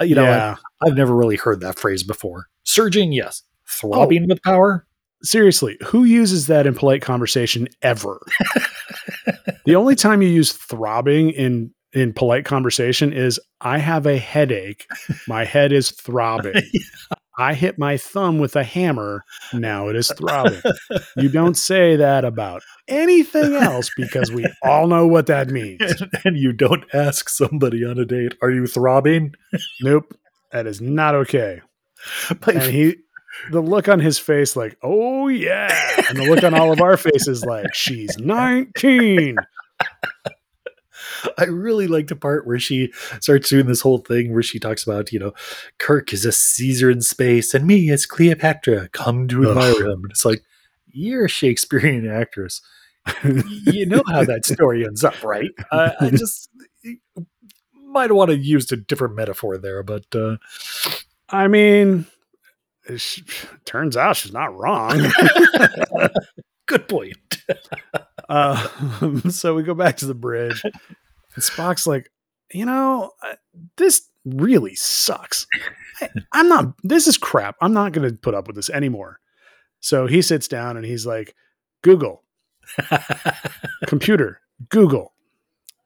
[0.00, 0.56] Uh, you know, yeah.
[0.82, 2.46] I've never really heard that phrase before.
[2.64, 3.42] Surging, yes.
[3.68, 4.86] Throbbing with power.
[5.22, 8.20] seriously, who uses that in polite conversation ever?
[9.64, 14.86] the only time you use throbbing in in polite conversation is I have a headache.
[15.28, 16.54] My head is throbbing.
[17.38, 19.24] I hit my thumb with a hammer.
[19.52, 20.62] Now it is throbbing.
[21.16, 25.80] You don't say that about anything else because we all know what that means.
[26.24, 29.32] and you don't ask somebody on a date, "Are you throbbing?"
[29.80, 30.14] Nope.
[30.52, 31.60] That is not okay.
[32.46, 32.96] My and he
[33.50, 36.96] the look on his face like oh yeah and the look on all of our
[36.96, 39.36] faces like she's 19
[41.38, 44.84] I really like the part where she starts doing this whole thing where she talks
[44.84, 45.32] about, you know,
[45.78, 48.88] Kirk is a Caesar in space and me as Cleopatra.
[48.90, 50.02] Come to admire him.
[50.02, 50.42] And it's like,
[50.86, 52.60] you're a Shakespearean actress.
[53.64, 55.50] You know how that story ends up, right?
[55.70, 56.48] Uh, I just
[57.74, 60.36] might want to use a different metaphor there, but uh,
[61.30, 62.04] i mean
[63.64, 65.00] turns out she's not wrong
[66.66, 67.16] good point.
[68.28, 68.68] uh,
[69.30, 70.62] so we go back to the bridge
[71.34, 72.10] and spock's like
[72.52, 73.10] you know
[73.76, 75.46] this really sucks
[76.00, 79.20] I, i'm not this is crap i'm not going to put up with this anymore
[79.80, 81.34] so he sits down and he's like
[81.82, 82.22] google
[83.86, 85.12] computer, Google.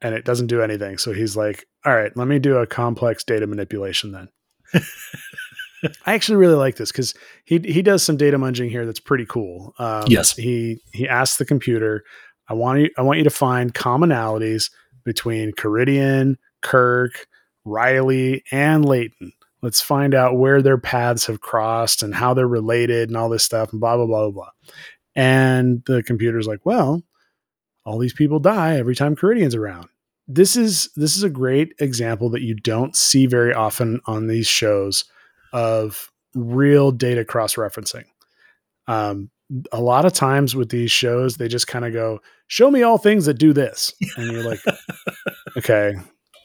[0.01, 0.97] And it doesn't do anything.
[0.97, 4.29] So he's like, all right, let me do a complex data manipulation then.
[6.05, 7.13] I actually really like this because
[7.45, 9.73] he he does some data munging here that's pretty cool.
[9.77, 10.35] Um, Yes.
[10.35, 12.03] he he asks the computer,
[12.47, 14.71] I want you I want you to find commonalities
[15.03, 17.27] between Karidian, Kirk,
[17.65, 19.33] Riley, and Leighton.
[19.61, 23.43] Let's find out where their paths have crossed and how they're related and all this
[23.43, 24.51] stuff and blah blah blah blah blah.
[25.15, 27.03] And the computer's like, well,
[27.85, 29.89] all these people die every time Karidian's around.
[30.27, 34.47] This is this is a great example that you don't see very often on these
[34.47, 35.05] shows
[35.51, 38.05] of real data cross referencing.
[38.87, 39.29] Um,
[39.71, 42.19] a lot of times with these shows, they just kind of go,
[42.49, 44.59] "Show me all things that do this," and you're like,
[45.57, 45.95] "Okay,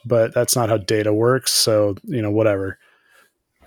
[0.05, 2.79] but that's not how data works." So you know, whatever.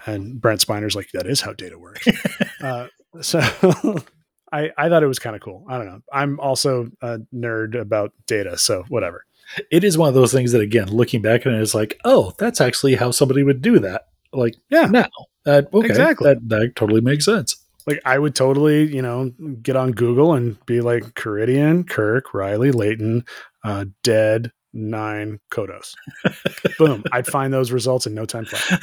[0.07, 2.07] And Brent Spiner's like, "That is how data works."
[2.63, 2.87] uh,
[3.21, 3.41] so
[4.53, 5.67] I I thought it was kind of cool.
[5.69, 6.01] I don't know.
[6.13, 9.25] I'm also a nerd about data, so whatever.
[9.71, 12.33] it is one of those things that, again, looking back on it, it's like, oh,
[12.39, 14.03] that's actually how somebody would do that.
[14.33, 14.87] Like, Yeah.
[14.87, 15.09] now.
[15.45, 16.29] That, okay, Exactly.
[16.29, 17.57] That, that totally makes sense.
[17.89, 19.33] Like I would totally, you know,
[19.63, 23.25] get on Google and be like Karidian, Kirk, Riley, Leighton,
[23.65, 25.95] uh, dead, nine, Kodos.
[26.79, 27.03] Boom.
[27.13, 28.83] I'd find those results in no time flat.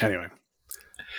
[0.00, 0.28] Anyway.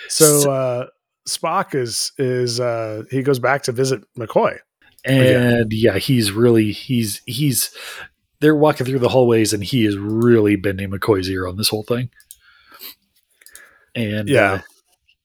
[0.08, 0.86] So uh
[1.28, 4.58] Spock is is uh he goes back to visit McCoy.
[5.04, 7.72] and yeah, he's really he's he's
[8.40, 11.84] they're walking through the hallways and he is really bending McCoy's ear on this whole
[11.84, 12.10] thing.
[13.94, 14.52] And Yeah.
[14.52, 14.60] uh,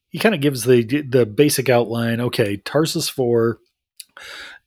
[0.10, 2.20] he kind of gives the the basic outline.
[2.22, 3.60] Okay, Tarsus four,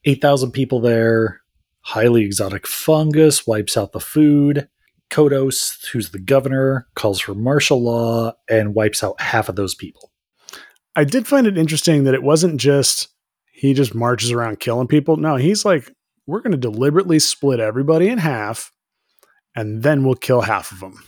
[0.05, 1.41] eight thousand people there.
[1.83, 4.69] Highly exotic fungus wipes out the food.
[5.09, 10.11] Kodos, who's the governor, calls for martial law and wipes out half of those people.
[10.97, 13.09] I did find it interesting that it wasn't just
[13.53, 15.17] he just marches around killing people.
[15.17, 15.93] No, he's like,
[16.27, 18.73] we're going to deliberately split everybody in half,
[19.55, 20.99] and then we'll kill half of them.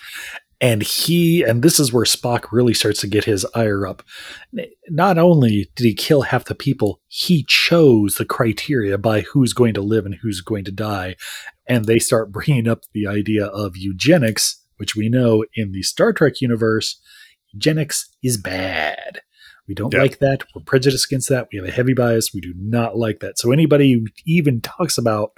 [0.61, 4.03] And he and this is where spock really starts to get his ire up.
[4.89, 9.75] Not only did he kill half the people he chose the criteria by who's going
[9.75, 11.17] to live and who's going to die.
[11.67, 16.13] And they start bringing up the idea of eugenics which we know in the star
[16.13, 17.01] trek universe
[17.53, 19.21] eugenics is bad.
[19.67, 20.01] We don't Yeah.
[20.03, 20.45] like that.
[20.55, 21.49] We're prejudiced against that.
[21.53, 22.33] We have a heavy bias.
[22.33, 23.39] We do not like that.
[23.39, 25.33] So anybody who even talks about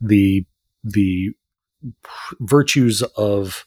[0.00, 0.44] the
[0.84, 1.30] the
[2.40, 3.66] virtues of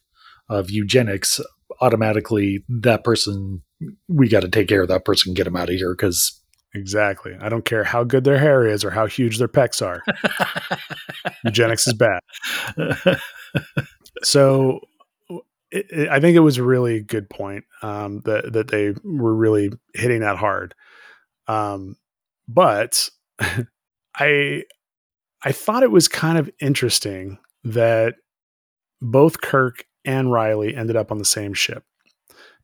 [0.52, 1.40] of eugenics
[1.82, 3.64] automatically that person
[4.08, 6.38] we got to take care of that person and get them out of here because
[6.74, 7.34] Exactly.
[7.42, 10.02] I don't care how good their hair is or how huge their pecs are.
[11.44, 12.22] Eugenics is bad.
[14.24, 14.80] So
[15.72, 19.36] it, it- I think it was a really good point um, that that they were
[19.36, 20.74] really hitting that hard.
[21.48, 21.96] Um,
[22.48, 23.10] but
[24.16, 24.64] I
[25.44, 28.16] I thought it was kind of interesting that
[29.02, 31.84] both Kirk and Riley ended up on the same ship.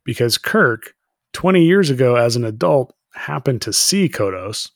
[0.03, 0.93] Because Kirk
[1.33, 4.69] 20 years ago as an adult happened to see Kodos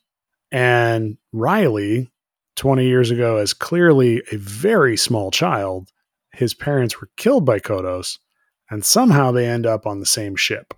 [0.51, 2.09] and Riley
[2.55, 5.89] 20 years ago as clearly a very small child
[6.33, 8.17] his parents were killed by Kodos
[8.69, 10.73] and somehow they end up on the same ship.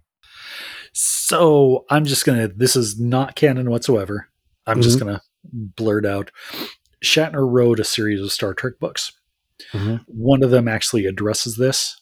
[0.94, 4.28] so i'm just gonna this is not canon whatsoever.
[4.66, 5.08] I'm just mm-hmm.
[5.08, 6.32] gonna blurt out
[7.04, 9.12] shatner wrote a series of star trek books
[10.08, 12.02] one of them actually addresses this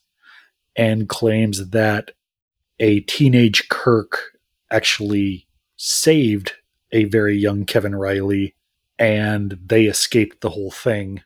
[0.75, 2.11] and claims that
[2.79, 4.37] a teenage kirk
[4.71, 5.47] actually
[5.77, 6.53] saved
[6.91, 8.55] a very young kevin riley
[8.99, 11.21] and they escaped the whole thing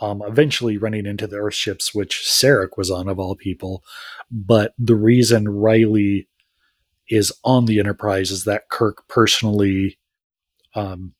[0.00, 3.84] um, eventually running into the earth ships which sarek was on of all people.
[4.30, 6.28] But the reason riley
[7.08, 9.98] is on the enterprise is that kirk personally
[10.74, 11.14] um,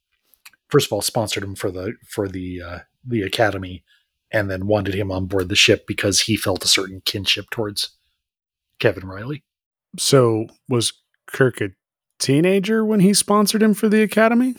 [0.69, 3.85] first of all sponsored him for the for the uh, the academy
[4.33, 7.91] and then wanted him on board the ship because he felt a certain kinship towards
[8.79, 9.43] Kevin Riley.
[9.99, 10.93] So was
[11.27, 11.71] Kirk a
[12.19, 14.55] teenager when he sponsored him for the academy?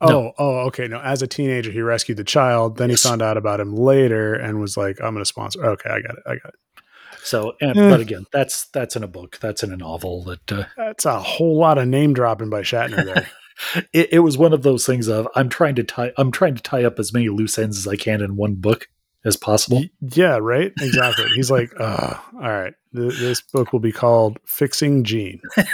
[0.00, 0.32] Oh, No.
[0.38, 0.88] oh, okay.
[0.88, 2.76] No, as a teenager, he rescued the child.
[2.76, 5.88] Then he found out about him later and was like, "I'm going to sponsor." Okay,
[5.88, 6.22] I got it.
[6.26, 6.82] I got it.
[7.22, 7.90] So, and, Eh.
[7.90, 9.38] but again, that's that's in a book.
[9.40, 10.22] That's in a novel.
[10.24, 13.26] That uh, That's a whole lot of name dropping by Shatner there.
[13.92, 16.62] it, it was one of those things of I'm trying to tie I'm trying to
[16.62, 18.88] tie up as many loose ends as I can in one book
[19.24, 19.84] as possible.
[20.00, 20.72] Yeah, right.
[20.80, 21.26] Exactly.
[21.34, 25.40] He's like, uh, "All right, th- this book will be called Fixing Gene."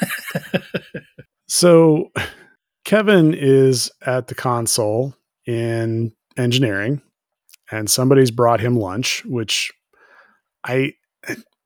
[1.52, 2.10] So
[2.86, 5.14] Kevin is at the console
[5.44, 7.02] in engineering
[7.70, 9.70] and somebody's brought him lunch, which
[10.64, 10.94] I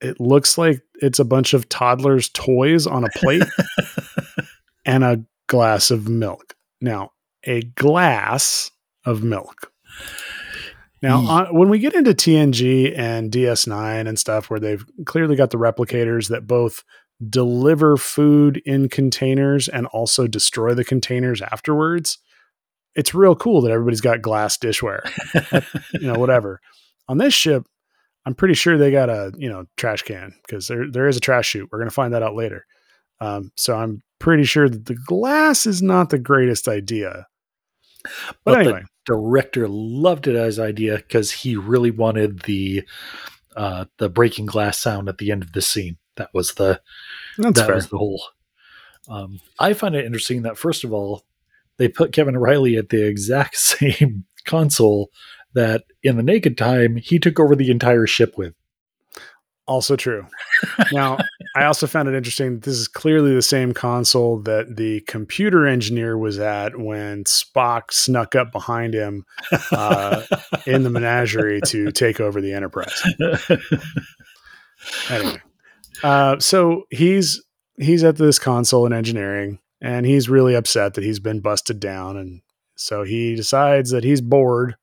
[0.01, 3.45] it looks like it's a bunch of toddlers' toys on a plate
[4.85, 6.55] and a glass of milk.
[6.81, 7.11] Now,
[7.45, 8.71] a glass
[9.05, 9.73] of milk.
[11.03, 15.51] Now, on, when we get into TNG and DS9 and stuff, where they've clearly got
[15.51, 16.83] the replicators that both
[17.29, 22.19] deliver food in containers and also destroy the containers afterwards,
[22.95, 25.03] it's real cool that everybody's got glass dishware,
[25.93, 26.61] you know, whatever.
[27.09, 27.67] On this ship,
[28.25, 31.21] I'm pretty sure they got a you know trash can because there there is a
[31.21, 31.69] trash chute.
[31.71, 32.67] We're gonna find that out later.
[33.21, 37.27] Um, so I'm pretty sure that the glass is not the greatest idea.
[38.05, 42.85] But, But anyway, the director loved it as idea because he really wanted the
[43.57, 45.97] uh, the breaking glass sound at the end of the scene.
[46.17, 46.81] That was the
[47.39, 47.75] that's that fair.
[47.75, 48.23] was the whole.
[49.09, 51.25] Um, I find it interesting that first of all,
[51.79, 55.11] they put Kevin Riley at the exact same console
[55.55, 58.55] that in the Naked Time he took over the entire ship with.
[59.69, 60.27] Also true.
[60.93, 61.19] now,
[61.57, 65.67] I also found it interesting that this is clearly the same console that the computer
[65.67, 69.25] engineer was at when Spock snuck up behind him
[69.73, 70.23] Uh,
[70.67, 73.03] in the menagerie to take over the Enterprise.
[75.11, 75.43] anyway,
[76.03, 77.43] uh, so he's
[77.79, 82.17] he's at this console in engineering, and he's really upset that he's been busted down,
[82.17, 82.41] and
[82.77, 84.77] so he decides that he's bored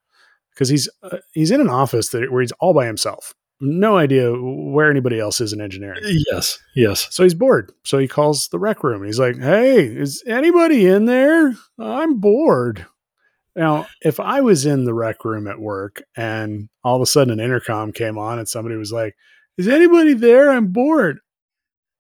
[0.54, 3.34] because he's uh, he's in an office that where he's all by himself,
[3.64, 6.02] no idea where anybody else is in engineering.
[6.32, 7.08] yes, yes.
[7.12, 7.72] So he's bored.
[7.84, 9.04] So he calls the rec room.
[9.04, 11.56] He's like, "Hey, is anybody in there?
[11.80, 12.86] I'm bored."
[13.56, 17.34] Now, if I was in the rec room at work and all of a sudden
[17.34, 19.16] an intercom came on and somebody was like,
[19.58, 20.52] "Is anybody there?
[20.52, 21.20] I'm bored."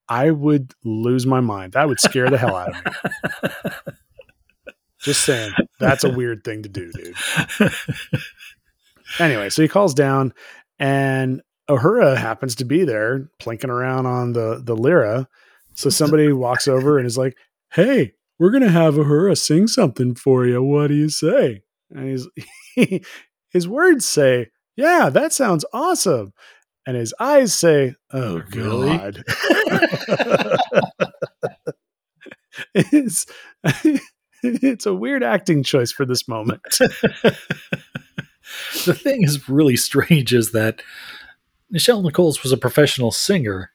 [0.10, 1.74] I would lose my mind.
[1.74, 3.72] That would scare the hell out of me.
[5.00, 5.54] Just saying.
[5.80, 7.72] That's a weird thing to do, dude.
[9.20, 10.34] Anyway, so he calls down
[10.80, 15.28] and Uhura happens to be there plinking around on the the lyra.
[15.76, 17.38] So somebody walks over and is like,
[17.72, 20.62] "Hey, we're gonna have Uhura sing something for you.
[20.62, 22.20] What do you say?" And
[22.76, 22.76] he's
[23.50, 26.34] his words say, "Yeah, that sounds awesome,"
[26.86, 28.98] and his eyes say, "Oh, oh Really?
[28.98, 29.24] God."
[32.76, 33.26] it's
[34.44, 36.62] it's a weird acting choice for this moment.
[38.86, 40.82] the thing is really strange is that
[41.74, 43.72] Nichelle Nichols was a professional singer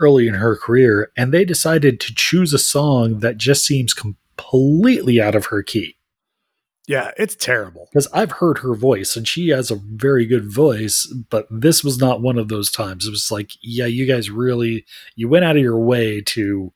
[0.00, 5.20] early in her career, and they decided to choose a song that just seems completely
[5.20, 5.96] out of her key.
[6.88, 7.88] Yeah, it's terrible.
[7.92, 11.98] Because I've heard her voice, and she has a very good voice, but this was
[11.98, 13.06] not one of those times.
[13.06, 14.84] It was like, yeah, you guys really
[15.14, 16.72] you went out of your way to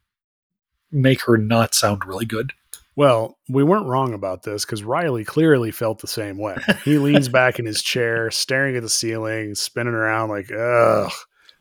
[0.92, 2.52] make her not sound really good.
[2.96, 6.56] Well, we weren't wrong about this because Riley clearly felt the same way.
[6.84, 11.12] He leans back in his chair, staring at the ceiling, spinning around like, ugh,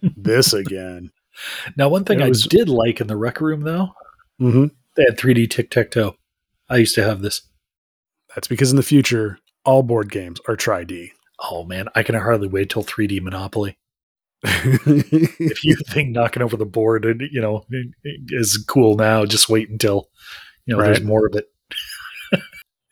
[0.01, 1.11] this again.
[1.75, 3.89] Now, one thing It I was- did like in the rec room, though,
[4.39, 6.15] hmm they had 3D tic tac toe.
[6.69, 7.41] I used to have this.
[8.33, 11.11] That's because in the future, all board games are tri D.
[11.41, 13.77] Oh man, I can hardly wait till 3D Monopoly.
[14.45, 17.65] If you think knocking over the board, and you know,
[18.29, 20.07] is cool now, just wait until
[20.65, 21.45] you know there's more of it.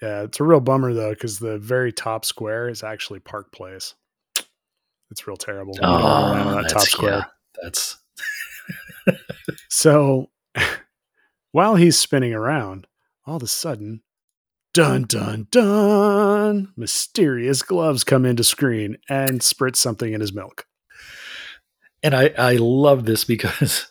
[0.02, 3.96] yeah, it's a real bummer though, because the very top square is actually Park Place.
[5.12, 5.74] It's real terrible.
[5.80, 7.12] when you don't Oh, that top square.
[7.12, 7.24] yeah,
[7.62, 7.98] that's
[9.70, 10.30] So
[11.52, 12.88] while he's spinning around,
[13.26, 14.02] all of a sudden,
[14.74, 20.66] dun dun dun, mysterious gloves come into screen and spritz something in his milk.
[22.02, 23.88] and I I love this because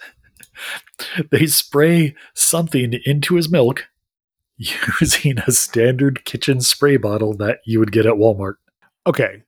[1.31, 3.89] they spray something into his milk
[4.57, 8.55] using a standard kitchen spray bottle that you would get at Walmart.
[9.07, 9.43] Okay,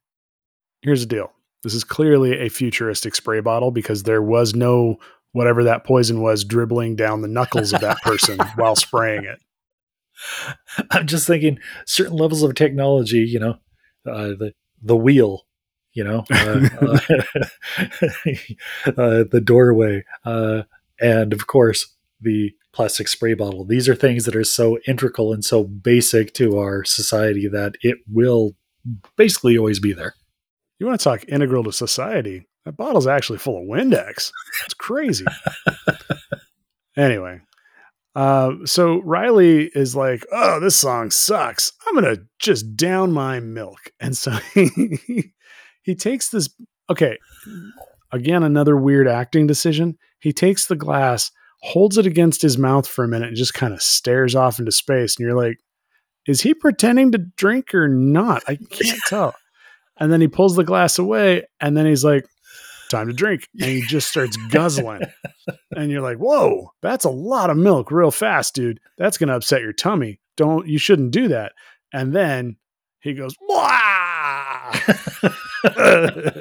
[0.82, 1.32] here's the deal.
[1.62, 4.98] This is clearly a futuristic spray bottle because there was no
[5.32, 9.38] whatever that poison was dribbling down the knuckles of that person while spraying it.
[10.90, 13.56] I'm just thinking certain levels of technology, you know,
[14.06, 15.46] uh, the the wheel,
[15.92, 16.98] you know, uh, uh,
[18.86, 20.62] uh, the doorway, uh,
[21.00, 23.64] and of course the plastic spray bottle.
[23.64, 27.98] These are things that are so integral and so basic to our society that it
[28.10, 28.56] will
[29.16, 30.14] basically always be there.
[30.78, 32.48] You want to talk integral to society?
[32.64, 34.32] That bottle's actually full of Windex.
[34.64, 35.26] It's crazy.
[36.96, 37.40] anyway,
[38.14, 41.72] uh, so Riley is like, "Oh, this song sucks.
[41.86, 45.32] I'm gonna just down my milk," and so he
[45.82, 46.48] he takes this.
[46.88, 47.18] Okay,
[48.12, 49.98] again, another weird acting decision.
[50.24, 51.30] He takes the glass,
[51.60, 54.72] holds it against his mouth for a minute, and just kind of stares off into
[54.72, 55.16] space.
[55.16, 55.58] And you're like,
[56.26, 58.42] "Is he pretending to drink or not?
[58.48, 59.34] I can't tell."
[59.98, 62.24] And then he pulls the glass away, and then he's like,
[62.90, 63.48] time to drink.
[63.60, 65.02] And he just starts guzzling.
[65.76, 68.80] And you're like, whoa, that's a lot of milk real fast, dude.
[68.98, 70.20] That's going to upset your tummy.
[70.36, 71.52] Don't, you shouldn't do that.
[71.92, 72.56] And then
[73.00, 74.74] he goes, Wah!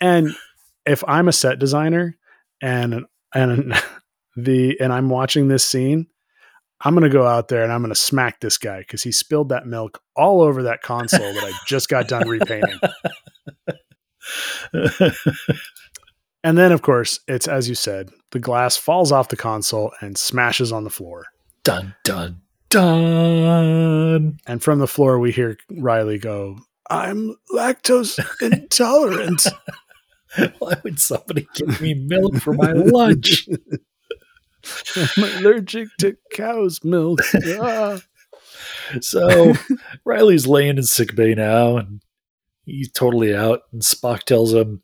[0.00, 0.34] and
[0.84, 2.18] if I'm a set designer
[2.62, 3.74] and, and
[4.36, 6.06] the, and I'm watching this scene,
[6.80, 9.12] I'm going to go out there and I'm going to smack this guy because he
[9.12, 12.80] spilled that milk all over that console that I just got done repainting.
[16.44, 20.18] And then, of course, it's as you said, the glass falls off the console and
[20.18, 21.26] smashes on the floor.
[21.62, 24.38] dun dun dun.
[24.46, 26.58] And from the floor, we hear Riley go,
[26.90, 29.46] I'm lactose intolerant.
[30.58, 33.48] Why would somebody give me milk for my lunch?
[34.96, 37.20] I'm allergic to cow's milk.
[37.60, 38.00] Ah.
[39.00, 39.54] So
[40.04, 42.00] Riley's laying in sick bay now, and
[42.64, 43.62] he's totally out.
[43.72, 44.82] And Spock tells him,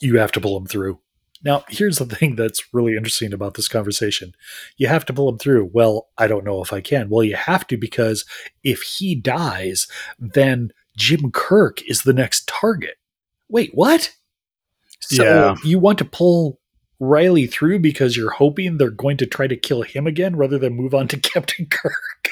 [0.00, 1.00] "You have to pull him through."
[1.44, 4.32] Now, here's the thing that's really interesting about this conversation.
[4.76, 5.70] You have to pull him through.
[5.72, 7.08] Well, I don't know if I can.
[7.08, 8.24] Well, you have to because
[8.64, 9.86] if he dies,
[10.18, 12.96] then Jim Kirk is the next target.
[13.48, 14.12] Wait, what?
[15.08, 15.54] So Yeah.
[15.64, 16.58] you want to pull
[17.00, 20.74] Riley through because you're hoping they're going to try to kill him again rather than
[20.74, 22.28] move on to Captain Kirk?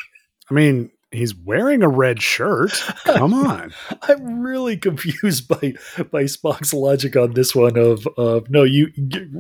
[0.51, 2.73] I mean, he's wearing a red shirt.
[3.05, 3.73] Come on.
[4.03, 5.75] I'm really confused by
[6.11, 7.77] by Spock's logic on this one.
[7.79, 8.91] Of of no, you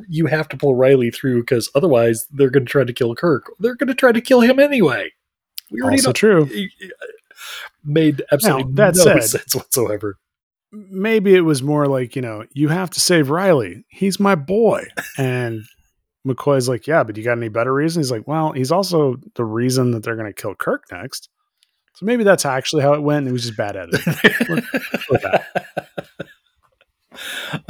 [0.09, 3.51] you have to pull Riley through because otherwise they're going to try to kill Kirk.
[3.59, 5.11] They're going to try to kill him anyway.
[5.70, 6.12] We already Also know.
[6.12, 6.48] true.
[7.85, 10.16] Made absolutely Now, that no said- sense whatsoever.
[10.91, 13.85] Maybe it was more like, you know, you have to save Riley.
[13.89, 14.85] He's my boy.
[15.17, 15.63] And
[16.27, 18.01] McCoy's like, yeah, but you got any better reason?
[18.01, 21.29] He's like, well, he's also the reason that they're going to kill Kirk next.
[21.95, 23.29] So maybe that's actually how it went.
[23.29, 24.15] It was just bad editing.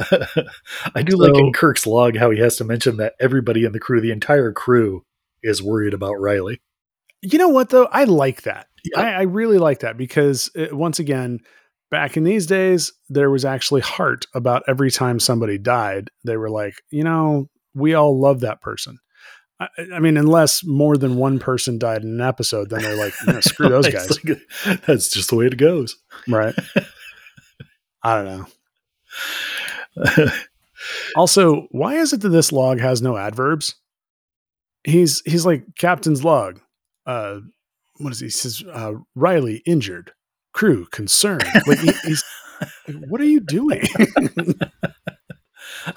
[0.95, 3.79] I do like in Kirk's log how he has to mention that everybody in the
[3.79, 5.03] crew, the entire crew,
[5.43, 6.59] is worried about Riley.
[7.21, 7.85] You know what though?
[7.85, 8.67] I like that.
[8.83, 9.01] Yeah.
[9.01, 11.39] I, I really like that because uh once again,
[11.95, 16.09] back in these days, there was actually heart about every time somebody died.
[16.25, 18.97] They were like, you know, we all love that person.
[19.61, 23.13] I, I mean, unless more than one person died in an episode, then they're like,
[23.25, 25.95] no, screw those guys, like- that's just the way it goes.
[26.27, 26.53] right?
[28.03, 28.47] I don't
[29.95, 30.29] know.
[31.15, 33.73] Also, why is it that this log has no adverbs?
[34.83, 36.59] He's he's like captain's log.
[37.07, 37.39] Uh,
[37.97, 38.27] what is he?
[38.27, 40.11] he says uh, Riley injured,
[40.55, 41.43] crew concerned.
[41.67, 42.23] Like he, he's
[42.61, 42.69] like,
[43.09, 43.83] what are you doing?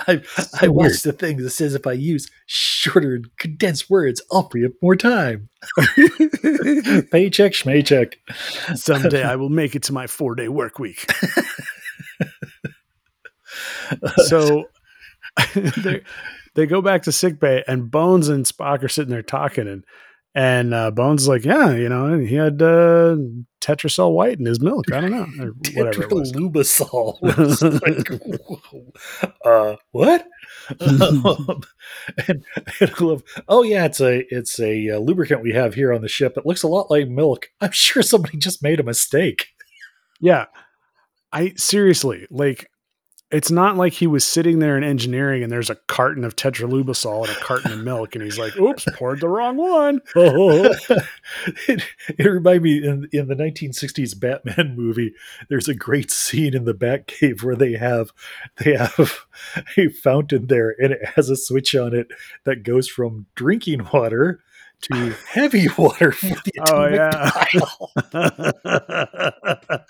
[0.06, 4.20] I, So I watched the thing that says if I use shorter and condensed words,
[4.32, 5.48] I'll free up more time.
[5.94, 8.14] Paycheck, schmaycheck.
[8.74, 11.10] Someday I will make it to my four day work week.
[14.26, 14.64] so
[15.55, 16.02] they
[16.55, 19.85] they go back to sick bay and Bones and Spock are sitting there talking and
[20.39, 23.16] and uh, Bones is like, yeah, you know, he had uh,
[23.60, 24.85] Tetracell white in his milk.
[24.93, 26.05] I don't know, or whatever.
[26.05, 27.19] Lubasol.
[29.20, 30.28] like, uh, what?
[30.81, 31.62] Um,
[32.28, 32.44] and,
[32.81, 36.09] and love, oh yeah, it's a it's a uh, lubricant we have here on the
[36.09, 36.35] ship.
[36.36, 37.48] It looks a lot like milk.
[37.60, 39.48] I'm sure somebody just made a mistake.
[40.20, 40.44] Yeah,
[41.32, 42.70] I seriously like.
[43.30, 47.28] It's not like he was sitting there in engineering and there's a carton of tetralubisol
[47.28, 51.82] and a carton of milk, and he's like, "Oops, poured the wrong one." it,
[52.18, 55.12] it reminded me in, in the 1960s Batman movie.
[55.50, 58.12] There's a great scene in the Batcave where they have
[58.64, 59.26] they have
[59.76, 62.09] a fountain there, and it has a switch on it
[62.44, 64.40] that goes from drinking water
[64.80, 67.30] to heavy water for the Oh, yeah.
[69.70, 69.80] I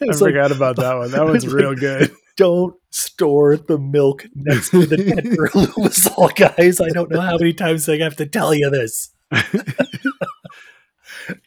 [0.00, 1.10] It's like, forgot about that one.
[1.10, 2.10] That one's real like- good.
[2.40, 6.80] Don't store the milk next to the tetralubisol, guys.
[6.80, 9.10] I don't know how many times I have to tell you this.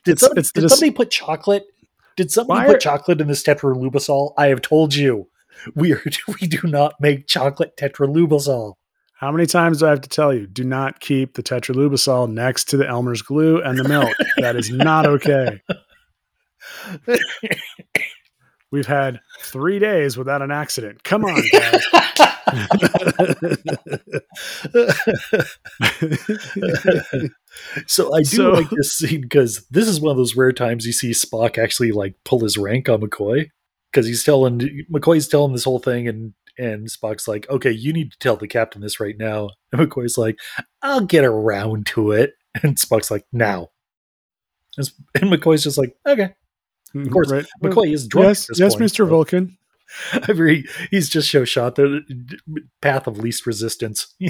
[0.05, 1.65] Did, It's- some- it's did somebody put chocolate
[2.15, 4.33] Did somebody put chocolate in this tetralubisol?
[4.37, 5.27] I have told you.
[5.75, 6.01] We are
[6.39, 8.75] we do not make chocolate tetralubisol.
[9.15, 10.45] How many times do I have to tell you?
[10.47, 14.13] Do not keep the tetralubisol next to the Elmer's glue and the milk.
[14.37, 15.61] that is not okay.
[18.73, 21.03] We've had three days without an accident.
[21.03, 21.83] Come on, guys.
[27.87, 30.85] so I do So- like this scene because this is one of those rare times
[30.85, 33.49] you see Spock actually like pull his rank on McCoy
[33.91, 34.59] because he's telling
[34.91, 38.47] McCoy's telling this whole thing and and Spock's like, okay, you need to tell the
[38.47, 39.49] captain this right now.
[39.71, 40.37] And McCoy's like,
[40.83, 42.33] I'll get around to it.
[42.61, 43.69] And Spock's like, now.
[44.77, 44.87] And
[45.19, 46.33] and McCoy's just like, okay.
[46.95, 47.31] Mm-hmm, of course,
[47.63, 48.27] McCoy is drunk.
[48.27, 48.97] Yes, yes, point, Mr.
[48.97, 49.57] so- Vulcan.
[50.13, 54.13] I mean, he's just show shot the uh, path of least resistance.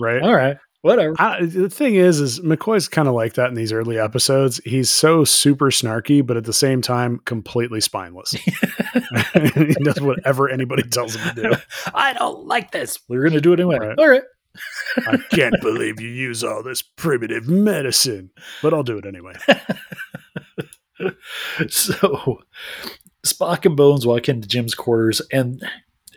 [0.00, 0.22] Right.
[0.22, 1.14] All right, whatever.
[1.18, 4.60] I, the thing is, is McCoy's kind of like that in these early episodes.
[4.64, 8.30] He's so super snarky, but at the same time, completely spineless.
[8.32, 11.52] he does whatever anybody tells him to do.
[11.94, 12.98] I don't like this.
[13.08, 13.78] We're gonna do it anyway.
[13.78, 13.98] Right.
[13.98, 14.22] All right.
[15.06, 18.30] I can't believe you use all this primitive medicine,
[18.62, 19.34] but I'll do it anyway.
[21.68, 22.40] So
[23.24, 25.62] Spock and Bones walk into Jim's quarters, and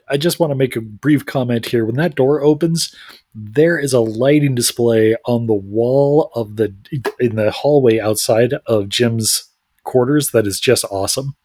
[0.10, 1.86] I just want to make a brief comment here.
[1.86, 2.96] When that door opens,
[3.34, 6.76] there is a lighting display on the wall of the
[7.20, 9.50] in the hallway outside of Jim's
[9.84, 11.36] quarters that is just awesome.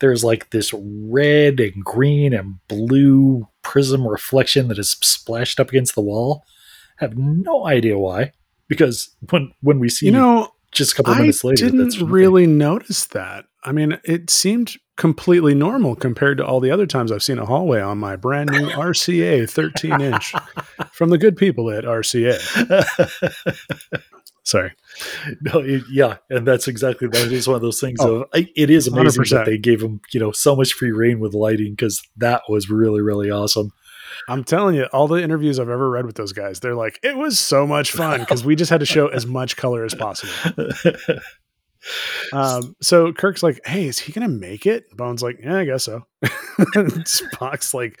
[0.00, 5.94] There's like this red and green and blue prism reflection that is splashed up against
[5.94, 6.44] the wall.
[7.00, 8.32] I have no idea why.
[8.68, 11.70] Because when when we see You know, just a couple of I minutes later, I
[11.70, 13.46] didn't really notice that.
[13.62, 17.46] I mean, it seemed completely normal compared to all the other times I've seen a
[17.46, 20.34] hallway on my brand new RCA 13 inch
[20.92, 22.38] from the good people at RCA.
[24.44, 24.72] Sorry.
[25.40, 27.98] no, it- yeah, and that's exactly that is one of those things.
[28.02, 29.30] Oh, of it is amazing 100%.
[29.30, 32.68] that they gave them you know so much free reign with lighting because that was
[32.68, 33.72] really really awesome.
[34.28, 37.16] I'm telling you, all the interviews I've ever read with those guys, they're like, it
[37.16, 40.32] was so much fun because we just had to show as much color as possible.
[42.32, 44.84] Um, so Kirk's like, hey, is he going to make it?
[44.96, 46.06] Bones like, yeah, I guess so.
[46.24, 48.00] Spock's like,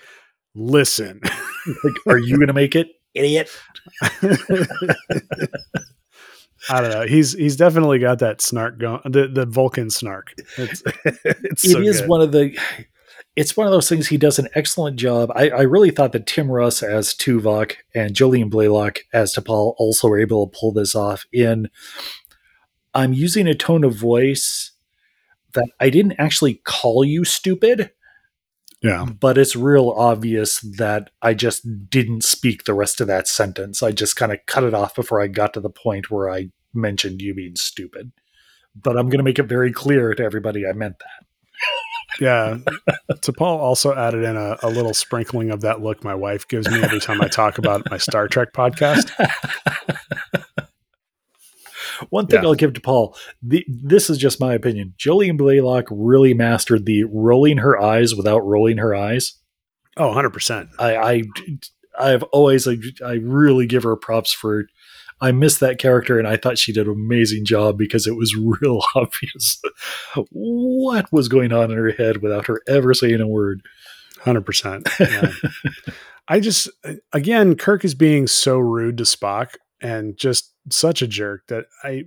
[0.54, 1.20] listen.
[1.22, 3.50] like, are you gonna make it, idiot?
[6.70, 7.06] I don't know.
[7.06, 9.00] He's he's definitely got that snark going.
[9.04, 10.32] The the Vulcan snark.
[10.56, 12.08] It's, it's so it is good.
[12.08, 12.56] one of the.
[13.36, 15.30] It's one of those things he does an excellent job.
[15.34, 20.06] I, I really thought that Tim Russ as Tuvok and Jolene Blalock as T'Pol also
[20.08, 21.26] were able to pull this off.
[21.32, 21.68] In
[22.94, 24.70] I'm using a tone of voice
[25.54, 27.90] that I didn't actually call you stupid,
[28.82, 29.06] Yeah.
[29.18, 33.82] but it's real obvious that I just didn't speak the rest of that sentence.
[33.82, 36.50] I just kind of cut it off before I got to the point where I
[36.72, 38.12] mentioned you being stupid.
[38.76, 41.26] But I'm going to make it very clear to everybody I meant that.
[42.20, 42.58] Yeah.
[43.10, 46.82] T'Pol also added in a, a little sprinkling of that look my wife gives me
[46.82, 49.10] every time I talk about my Star Trek podcast.
[52.10, 52.48] One thing Yeah.
[52.48, 54.94] I'll give to Paul, the, this is just my opinion.
[54.98, 59.34] Jolene Blalock really mastered the rolling her eyes without rolling her eyes.
[59.96, 60.68] Oh, 100%.
[60.78, 61.22] I, I
[61.96, 64.66] I've always I, I really give her props for.
[65.24, 68.36] I missed that character, and I thought she did an amazing job because it was
[68.62, 69.58] real obvious
[70.30, 73.62] what was going on in her head without her ever saying a word.
[74.20, 74.86] 100%.
[75.00, 75.94] Yeah.
[76.28, 76.68] I just,
[77.14, 82.04] again, Kirk is being so rude to Spock and just such a jerk that I.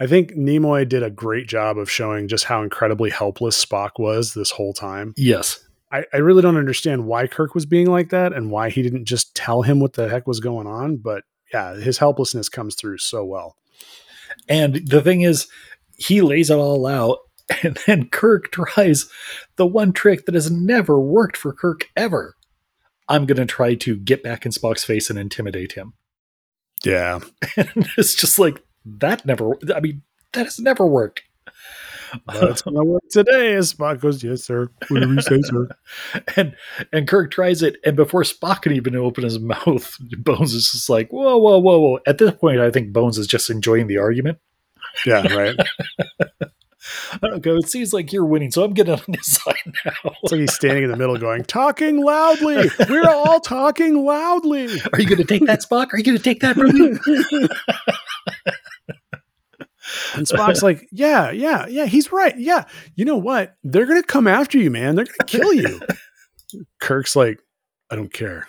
[0.00, 4.34] I think Nimoy did a great job of showing just how incredibly helpless Spock was
[4.34, 5.14] this whole time.
[5.16, 8.82] Yes, I, I really don't understand why Kirk was being like that and why he
[8.82, 10.96] didn't just tell him what the heck was going on.
[10.96, 11.22] But
[11.52, 13.56] yeah, his helplessness comes through so well.
[14.48, 15.48] and the thing is,
[15.96, 17.18] he lays it all out,
[17.62, 19.08] and then Kirk tries
[19.56, 22.36] the one trick that has never worked for Kirk ever.
[23.08, 25.94] I'm going to try to get back in Spock's face and intimidate him.
[26.84, 27.20] Yeah.
[27.56, 29.52] And it's just like that never.
[29.74, 30.02] I mean,
[30.32, 31.22] that has never worked.
[32.26, 33.54] That's gonna work today.
[33.54, 34.68] As Spock goes, Yes, sir.
[34.88, 35.68] Whatever you say, sir.
[36.36, 36.56] and
[36.92, 40.88] and Kirk tries it, and before Spock can even open his mouth, Bones is just
[40.88, 43.98] like, "Whoa, whoa, whoa, whoa!" At this point, I think Bones is just enjoying the
[43.98, 44.38] argument.
[45.06, 45.56] Yeah, right.
[47.22, 47.56] I don't go.
[47.56, 49.92] It seems like you're winning, so I'm getting on this side now.
[50.22, 52.68] It's like he's standing in the middle going, talking loudly.
[52.88, 54.66] We're all talking loudly.
[54.92, 55.92] Are you going to take that, Spock?
[55.92, 57.48] Are you going to take that from me?
[60.14, 62.36] And Spock's like, yeah, yeah, yeah, he's right.
[62.38, 62.64] Yeah.
[62.94, 63.56] You know what?
[63.62, 64.94] They're going to come after you, man.
[64.94, 65.80] They're going to kill you.
[66.80, 67.40] Kirk's like,
[67.90, 68.48] I don't care.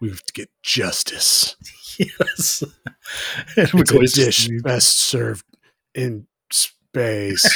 [0.00, 1.56] We have to get justice.
[1.98, 2.62] yes.
[2.62, 2.72] And
[3.56, 5.44] It's a McCoy's dish best served
[5.94, 7.48] in space.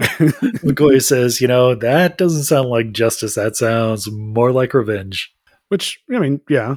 [0.00, 3.34] McCoy says, you know, that doesn't sound like justice.
[3.34, 5.32] That sounds more like revenge.
[5.68, 6.76] Which I mean, yeah,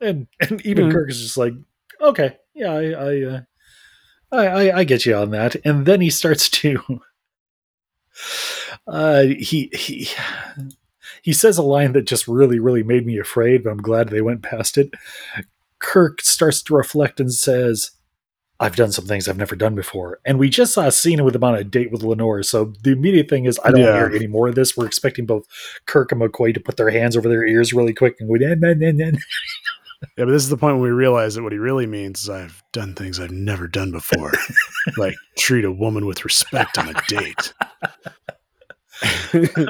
[0.00, 0.92] And and even Yeah.
[0.92, 1.52] Kirk is just like,
[2.00, 3.40] okay, yeah, I I, uh,
[4.32, 5.56] I I I get you on that.
[5.64, 6.80] And then he starts to
[8.86, 10.08] uh he he
[11.22, 14.20] he says a line that just really, really made me afraid, but I'm glad they
[14.20, 14.92] went past it.
[15.78, 17.90] Kirk starts to reflect and says,
[18.60, 20.20] I've done some things I've never done before.
[20.24, 22.42] And we just saw a scene with him on a date with Lenore.
[22.42, 23.94] So the immediate thing is, I don't Yeah.
[23.94, 24.76] hear any more of this.
[24.76, 25.44] We're expecting both
[25.86, 28.54] Kirk and McCoy to put their hands over their ears really quick and go, "Nah,
[28.54, 29.18] nah, nah, nah."
[30.16, 30.24] yeah.
[30.24, 32.62] But this is the point when we realize that what he really means is I've
[32.72, 34.32] done things I've never done before,
[34.96, 37.52] like treat a woman with respect on a date.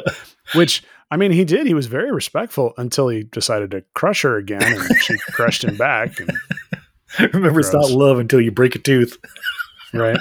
[0.55, 1.67] Which I mean, he did.
[1.67, 5.77] He was very respectful until he decided to crush her again, and she crushed him
[5.77, 6.19] back.
[7.33, 9.17] Remember, it's not love until you break a tooth.
[9.93, 10.19] right?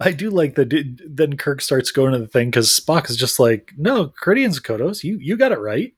[0.00, 0.96] I do like that.
[1.08, 5.04] Then Kirk starts going to the thing because Spock is just like, "No, Karidian's Kodos,
[5.04, 5.94] you you got it right."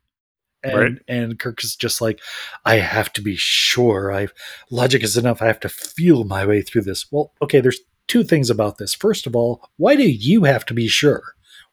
[0.68, 0.98] And, Right.
[1.08, 2.20] and Kirk is just like,
[2.64, 4.12] I have to be sure.
[4.12, 4.28] I
[4.70, 5.40] logic is enough.
[5.42, 7.06] I have to feel my way through this.
[7.10, 7.60] Well, okay.
[7.60, 8.94] There's two things about this.
[8.94, 11.22] First of all, why do you have to be sure?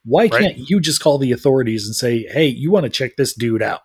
[0.04, 0.32] Why Right.
[0.32, 3.62] can't you just call the authorities and say, "Hey, you want to check this dude
[3.64, 3.82] out"?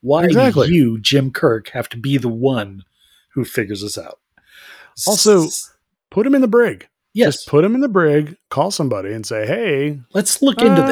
[0.00, 0.68] Why Exactly.
[0.68, 2.84] do you, Jim Kirk, have to be the one
[3.34, 4.18] who figures this out?
[5.06, 5.72] Also, S-
[6.10, 6.88] Put him in the brig.
[7.14, 8.36] yes, Just put him in the brig.
[8.48, 10.86] Call somebody and say, "Hey, let's look into Uh,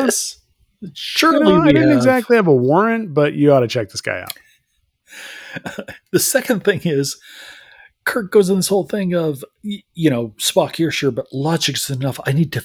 [0.80, 0.90] this.
[0.90, 1.96] you Surely know, I didn't have.
[1.98, 4.32] exactly have a warrant, but you ought to check this guy out."
[6.12, 7.18] The second thing is,
[8.04, 12.20] Kirk goes in this whole thing of, you know, Spock, you're sure, but logic's enough.
[12.26, 12.62] I need to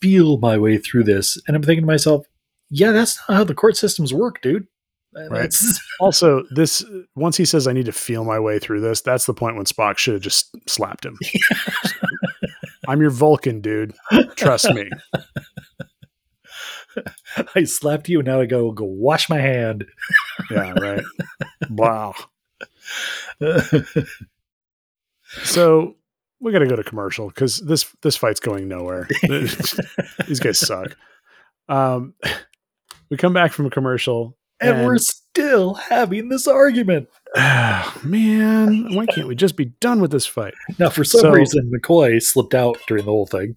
[0.00, 1.38] feel my way through this.
[1.46, 2.26] And I'm thinking to myself,
[2.70, 4.66] yeah, that's not how the court systems work, dude.
[5.14, 6.84] That's- Also, this
[7.14, 9.64] once he says, "I need to feel my way through this," that's the point when
[9.64, 11.18] Spock should have just slapped him.
[12.88, 13.94] I'm your Vulcan, dude.
[14.36, 14.90] Trust me.
[17.54, 19.84] I slapped you, and now I go go wash my hand.
[20.50, 21.04] Yeah, right.
[21.70, 22.14] wow.
[25.42, 25.96] So
[26.40, 29.08] we got to go to commercial because this this fight's going nowhere.
[30.26, 30.96] These guys suck.
[31.68, 32.14] Um,
[33.10, 37.08] we come back from a commercial, and we're still having this argument.
[38.04, 40.54] man, why can't we just be done with this fight?
[40.78, 43.56] Now, for some So- reason, McCoy slipped out during the whole thing.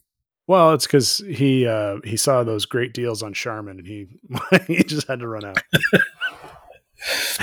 [0.50, 4.08] Well, it's because he uh, he saw those great deals on Charmin, and he
[4.68, 5.60] he just had to run out.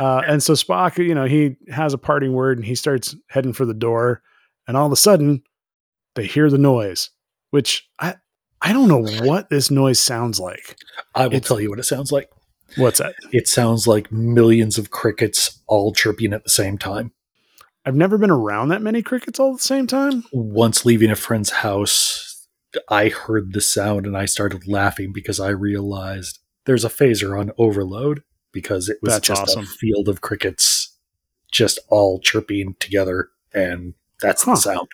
[0.00, 3.52] uh, and so Spock, you know, he has a parting word, and he starts heading
[3.52, 4.22] for the door,
[4.66, 5.42] and all of a sudden,
[6.14, 7.10] they hear the noise,
[7.50, 8.14] which I
[8.62, 10.78] I don't know what this noise sounds like.
[11.14, 12.30] I will It's- tell you what it sounds like.
[12.76, 13.14] What's that?
[13.30, 17.12] It sounds like millions of crickets all chirping at the same time.
[17.86, 20.24] I've never been around that many crickets all at the same time.
[20.32, 22.46] Once leaving a friend's house,
[22.88, 27.52] I heard the sound and I started laughing because I realized there's a phaser on
[27.58, 29.64] overload because it was That's just awesome.
[29.64, 30.96] a field of crickets
[31.52, 33.28] just all chirping together.
[33.52, 34.52] And that's Huh.
[34.54, 34.88] the sound.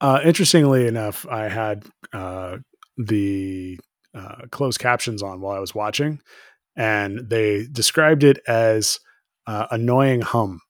[0.00, 2.58] Uh, interestingly enough, I had uh,
[2.96, 3.78] the
[4.14, 6.20] uh, closed captions on while I was watching,
[6.76, 9.00] and they described it as
[9.46, 10.60] uh, annoying hum.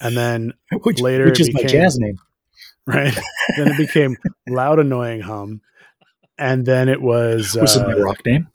[0.00, 2.18] And then, Which, Later which it is my jazz name.
[2.86, 3.14] right,
[3.56, 4.16] then it became
[4.48, 5.60] loud, annoying hum.
[6.38, 8.48] And then it was, Which is my uh, rock name.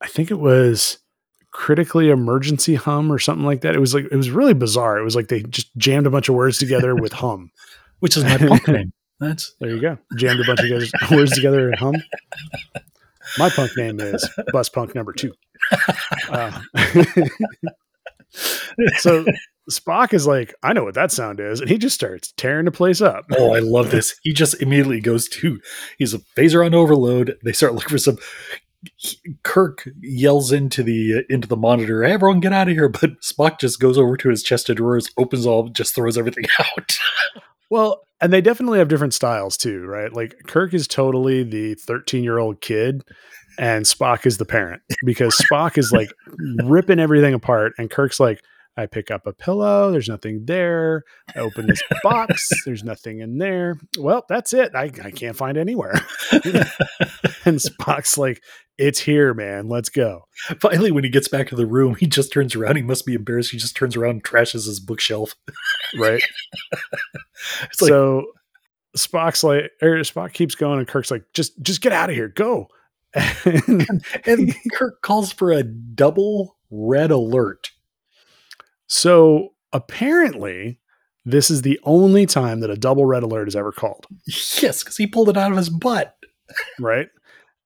[0.00, 0.98] I think it was
[1.50, 3.74] critically emergency hum or something like that.
[3.74, 4.98] It was like, it was really bizarre.
[4.98, 7.50] It was like they just jammed a bunch of words together with hum.
[8.00, 8.92] Which is my punk name.
[9.20, 9.98] That's There you go.
[10.16, 11.94] Jammed a bunch of guys- words together and hum.
[13.38, 15.32] My punk name is Bus Punk Number Two.
[16.28, 16.60] Uh,
[18.98, 19.24] so
[19.70, 22.72] Spock is like, I know what that sound is, and he just starts tearing the
[22.72, 23.26] place up.
[23.32, 24.14] Oh, I love this.
[24.22, 25.60] He just immediately goes to
[25.98, 27.36] he's a phaser on overload.
[27.44, 28.18] They start looking for some.
[29.44, 33.60] Kirk yells into the into the monitor, "Hey, everyone, get out of here!" But Spock
[33.60, 36.98] just goes over to his chest of drawers, opens all, just throws everything out.
[37.70, 40.12] Well, and they definitely have different styles too, right?
[40.12, 43.04] Like Kirk is totally the 13 year old kid,
[43.58, 46.12] and Spock is the parent because Spock is like
[46.64, 48.42] ripping everything apart, and Kirk's like,
[48.76, 51.04] I pick up a pillow, there's nothing there.
[51.36, 53.78] I open this box, there's nothing in there.
[53.98, 54.74] Well, that's it.
[54.74, 55.92] I, I can't find anywhere.
[56.32, 58.42] and Spock's like,
[58.78, 59.68] It's here, man.
[59.68, 60.26] Let's go.
[60.58, 62.76] Finally, when he gets back to the room, he just turns around.
[62.76, 63.50] He must be embarrassed.
[63.50, 65.34] He just turns around and trashes his bookshelf.
[65.98, 66.22] Right.
[67.80, 68.24] Like, so
[68.96, 72.28] Spock's like, or Spock keeps going, and Kirk's like, just just get out of here,
[72.28, 72.68] go.
[73.14, 77.70] And and Kirk calls for a double red alert.
[78.86, 80.78] so apparently,
[81.24, 84.06] this is the only time that a double red alert is ever called.
[84.60, 86.16] Yes, because he pulled it out of his butt.
[86.80, 87.08] right?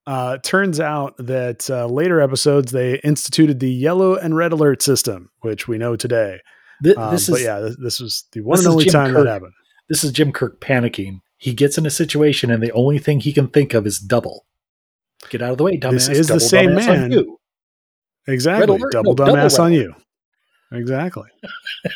[0.06, 5.30] Uh, turns out that uh, later episodes they instituted the yellow and red alert system,
[5.40, 6.38] which we know today.
[6.84, 9.24] Th- Um, this but is yeah, this, this was the one and only time Kirk.
[9.24, 9.52] that happened.
[9.88, 11.20] this is Jim Kirk panicking.
[11.38, 14.46] He gets in a situation, and the only thing he can think of is double.
[15.28, 16.08] Get out of the way, dumbass.
[16.08, 17.12] This is the same man.
[17.12, 17.38] you.
[18.26, 18.92] Exactly, alert?
[18.92, 19.94] double No, double dumbass red on you.
[20.72, 21.30] Exactly.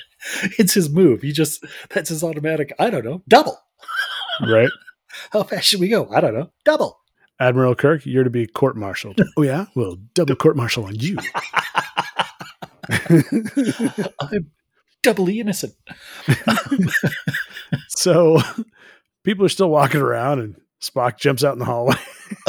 [0.59, 1.23] It's his move.
[1.23, 2.74] He just that's his automatic.
[2.78, 3.23] I don't know.
[3.28, 3.59] Double.
[4.47, 4.70] right.
[5.32, 6.09] How fast should we go?
[6.11, 6.51] I don't know.
[6.65, 6.98] Double.
[7.40, 9.19] Admiral Kirk, you're to be court martialed.
[9.36, 11.16] oh yeah, well, double court martial on you.
[14.20, 14.51] I'm
[15.02, 15.74] doubly innocent.
[17.89, 18.40] so
[19.24, 21.97] people are still walking around, and Spock jumps out in the hallway.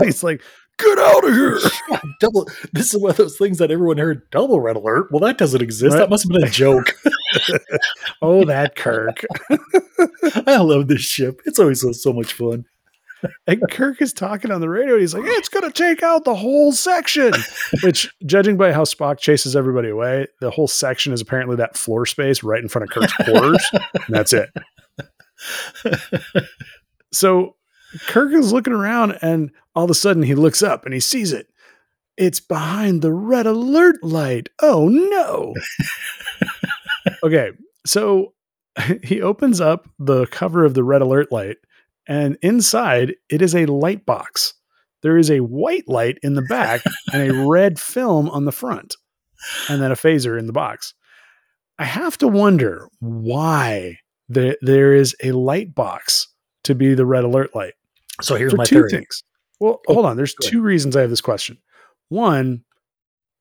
[0.04, 0.42] He's like,
[0.82, 1.60] "Get out of here!"
[2.20, 2.48] double.
[2.74, 4.30] This is one of those things that everyone heard.
[4.32, 5.08] Double red alert.
[5.12, 5.96] Well, that doesn't exist.
[5.96, 6.96] That must have been a joke.
[8.22, 9.26] Oh, that Kirk.
[10.46, 11.40] I love this ship.
[11.46, 12.66] It's always so, so much fun.
[13.48, 15.00] And Kirk is talking on the radio.
[15.00, 17.34] He's like, "It's going to take out the whole section."
[17.84, 22.06] Which, judging by how Spock chases everybody away, the whole section is apparently that floor
[22.06, 23.66] space right in front of Kirk's quarters.
[23.74, 24.50] and that's it.
[27.14, 27.56] So
[28.08, 31.34] Kirk is looking around, and all of a sudden he looks up and he sees
[31.34, 31.48] it.
[32.18, 34.50] It's behind the red alert light.
[34.62, 35.54] Oh no.
[37.24, 37.52] okay,
[37.86, 38.34] so
[39.04, 41.58] he opens up the cover of the red alert light,
[42.08, 44.54] and inside it is a light box.
[45.04, 46.82] There is a white light in the back
[47.12, 48.96] and a red film on the front,
[49.68, 50.94] and then a phaser in the box.
[51.80, 53.98] I have to wonder why
[54.30, 56.28] there, there is a light box
[56.66, 57.74] to be the red alert light
[58.22, 58.90] So here's for my two theory.
[58.90, 59.24] things.
[59.60, 60.18] Well, Oh, hold on.
[60.18, 60.52] There's go ahead.
[60.52, 61.58] two reasons I have this question.
[62.10, 62.64] One,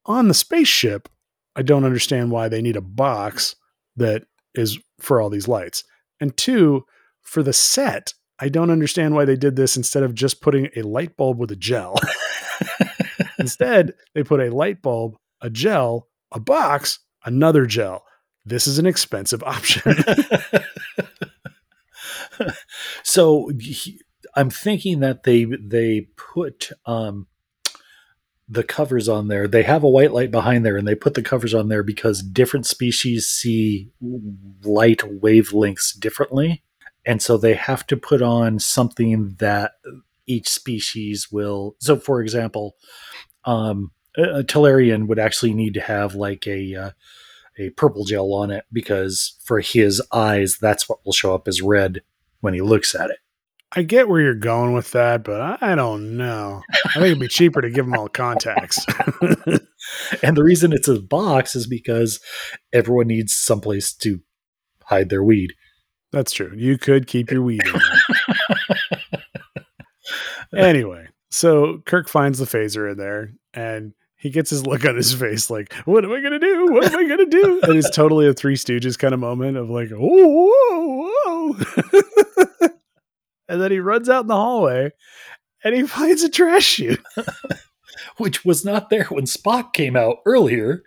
[0.07, 1.09] on the spaceship,
[1.57, 3.57] I don't understand why they need a box
[3.97, 4.25] that
[4.55, 5.85] is for all these lights.
[6.21, 6.85] And two,
[7.23, 10.83] for the set, I don't understand why they did this instead of just putting a
[10.83, 11.97] light bulb with a gel.
[13.39, 18.05] Instead, they put a light bulb, a gel, a box, another gel.
[18.45, 19.97] This is an expensive option.
[23.03, 24.01] so he-
[24.35, 27.27] I'm thinking that they they put um,
[28.49, 29.47] the covers on there.
[29.47, 32.23] They have a white light behind there, and they put the covers on there because
[32.23, 33.91] different species see
[34.63, 36.63] light wavelengths differently,
[37.05, 39.73] and so they have to put on something that
[40.27, 41.77] each species will.
[41.81, 42.77] So, for example,
[43.45, 46.91] um, a Tellurian would actually need to have like a uh,
[47.59, 51.63] a purple gel on it because for his eyes, that's what will show up as
[51.63, 52.03] red
[52.41, 53.19] when he looks at it.
[53.73, 56.63] I get where you're going with that, but I, don't know.
[56.87, 58.85] I think it'd be cheaper to give them all contacts.
[60.23, 62.21] And the reason it's a box is because
[62.73, 64.21] everyone needs someplace to
[64.85, 65.55] hide their weed.
[66.13, 66.53] That's true.
[66.57, 67.73] You could keep your weed in
[70.53, 70.65] there.
[70.65, 75.15] anyway, so Kirk finds the phaser in there and he gets his look on his
[75.15, 76.73] face like, what am I going to do?
[76.73, 77.61] What am I going to do?
[77.71, 81.55] And it's totally a Three Stooges kind of moment of like, whoa, whoa, whoa.
[83.51, 84.91] and then he runs out in the hallway
[85.65, 87.03] and he finds a trash chute.
[88.17, 90.83] Which was not there when Spock came out earlier.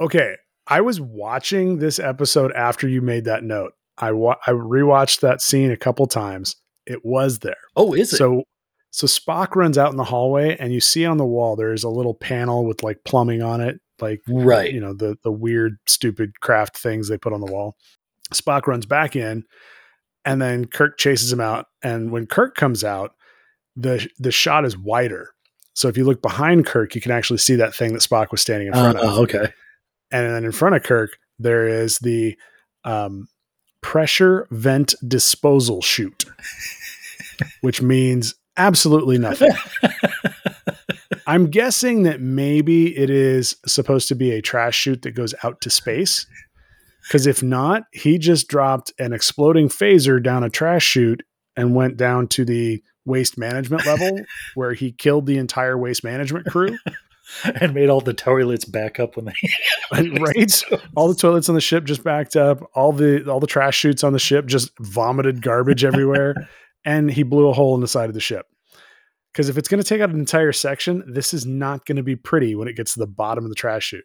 [0.00, 0.36] Okay,
[0.66, 3.72] I was watching this episode after you made that note.
[3.98, 6.56] I wa- I rewatched that scene a couple times.
[6.86, 7.56] It was there.
[7.76, 8.16] Oh, is it?
[8.16, 8.44] So
[8.90, 11.88] so Spock runs out in the hallway and you see on the wall there's a
[11.88, 14.72] little panel with like plumbing on it, like right.
[14.72, 17.76] you know, the the weird stupid craft things they put on the wall.
[18.32, 19.44] Spock runs back in
[20.24, 23.14] and then Kirk chases him out and when Kirk comes out,
[23.76, 25.30] the the shot is wider.
[25.74, 28.40] So if you look behind Kirk, you can actually see that thing that Spock was
[28.40, 29.18] standing in front Uh, of.
[29.18, 29.52] oh, okay.
[30.12, 32.36] And then in front of Kirk, there is the
[32.84, 33.26] um,
[33.80, 36.24] pressure vent disposal chute,
[37.62, 39.50] which means absolutely nothing.
[41.26, 45.60] I'm guessing that maybe it is supposed to be a trash chute that goes out
[45.62, 46.26] to space.
[47.06, 51.22] Because if not, he just dropped an exploding phaser down a trash chute
[51.56, 54.20] and went down to the waste management level
[54.54, 56.78] where he killed the entire waste management crew.
[57.60, 59.32] and made all the toilets back up when they
[60.20, 60.62] right?
[60.94, 62.62] All the toilets on the ship just backed up.
[62.74, 66.34] All the all the trash chutes on the ship just vomited garbage everywhere,
[66.84, 68.46] and he blew a hole in the side of the ship.
[69.34, 72.04] Because if it's going to take out an entire section, this is not going to
[72.04, 74.04] be pretty when it gets to the bottom of the trash chute.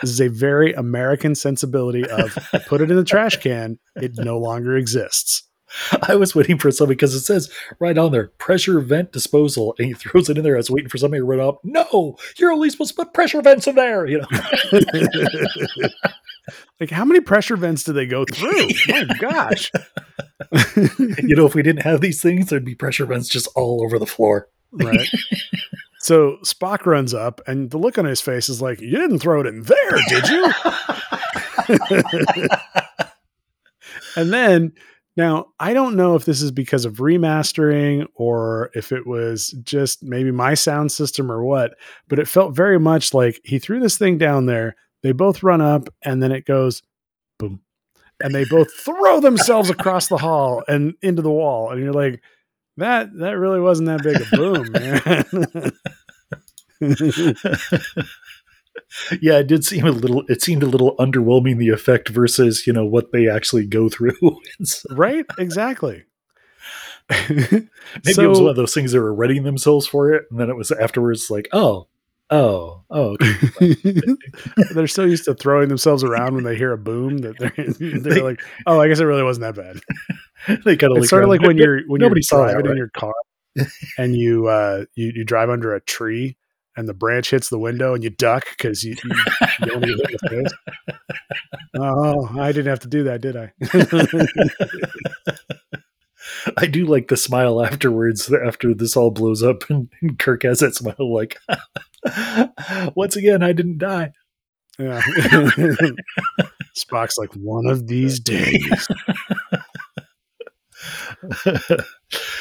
[0.00, 4.38] This is a very American sensibility of put it in the trash can, it no
[4.38, 5.42] longer exists.
[6.08, 9.86] I was waiting for something because it says right on there pressure vent disposal, and
[9.86, 10.54] he throws it in there.
[10.54, 11.60] I was waiting for somebody to run up.
[11.62, 14.06] No, you're only supposed to put pressure vents in there.
[14.06, 14.26] You know,
[16.80, 18.68] like how many pressure vents do they go through?
[18.88, 19.70] My gosh.
[21.18, 23.98] you know, if we didn't have these things, there'd be pressure vents just all over
[23.98, 24.48] the floor.
[24.72, 25.08] Right.
[25.98, 29.40] so Spock runs up, and the look on his face is like, "You didn't throw
[29.40, 30.52] it in there, did you?"
[34.16, 34.72] and then
[35.16, 40.02] now I don't know if this is because of remastering or if it was just
[40.02, 41.74] maybe my sound system or what,
[42.08, 44.76] but it felt very much like he threw this thing down there.
[45.02, 46.82] They both run up, and then it goes
[47.38, 47.60] boom,
[48.22, 52.22] and they both throw themselves across the hall and into the wall, and you're like,
[52.80, 55.24] that that really wasn't that big a boom, man.
[59.20, 60.22] yeah, it did seem a little.
[60.28, 64.16] It seemed a little underwhelming the effect versus you know what they actually go through.
[64.90, 65.24] Right?
[65.38, 66.04] Exactly.
[67.10, 70.38] maybe So- it was one of those things they were readying themselves for it, and
[70.38, 71.88] then it was afterwards like, oh,
[72.30, 73.16] oh, oh.
[73.20, 73.34] Okay.
[74.74, 77.52] they're so used to throwing themselves around when they hear a boom that they're
[78.00, 80.60] they're like, oh, I guess it really wasn't that bad.
[80.64, 82.88] they kind of It's sort of like when you're when Nobody you're driving in your
[82.88, 83.14] car
[83.98, 86.36] and you uh you, you drive under a tree
[86.76, 89.10] and the branch hits the window and you duck because you, you,
[89.60, 90.96] you don't even hit the face.
[91.76, 93.52] Oh, I didn't have to do that, did I?
[96.56, 100.60] I do like the smile afterwards after this all blows up, and, and Kirk has
[100.60, 101.36] that smile like,
[102.94, 104.12] once again, I didn't die.
[104.78, 105.00] yeah.
[106.76, 108.88] Spock's like one of these days.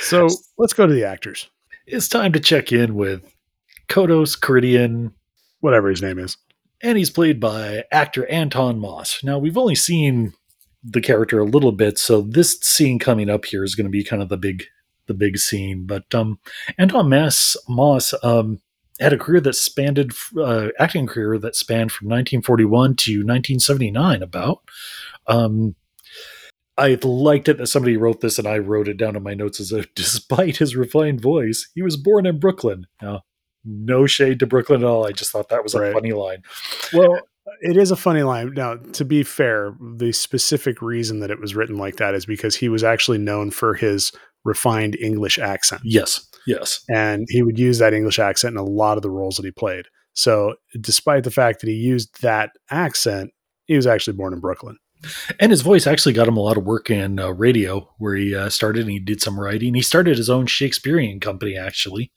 [0.01, 0.27] So
[0.57, 1.49] let's go to the actors,
[1.85, 3.21] it's time to check in with
[3.89, 5.11] Kodos Karidian,
[5.59, 6.37] whatever his name is.
[6.81, 9.21] and he's played by actor Anton Moss.
[9.23, 10.33] Now, we've only seen
[10.83, 14.03] the character a little bit, so this scene coming up here is going to be
[14.03, 14.63] kind of the big,
[15.07, 15.85] the big scene.
[15.85, 16.39] But um,
[16.77, 18.61] Anton Moss, Moss um,
[18.99, 24.23] had a career that spanned, uh, acting career that spanned from 1941 to 1979.
[24.23, 24.61] About.
[25.27, 25.75] Um,
[26.77, 29.59] I liked it that somebody wrote this, and I wrote it down in my notes
[29.59, 32.87] as a despite his refined voice, he was born in Brooklyn.
[33.01, 33.23] Now,
[33.65, 35.05] no shade to Brooklyn at all.
[35.05, 36.43] I just thought that was a funny line.
[36.93, 37.19] Well,
[37.61, 38.53] it is a funny line.
[38.53, 42.55] Now, to be fair, the specific reason that it was written like that is because
[42.55, 44.11] he was actually known for his
[44.45, 45.81] refined English accent.
[45.83, 46.81] Yes, yes.
[46.89, 49.51] And he would use that English accent in a lot of the roles that he
[49.51, 49.85] played.
[50.13, 53.31] So, despite the fact that he used that accent,
[53.65, 54.77] he was actually born in Brooklyn.
[55.39, 58.35] And his voice actually got him a lot of work in uh, radio, where he
[58.35, 59.73] uh, started and he did some writing.
[59.73, 62.11] He started his own Shakespearean company, actually,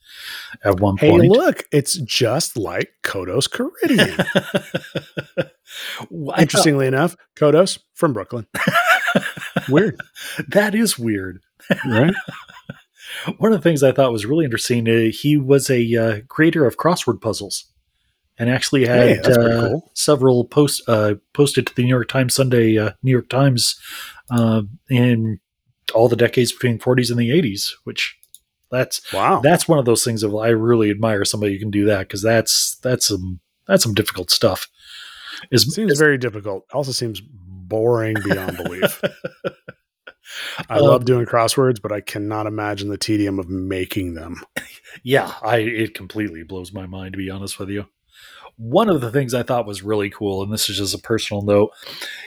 [0.64, 1.28] at one Hey, point.
[1.30, 4.26] look, it's just like Kodos Karidian.
[6.10, 8.46] Well, Interestingly enough, Kodos from Brooklyn.
[9.70, 9.98] Weird,
[10.48, 11.40] that is weird.
[11.86, 12.12] right?
[13.39, 16.66] One of the things I thought was really interesting, uh, he was a uh, creator
[16.66, 17.66] of crossword puzzles
[18.39, 19.91] and actually had Hey, uh, cool.
[19.95, 23.79] several posts uh, posted to the New York Times Sunday, uh, New York Times
[24.31, 25.41] uh, in
[25.95, 28.16] all the decades between 40s and the 80s, which
[28.70, 29.41] that's Wow.
[29.41, 32.23] that's one of those things of I really admire somebody who can do that because
[32.23, 34.69] that's that's some that's some difficult stuff.
[35.51, 36.65] Is seems very difficult.
[36.73, 39.03] Also seems boring beyond belief.
[40.68, 44.42] I Um, love doing crosswords, but I cannot imagine the tedium of making them.
[45.02, 47.86] yeah, I it completely blows my mind to be honest with you.
[48.56, 51.42] One of the things I thought was really cool, and this is just a personal
[51.42, 51.70] note,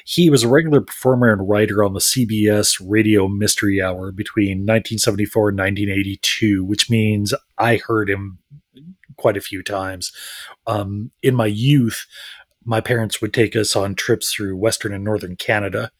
[0.05, 5.49] he was a regular performer and writer on the CBS Radio Mystery Hour between 1974
[5.49, 8.39] and 1982, which means I heard him
[9.17, 10.11] quite a few times.
[10.65, 12.05] Um, in my youth,
[12.65, 15.91] my parents would take us on trips through Western and Northern Canada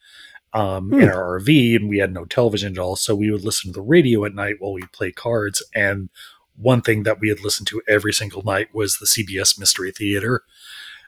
[0.52, 1.14] um, in Hmm.
[1.14, 2.96] our RV, and we had no television at all.
[2.96, 5.62] So we would listen to the radio at night while we play cards.
[5.74, 6.08] And
[6.56, 10.42] one thing that we had listened to every single night was the CBS Mystery Theater.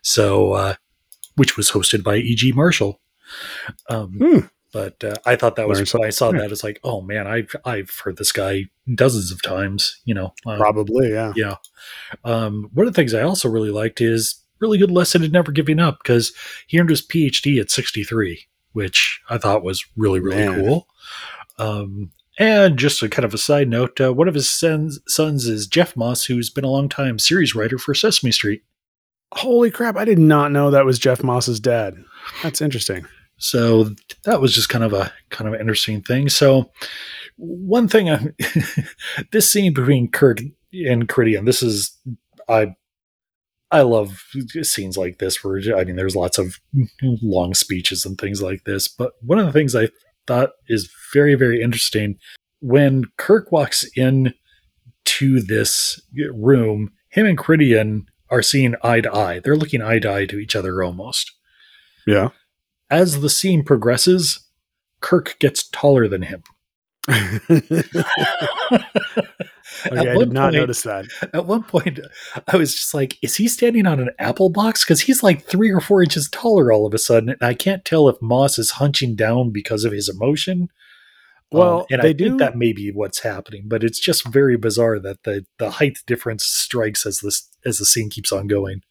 [0.03, 0.75] So, uh,
[1.37, 2.53] which was hosted by E.G.
[2.53, 3.01] Marshall.
[3.89, 4.39] Um, Hmm.
[4.71, 6.41] But uh, I thought that was when I saw Yeah.
[6.41, 6.53] that.
[6.53, 9.99] It's like, oh man, I've I've heard this guy dozens of times.
[10.05, 11.33] You know, uh, Probably, yeah.
[11.35, 11.55] yeah.
[12.23, 15.53] Um, one of the things I also really liked is really good lesson in never
[15.53, 16.33] giving up because
[16.67, 18.47] he earned his PhD at 63,
[18.79, 20.55] which I thought was really, really Man.
[20.55, 20.87] cool.
[21.59, 25.47] Um, and just a kind of a side note, uh, one of his sons, sons
[25.47, 28.63] is Jeff Moss, who's been a long time series writer for Sesame Street.
[29.33, 29.97] Holy crap!
[29.97, 31.97] I did not know that was Jeff Moss's dad.
[32.45, 33.05] That's interesting.
[33.39, 33.91] So
[34.23, 36.29] that was just kind of a kind of an interesting thing.
[36.29, 36.71] So
[37.37, 38.09] one thing,
[39.33, 40.39] this scene between Kirk
[40.73, 41.99] and Critty, and this is
[42.49, 42.77] I
[43.71, 44.23] I love
[44.63, 46.57] scenes like this where I mean there's lots of
[47.23, 49.89] long speeches and things like this, but one of the things I
[50.27, 52.17] thought is very very interesting
[52.61, 54.33] when Kirk walks in
[55.05, 56.01] to this
[56.35, 59.41] room, him and Karidian are seeing eye to eye.
[59.41, 61.31] They're looking eye to eye to each other almost
[62.07, 62.31] Yeah.
[62.91, 64.41] as the scene progresses,
[65.01, 66.43] Kirk gets taller than him.
[69.87, 71.07] Okay, I did not point- notice that.
[71.33, 72.01] At one point,
[72.47, 74.85] I was just like, is he standing on an apple box?
[74.85, 77.29] Because he's like three or four inches taller all of a sudden.
[77.31, 80.63] And I can't tell if Moss is hunching down because of his emotion.
[81.53, 82.25] Um, Well, and they I do.
[82.29, 85.99] think that may be what's happening, but it's just very bizarre that the, the height
[86.07, 88.83] difference strikes as this as the scene keeps on going.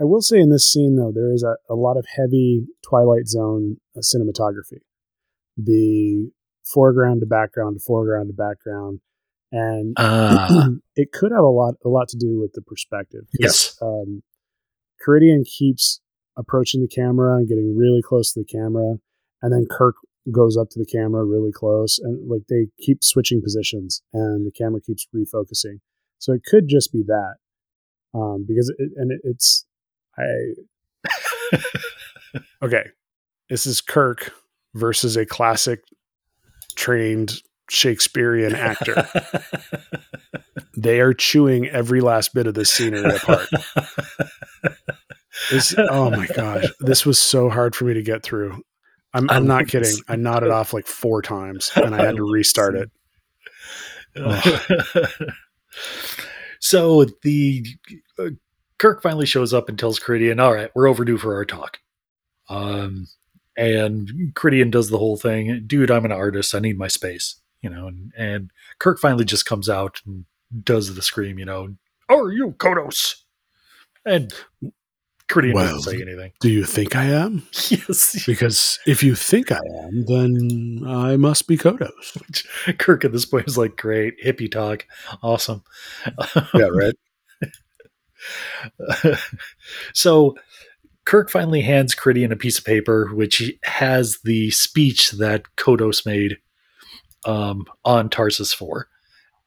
[0.00, 3.28] I will say in this scene though, there is a, a lot of heavy Twilight
[3.28, 4.80] Zone uh, cinematography.
[5.56, 6.30] The
[6.64, 9.00] foreground to background to foreground to background,
[9.52, 13.26] and Ah, it could have a lot a lot to do with the perspective.
[13.38, 13.76] Yes.
[13.82, 14.22] um,
[15.06, 16.00] Karidian keeps
[16.36, 18.96] approaching the camera and getting really close to the camera,
[19.42, 19.96] and then Kirk
[20.32, 24.50] goes up to the camera really close, and like they keep switching positions, and the
[24.50, 25.80] camera keeps refocusing.
[26.18, 27.34] So it could just be that,
[28.14, 29.64] um, because it, and it, it's
[30.18, 30.24] I
[32.62, 32.84] okay.
[33.48, 34.32] This is Kirk
[34.74, 35.82] versus a classic
[36.74, 37.40] trained
[37.70, 39.08] Shakespearean actor.
[40.76, 43.48] they are chewing every last bit of this scenery apart.
[45.50, 48.62] This, oh my gosh, this was so hard for me to get through.
[49.12, 49.96] I'm, I'm not kidding.
[50.08, 52.90] I nodded off like four times and I had to restart it.
[56.60, 57.66] so the
[58.18, 58.30] uh,
[58.78, 61.78] Kirk finally shows up and tells Karidian, "All right, we're overdue for our talk."
[62.48, 63.06] Um,
[63.56, 66.54] and Karidian does the whole thing, "Dude, I'm an artist.
[66.54, 67.36] I need my space."
[67.66, 70.24] You know, and, and Kirk finally just comes out and
[70.62, 71.38] does the scream.
[71.38, 71.74] You know,
[72.08, 73.22] "Are you Kodos?"
[74.04, 74.32] And
[75.28, 76.32] Karidian Well, doesn't say anything.
[76.40, 77.46] Do you think I am?
[77.68, 82.16] yes, Because if you think I am, then I must be Kodos.
[82.26, 82.46] Which
[82.78, 84.86] Kirk at this point is like, "Great hippie talk,
[85.22, 85.64] awesome."
[86.54, 86.94] Yeah, right.
[89.92, 90.36] so
[91.04, 96.38] Kirk finally hands Karidian a piece of paper which has the speech that Kodos made
[97.26, 98.88] um, on Tarsus 4.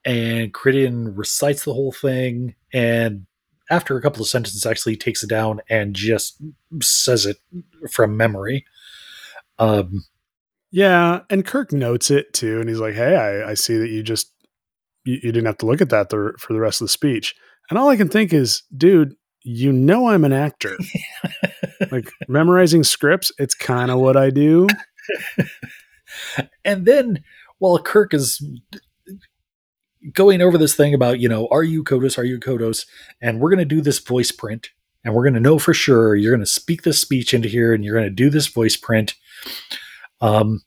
[0.05, 3.25] And Karidian recites the whole thing and
[3.69, 6.41] after a couple of sentences actually takes it down and just
[6.81, 7.37] says it
[7.91, 8.65] from memory.
[9.59, 10.05] Um,
[10.71, 14.03] Yeah, and Kirk notes it too, and he's like, "Hey, I, I see that you
[14.03, 14.31] just
[15.03, 17.35] you, you didn't have to look at that the, for the rest of the speech."
[17.69, 20.77] And all I can think is, dude, you know I'm an actor.
[21.91, 24.67] like memorizing scripts, it's kind of what I do.
[26.65, 27.23] and then
[27.59, 28.43] while Kirk is
[30.13, 32.17] going over this thing about, you know, are you Kodos?
[32.17, 32.85] Are you Kodos?
[33.21, 34.69] And we're going to do this voice print
[35.03, 37.73] and we're going to know for sure you're going to speak this speech into here
[37.73, 39.15] and you're going to do this voice print.
[40.21, 40.61] Um,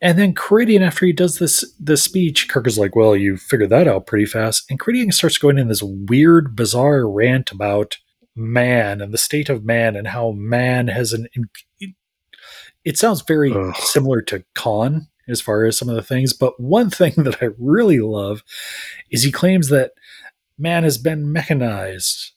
[0.00, 3.70] and then Karidian, after he does this this speech, Kirk is like, "Well, you figured
[3.70, 7.96] that out pretty fast." And Karidian starts going in this weird, bizarre rant about
[8.36, 11.26] man and the state of man and how man has an.
[11.80, 11.94] It,
[12.84, 13.74] it sounds very Ugh.
[13.76, 17.48] similar to Khan as far as some of the things, but one thing that I
[17.58, 18.42] really love
[19.10, 19.92] is he claims that
[20.58, 22.32] man has been mechanized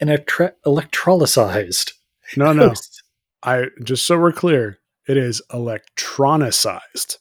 [0.00, 1.92] and electro- electrolyzed.
[2.36, 2.74] No, no.
[3.42, 7.18] I just so we're clear, it is electronicized.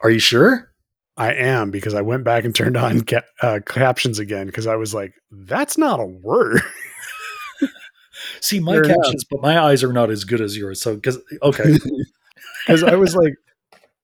[0.00, 0.66] Are you sure?
[1.16, 4.76] I am because I went back and turned on ca- uh, captions again because I
[4.76, 6.62] was like, "That's not a word."
[8.40, 8.96] See, my Fair enough.
[8.96, 10.80] captions, but my eyes are not as good as yours.
[10.80, 11.76] So, because okay,
[12.66, 13.34] Because I was like,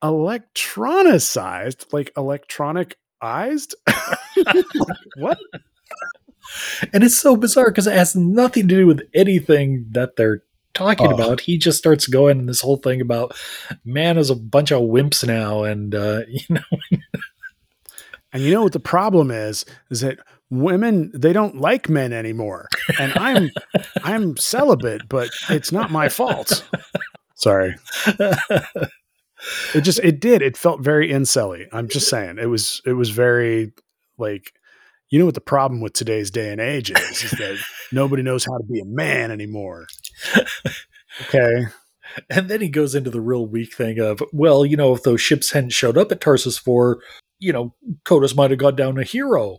[0.02, 3.74] electronicized, like electronicized.
[5.16, 5.38] what?
[6.92, 10.42] and it's so bizarre because it has nothing to do with anything that they're
[10.74, 11.14] talking Oh.
[11.14, 11.40] about.
[11.40, 13.34] He just starts going in this whole thing about
[13.84, 16.98] man is a bunch of wimps now, and uh, you know,
[18.32, 19.64] And you know what the problem is?
[19.90, 20.18] Is that
[20.50, 22.68] women they don't like men anymore,
[23.00, 23.50] and I'm
[24.04, 26.68] I'm celibate, but it's not my fault.
[27.34, 27.74] Sorry,
[29.74, 30.42] it just it did.
[30.42, 31.66] It felt very incelly.
[31.72, 33.72] I'm just saying it was it was very
[34.18, 34.52] like
[35.08, 37.58] you know what the problem with today's day and age is is that
[37.92, 39.86] nobody knows how to be a man anymore.
[41.28, 41.66] Okay,
[42.30, 45.20] and then he goes into the real weak thing of, well, you know, if those
[45.20, 47.00] ships hadn't showed up at Tarsus for,
[47.38, 47.74] you know,
[48.04, 49.58] Kodos might have got down a hero.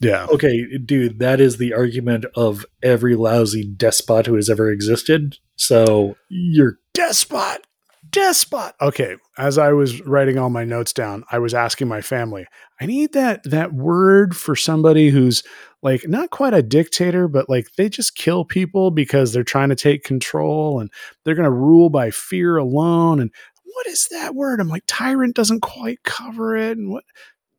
[0.00, 5.38] yeah, Okay, dude, that is the argument of every lousy despot who has ever existed.
[5.56, 7.66] So you're despot,
[8.14, 8.74] despot.
[8.80, 12.46] Okay, as I was writing all my notes down, I was asking my family,
[12.80, 15.42] I need that that word for somebody who's
[15.82, 19.74] like not quite a dictator, but like they just kill people because they're trying to
[19.76, 20.90] take control and
[21.24, 23.20] they're going to rule by fear alone.
[23.20, 23.30] And
[23.64, 24.60] what is that word?
[24.60, 26.78] I'm like, tyrant doesn't quite cover it.
[26.78, 27.04] And what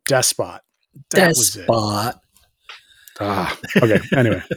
[0.08, 0.62] despot?
[1.12, 1.68] That was it.
[1.68, 2.16] despot.
[3.20, 4.00] Ah, okay.
[4.16, 4.44] Anyway,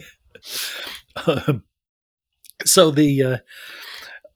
[1.25, 1.63] Um,
[2.65, 3.37] so the uh,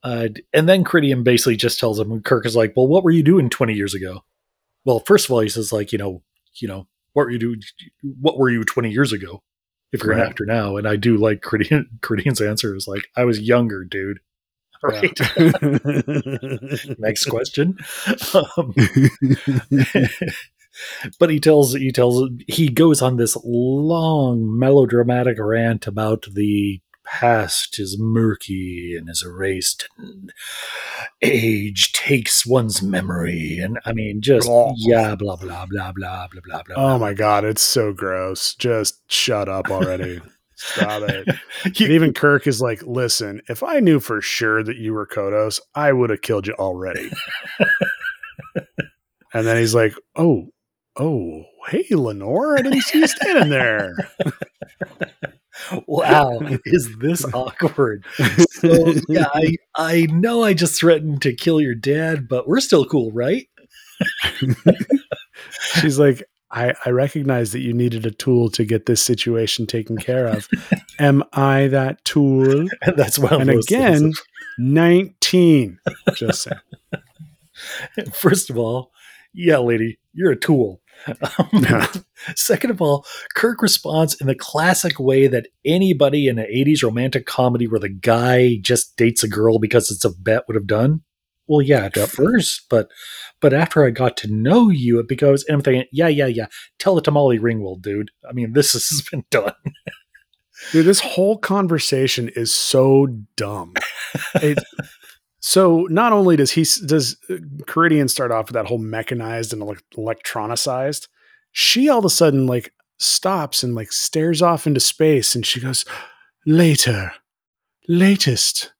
[0.04, 3.24] uh, and then Karidian basically just tells him Kirk is like, well, what were you
[3.24, 4.22] doing twenty years ago?
[4.84, 6.22] well, first of all, he says like, you know,
[6.56, 7.62] you know, what were you doing?
[8.02, 9.42] What were you 20 years ago?
[9.92, 13.24] If you're an actor now, and I do like Credine, Credine's answer is like, I
[13.24, 14.18] was younger, dude.
[14.82, 15.18] Right.
[16.98, 17.78] Next question.
[18.34, 18.74] Um,
[21.20, 27.78] but he tells he tells he goes on this long melodramatic rant about the past
[27.78, 30.32] is murky and is erased and
[31.22, 34.72] age takes one's memory and i mean just Blah.
[34.76, 38.54] yeah blah blah blah blah blah blah blah oh my god, it's so gross.
[38.54, 40.20] Just shut up already.
[40.56, 41.28] Stop it.
[41.80, 45.60] You- even Kirk is like, listen, if I knew for sure that you were Kodos,
[45.74, 47.10] I would have killed you already.
[49.34, 50.48] and then he's like, oh,
[50.96, 53.94] oh, hey, Lenore, I didn't see you standing there.
[55.86, 58.04] wow is this awkward
[58.48, 62.84] so yeah i i know i just threatened to kill your dad but we're still
[62.84, 63.46] cool right
[65.80, 69.96] She's like, I, I recognize that you needed a tool to get this situation taken
[69.96, 70.48] care of.
[70.98, 72.66] Am I that tool?
[72.82, 74.12] and that's one And things again,
[74.58, 75.78] 19.
[76.14, 76.58] Just saying.
[78.12, 78.90] first of all
[79.32, 81.66] yeah lady you're a tool Um,
[82.36, 83.04] second of all
[83.34, 87.88] kirk responds in the classic way that anybody in an 80s romantic comedy where the
[87.88, 91.02] guy just dates a girl because it's a bet would have done.
[91.46, 92.88] Well yeah at first but
[93.40, 96.46] but after i got to know you it becomes and i'm thinking yeah yeah yeah
[96.78, 98.10] tell it to molly ringwald dude.
[98.28, 99.52] I mean this has been done.
[100.72, 103.06] Dude, this whole conversation is so
[103.36, 103.74] dumb.
[104.36, 104.58] It,
[105.46, 107.34] so not only does he does uh,
[107.66, 111.06] Karidian start off with that whole mechanized and electronicized,
[111.52, 115.60] she all of a sudden like stops and like stares off into space, and she
[115.60, 115.84] goes,
[116.46, 117.12] "Later,
[117.86, 118.72] latest,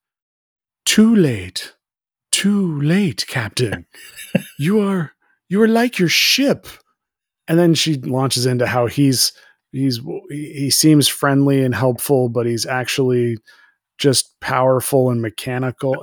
[0.86, 1.74] too late,
[2.32, 3.84] too late, Captain.
[4.58, 5.12] you are
[5.50, 6.66] you are like your ship."
[7.46, 9.34] And then she launches into how he's
[9.70, 10.00] he's
[10.30, 13.36] he he seems friendly and helpful, but he's actually
[13.98, 15.94] just powerful and mechanical.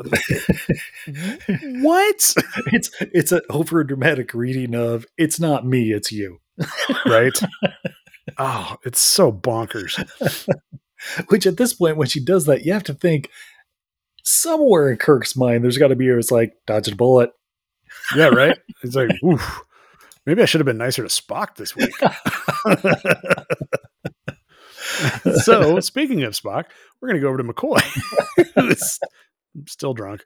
[1.82, 2.34] what?
[2.68, 6.40] it's it's an over dramatic reading of it's not me it's you
[7.06, 7.38] Right?
[8.38, 9.98] oh, it's so bonkers.
[11.30, 13.30] which at this point when she does that you have to think
[14.24, 17.32] somewhere in kirk's mind there's got to be a it's like dodged a bullet
[18.16, 18.58] Yeah, right.
[18.84, 19.62] It's like, oof.
[20.26, 21.94] Maybe I should have been nicer to Spock this week.
[25.44, 26.66] so, speaking of Spock,
[27.00, 27.82] we're going to go over to McCoy.
[29.68, 30.24] Still drunk.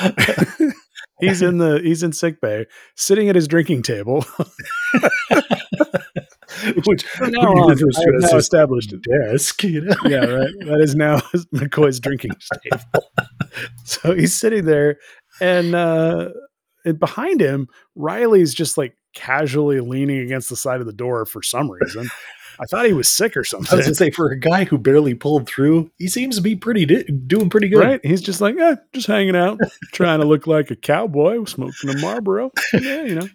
[1.20, 4.24] he's in the he's in sick bay, sitting at his drinking table.
[6.84, 10.50] which From now on, have now established desk you know yeah, right.
[10.66, 11.20] That is now
[11.54, 12.32] McCoy's drinking
[12.62, 13.10] table.
[13.84, 14.98] so he's sitting there,
[15.40, 16.28] and uh,
[16.84, 21.42] and behind him, Riley's just like casually leaning against the side of the door for
[21.42, 22.08] some reason.
[22.60, 23.72] I thought he was sick or something.
[23.72, 26.56] I was gonna say for a guy who barely pulled through, he seems to be
[26.56, 27.84] pretty di- doing pretty good.
[27.84, 28.00] Right?
[28.04, 29.58] He's just like, eh, just hanging out,
[29.92, 32.50] trying to look like a cowboy, smoking a Marlboro.
[32.72, 33.28] Yeah, you know.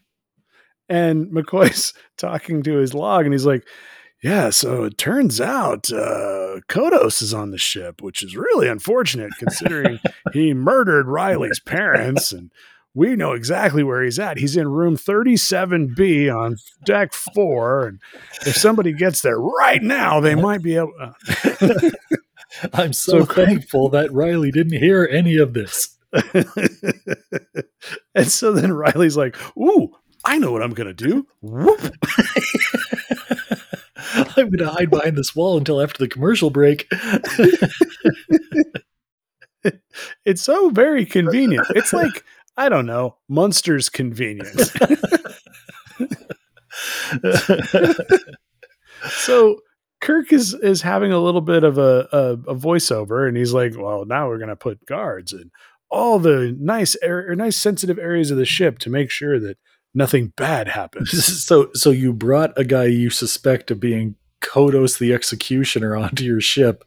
[0.89, 3.65] And McCoy's talking to his log, and he's like,
[4.22, 9.31] "Yeah, so it turns out uh, Kodos is on the ship, which is really unfortunate
[9.39, 9.99] considering
[10.34, 12.52] he murdered Riley's parents, and
[12.94, 14.38] we know exactly where he's at.
[14.38, 18.00] He's in room 37B on deck four, and
[18.46, 21.12] if somebody gets there right now, they might be able." Uh,
[22.74, 25.98] I'm so, So- thankful that Riley didn't hear any of this.
[28.14, 29.92] and so then Riley's like, "Ooh,
[30.26, 31.80] I know what I'm gonna do." Whoop.
[34.14, 36.88] I'm going to hide behind this wall until after the commercial break.
[40.26, 41.68] It's so very convenient.
[41.76, 42.24] It's like
[42.57, 44.72] I don't know, Munster's convenience.
[49.10, 49.60] so
[50.02, 53.78] Kirk is is having a little bit of a, a, a voiceover, and he's like,
[53.78, 55.52] "Well, now we're gonna put guards in
[55.90, 59.57] all the nice air, nice sensitive areas of the ship to make sure that
[59.94, 61.11] nothing bad happens."
[61.45, 66.41] so, so you brought a guy you suspect of being Kodos the Executioner onto your
[66.41, 66.84] ship,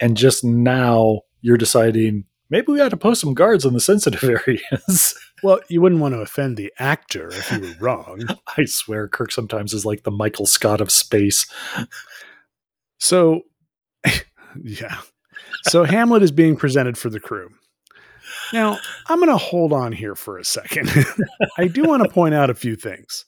[0.00, 4.22] and just now you're deciding maybe we ought to post some guards on the sensitive
[4.46, 5.14] areas.
[5.42, 8.22] well, you wouldn't want to offend the actor if you were wrong.
[8.56, 11.46] I swear, Kirk sometimes is like the Michael Scott of space.
[12.98, 13.42] So,
[14.62, 14.98] yeah.
[15.64, 17.50] So Hamlet is being presented for the crew.
[18.52, 20.90] Now, I'm going to hold on here for a second.
[21.58, 23.24] I do want to point out a few things.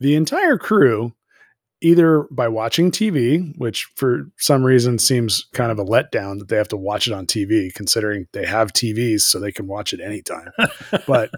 [0.00, 1.12] The entire crew
[1.80, 6.56] either by watching TV, which for some reason seems kind of a letdown that they
[6.56, 10.00] have to watch it on TV, considering they have TVs so they can watch it
[10.00, 10.50] anytime.
[11.06, 11.30] but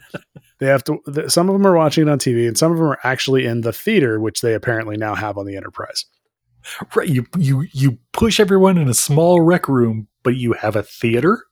[0.58, 0.98] they have to,
[1.28, 3.60] some of them are watching it on TV and some of them are actually in
[3.60, 6.06] the theater, which they apparently now have on the Enterprise.
[6.94, 7.08] Right.
[7.08, 11.44] You you you push everyone in a small rec room, but you have a theater.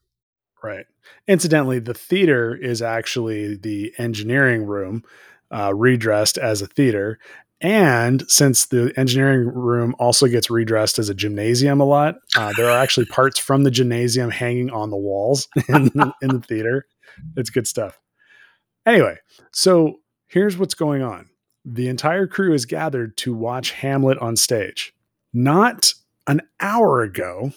[0.63, 0.85] Right.
[1.27, 5.03] Incidentally, the theater is actually the engineering room,
[5.51, 7.19] uh, redressed as a theater.
[7.61, 12.67] And since the engineering room also gets redressed as a gymnasium a lot, uh, there
[12.67, 16.87] are actually parts from the gymnasium hanging on the walls in the, in the theater.
[17.37, 17.99] It's good stuff.
[18.85, 19.17] Anyway,
[19.51, 21.27] so here's what's going on
[21.63, 24.93] the entire crew is gathered to watch Hamlet on stage.
[25.31, 25.93] Not
[26.25, 27.51] an hour ago,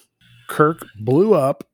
[0.49, 1.67] Kirk blew up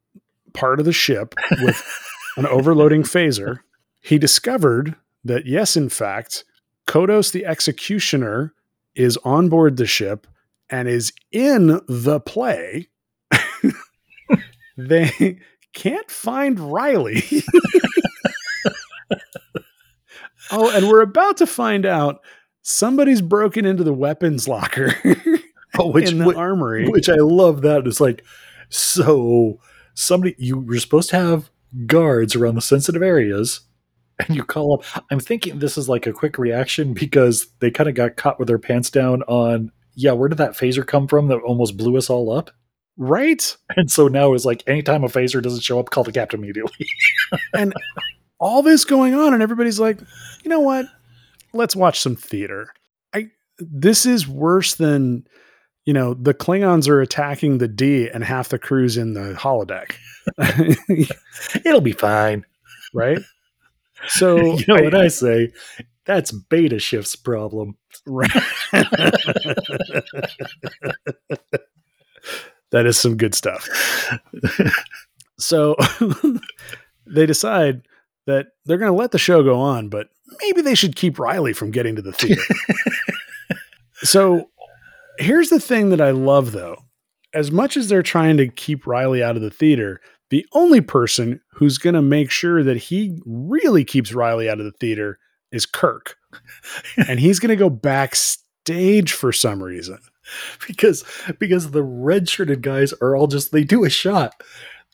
[0.52, 1.82] part of the ship with
[2.36, 3.58] an overloading phaser.
[4.00, 4.94] He discovered
[5.24, 6.44] that, yes, in fact,
[6.90, 8.52] Kodos the Executioner
[8.96, 10.26] is on board the ship
[10.68, 12.88] and is in the play.
[14.76, 15.38] they
[15.72, 17.22] can't find Riley.
[20.50, 22.22] oh, and we're about to find out
[22.62, 24.92] somebody's broken into the weapons locker
[25.78, 26.88] Oh, which in the which, armory.
[26.88, 27.62] which I love.
[27.62, 28.24] That it's like
[28.68, 29.60] so
[29.94, 31.52] somebody you were supposed to have
[31.86, 33.60] guards around the sensitive areas,
[34.26, 35.04] and you call up.
[35.10, 38.48] I'm thinking this is like a quick reaction because they kind of got caught with
[38.48, 39.72] their pants down on.
[39.96, 42.50] Yeah, where did that phaser come from that almost blew us all up?
[42.96, 43.56] right?
[43.76, 46.86] And so now it's like anytime a phaser doesn't show up, call the captain immediately.
[47.54, 47.72] and
[48.40, 50.00] all this going on and everybody's like
[50.42, 50.86] you know what
[51.52, 52.72] let's watch some theater
[53.14, 53.28] i
[53.58, 55.24] this is worse than
[55.84, 59.94] you know the klingons are attacking the d and half the crew's in the holodeck
[61.64, 62.44] It'll be fine.
[62.94, 63.18] right
[64.08, 65.52] so you know I- what I say?
[66.06, 67.76] That's Beta Shift's problem.
[68.06, 68.30] right
[72.70, 73.68] that is some good stuff
[75.38, 75.76] so
[77.06, 77.82] they decide
[78.26, 80.08] that they're going to let the show go on, but
[80.42, 82.42] maybe they should keep Riley from getting to the theater.
[84.02, 84.50] so
[85.18, 86.76] here's the thing that I love though.
[87.32, 90.00] As much as they're trying to keep Riley out of the theater,
[90.30, 94.64] the only person who's going to make sure that he really keeps Riley out of
[94.64, 95.18] the theater
[95.52, 96.16] is Kirk.
[97.08, 99.98] and he's going to go backstage for some reason.
[100.66, 101.04] because
[101.38, 104.42] because the red shirted guys are all just they do a shot.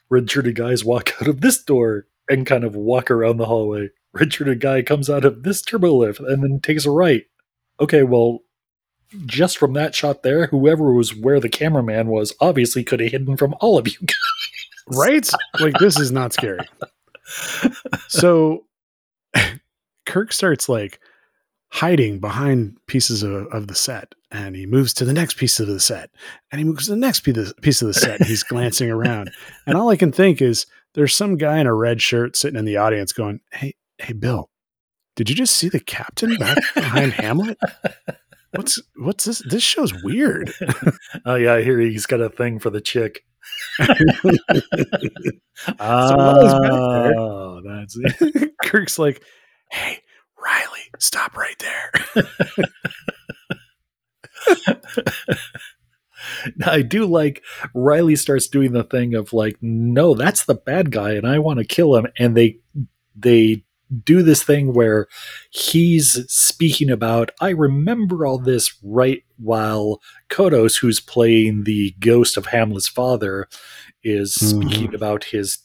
[0.08, 3.90] Red shirted guys walk out of this door and kind of walk around the hallway.
[4.12, 7.24] Red shirted guy comes out of this turbo lift and then takes a right.
[7.78, 8.40] Okay, well,
[9.26, 13.36] just from that shot there, whoever was where the cameraman was obviously could have hidden
[13.36, 14.16] from all of you guys.
[14.88, 15.28] Right?
[15.60, 16.60] like this is not scary.
[18.08, 18.64] So
[20.06, 21.00] Kirk starts like
[21.68, 25.66] hiding behind pieces of, of the set and he moves to the next piece of
[25.66, 26.10] the set
[26.50, 28.22] and he moves to the next piece of the, set.
[28.22, 29.30] He's glancing around.
[29.66, 32.64] And all I can think is there's some guy in a red shirt sitting in
[32.64, 34.50] the audience going, Hey, hey, Bill,
[35.16, 37.58] did you just see the captain back behind Hamlet?
[38.52, 39.42] What's what's this?
[39.48, 40.52] This show's weird.
[41.24, 43.24] Oh yeah, I hear he's got a thing for the chick.
[45.80, 48.52] oh, that's it.
[48.62, 49.22] Kirk's like,
[49.70, 50.00] "Hey,
[50.42, 51.92] Riley, stop right there."
[56.56, 57.42] Now, I do like
[57.74, 61.58] Riley starts doing the thing of like, no, that's the bad guy, and I want
[61.58, 62.06] to kill him.
[62.18, 62.58] And they
[63.14, 63.64] they
[64.04, 65.06] do this thing where
[65.50, 72.46] he's speaking about, I remember all this right while Kodos, who's playing the ghost of
[72.46, 73.48] Hamlet's father,
[74.02, 74.64] is Mhm.
[74.68, 75.58] speaking about his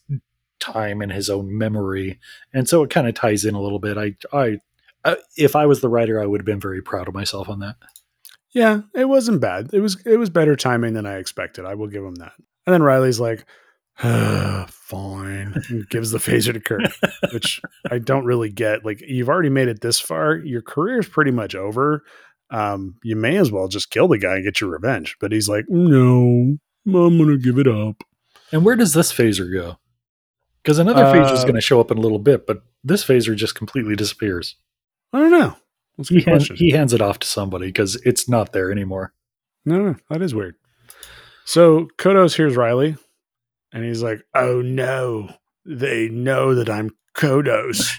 [0.60, 2.20] time and his own memory.
[2.54, 3.98] And so it kind of ties in a little bit.
[3.98, 4.60] I I
[5.04, 7.60] uh, if I was the writer, I would have been very proud of myself on
[7.60, 7.76] that.
[8.52, 9.72] Yeah, it wasn't bad.
[9.74, 11.66] It was it was better timing than I expected.
[11.66, 12.34] I will give him that.
[12.68, 13.46] And then Riley's like,
[14.70, 16.82] "Fine," and gives the phaser to Kirk,
[17.34, 18.84] which I don't really get.
[18.86, 20.36] Like, you've already made it this far.
[20.38, 22.04] Your career's pretty much over.
[22.50, 25.16] Um, you may as well just kill the guy and get your revenge.
[25.20, 28.04] But he's like, "No, I'm gonna give it up."
[28.52, 29.78] And where does this phaser go?
[30.64, 33.04] Because another Uh, phaser is going to show up in a little bit, but this
[33.04, 34.58] phaser just completely disappears.
[35.14, 35.56] I don't know.
[35.98, 36.56] That's a He, hand, question.
[36.58, 39.14] he hands it off to somebody because it's not there anymore.
[39.66, 40.56] No, no, that is weird.
[41.46, 42.96] So Kodos hears Riley,
[43.72, 45.30] and he's like, "Oh no,
[45.66, 47.92] they know that I'm Kodos."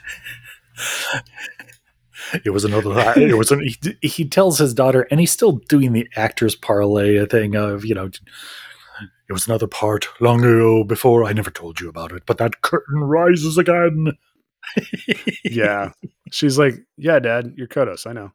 [2.47, 2.93] It was another.
[2.93, 3.51] Uh, it was.
[3.51, 7.85] An, he, he tells his daughter, and he's still doing the actors parlay thing of
[7.85, 8.07] you know.
[9.28, 12.62] It was another part long ago before I never told you about it, but that
[12.62, 14.12] curtain rises again.
[15.44, 15.90] yeah,
[16.32, 18.07] She's like, "Yeah, Dad, you're Kodos.
[18.07, 18.32] I know."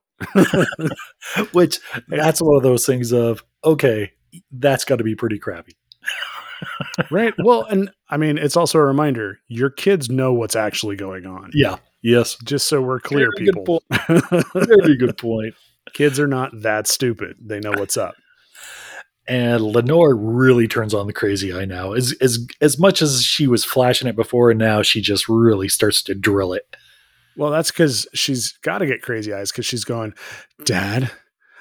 [1.52, 4.14] Which that's one of those things of okay,
[4.52, 5.76] that's got to be pretty crappy.
[7.12, 7.34] Right.
[7.38, 11.52] Well, and I mean, it's also a reminder: your kids know what's actually going on.
[11.54, 11.78] Yeah.
[12.04, 12.38] Yes.
[12.44, 13.84] Just so we're clear, Very good people.
[14.56, 15.56] Very good point.
[15.94, 17.38] kids are not that stupid.
[17.42, 18.16] They know what's up.
[19.28, 21.92] And Lenore really turns on the crazy eye now.
[21.94, 25.68] As as as much as she was flashing it before, and now she just really
[25.68, 26.64] starts to drill it.
[27.36, 30.14] Well, that's because she's got to get crazy eyes because she's going,
[30.64, 31.12] Dad,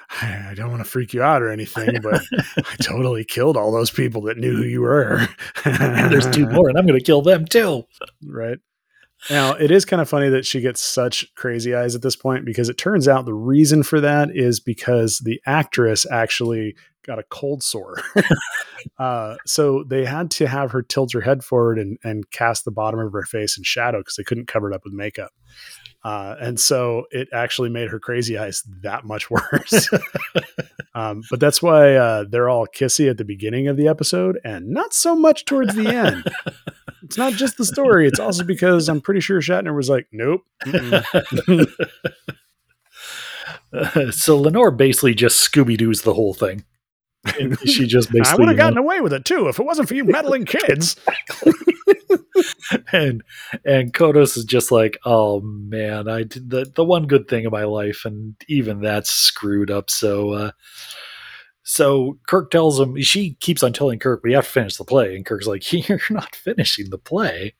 [0.09, 2.21] I I don't want to freak you out or anything, but
[2.57, 5.27] I totally killed all those people that knew who you were.
[5.63, 7.83] There's two more, and I'm going to kill them too.
[8.25, 8.59] right?
[9.29, 12.45] Now, it is kind of funny that she gets such crazy eyes at this point
[12.45, 17.23] because it turns out the reason for that is because the actress actually got a
[17.23, 17.99] cold sore.
[18.99, 22.71] uh, so they had to have her tilt her head forward and, and cast the
[22.71, 25.31] bottom of her face in shadow because they couldn't cover it up with makeup.
[26.07, 29.89] Uh, and so it actually made her crazy eyes that much worse.
[30.95, 34.69] um, but that's why uh, they're all kissy at the beginning of the episode and
[34.69, 36.23] not so much towards the end.
[37.03, 38.07] It's not just the story.
[38.07, 40.43] It's also because I'm pretty sure Shatner was like, nope.
[40.63, 41.67] mm-mm."
[44.13, 46.63] so Lenore basically just Scooby Doo's the whole thing.
[47.39, 48.31] And she just basically.
[48.31, 50.95] I would have gotten away with it too if it wasn't for you meddling kids.
[52.91, 53.23] and
[53.65, 57.51] and Kodos is just like, oh man, I did the the one good thing in
[57.51, 59.89] my life, and even that's screwed up.
[59.89, 60.51] So, uh,
[61.63, 65.15] so Kirk tells him she keeps on telling Kirk, we have to finish the play,
[65.15, 67.55] and Kirk's like, you're not finishing the play.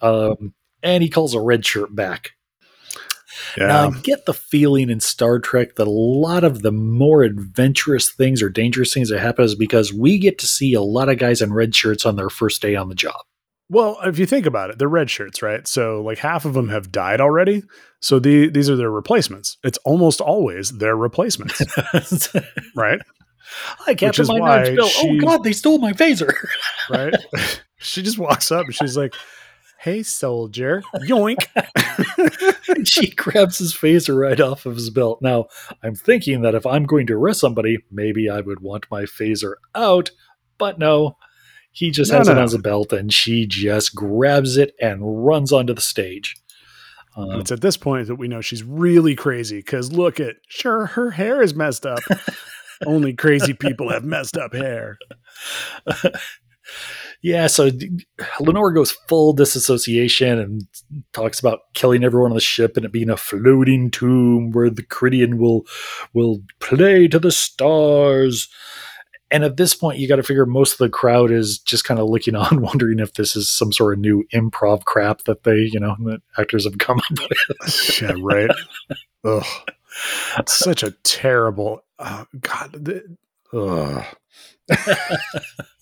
[0.00, 2.32] Um, and he calls a red shirt back.
[3.56, 8.10] Now, I get the feeling in Star Trek that a lot of the more adventurous
[8.10, 11.18] things or dangerous things that happen is because we get to see a lot of
[11.18, 13.20] guys in red shirts on their first day on the job.
[13.70, 15.66] Well, if you think about it, they're red shirts, right?
[15.66, 17.62] So like half of them have died already.
[18.00, 19.56] So the, these are their replacements.
[19.64, 21.62] It's almost always their replacements,
[22.76, 23.00] right?
[23.46, 24.90] Hi, Which Captain is My why Name's Bill.
[24.96, 26.32] Oh God, they stole my phaser.
[26.90, 27.14] Right?
[27.78, 29.14] she just walks up and she's like,
[29.84, 31.46] "Hey, soldier, yoink!"
[32.86, 35.20] she grabs his phaser right off of his belt.
[35.22, 35.46] Now,
[35.82, 39.54] I'm thinking that if I'm going to arrest somebody, maybe I would want my phaser
[39.74, 40.10] out,
[40.58, 41.16] but no.
[41.70, 45.26] He just No, has no, it on his belt and she just grabs it and
[45.26, 46.36] runs onto the stage.
[47.16, 50.86] Um, it's at this point that we know she's really crazy because look at sure
[50.86, 52.00] her hair is messed up.
[52.86, 54.98] Only crazy people have messed up hair.
[57.24, 57.70] yeah, so
[58.38, 60.66] Lenore goes full disassociation and
[61.14, 64.82] talks about killing everyone on the ship and it being a floating tomb where the
[64.82, 65.64] Karidian will
[66.12, 68.50] will play to the stars.
[69.30, 71.98] And at this point, you got to figure most of the crowd is just kind
[71.98, 75.60] of looking on, wondering if this is some sort of new improv crap that they,
[75.72, 78.02] you know, that actors have come up with.
[78.02, 78.50] yeah, right.
[79.24, 79.46] Ugh,
[80.40, 81.84] it's such a terrible.
[81.98, 83.16] Oh, God, the,
[83.54, 84.04] ugh.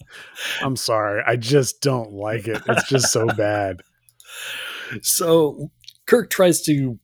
[0.60, 1.22] I'm sorry.
[1.26, 2.62] I just don't like it.
[2.68, 3.82] It's just so bad.
[5.02, 5.70] So
[6.06, 6.98] Kirk tries to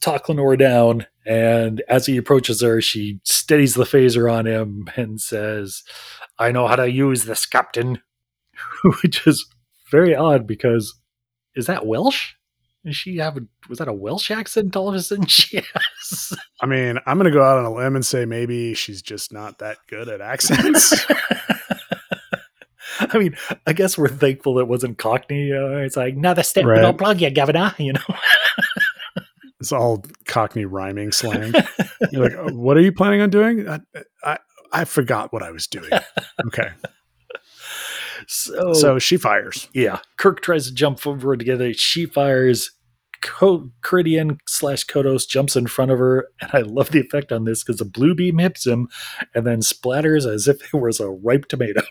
[0.00, 5.20] talk Lenore down, and as he approaches her, she steadies the phaser on him and
[5.20, 5.82] says,
[6.38, 8.00] I know how to use this, Captain.
[9.02, 9.46] Which is
[9.90, 10.94] very odd because
[11.54, 12.34] is that Welsh?
[12.84, 16.32] Does she have a was that a Welsh accent all of a sudden she has?
[16.60, 19.32] I mean, I'm going to go out on a limb and say maybe she's just
[19.32, 20.94] not that good at accents.
[23.12, 23.36] I mean,
[23.66, 25.52] I guess we're thankful it wasn't Cockney.
[25.52, 26.84] Uh, it's like, another step, Right.
[26.84, 27.74] I'll plug you, Governor.
[27.78, 28.16] You know,
[29.60, 31.52] it's all Cockney rhyming slang.
[32.10, 33.68] You're like, "Oh, what are you planning on doing?
[33.68, 33.80] I,
[34.22, 34.38] I,
[34.72, 35.90] I forgot what I was doing.
[36.46, 36.68] Okay.
[38.26, 39.68] so So she fires.
[39.72, 41.72] Yeah, Kirk tries to jump over together.
[41.74, 42.70] She fires.
[43.22, 43.70] Co-
[44.46, 47.78] slash Kodos jumps in front of her, and I love the effect on this because
[47.78, 48.88] the blue beam hits him
[49.34, 51.82] and then splatters as if it was a ripe tomato.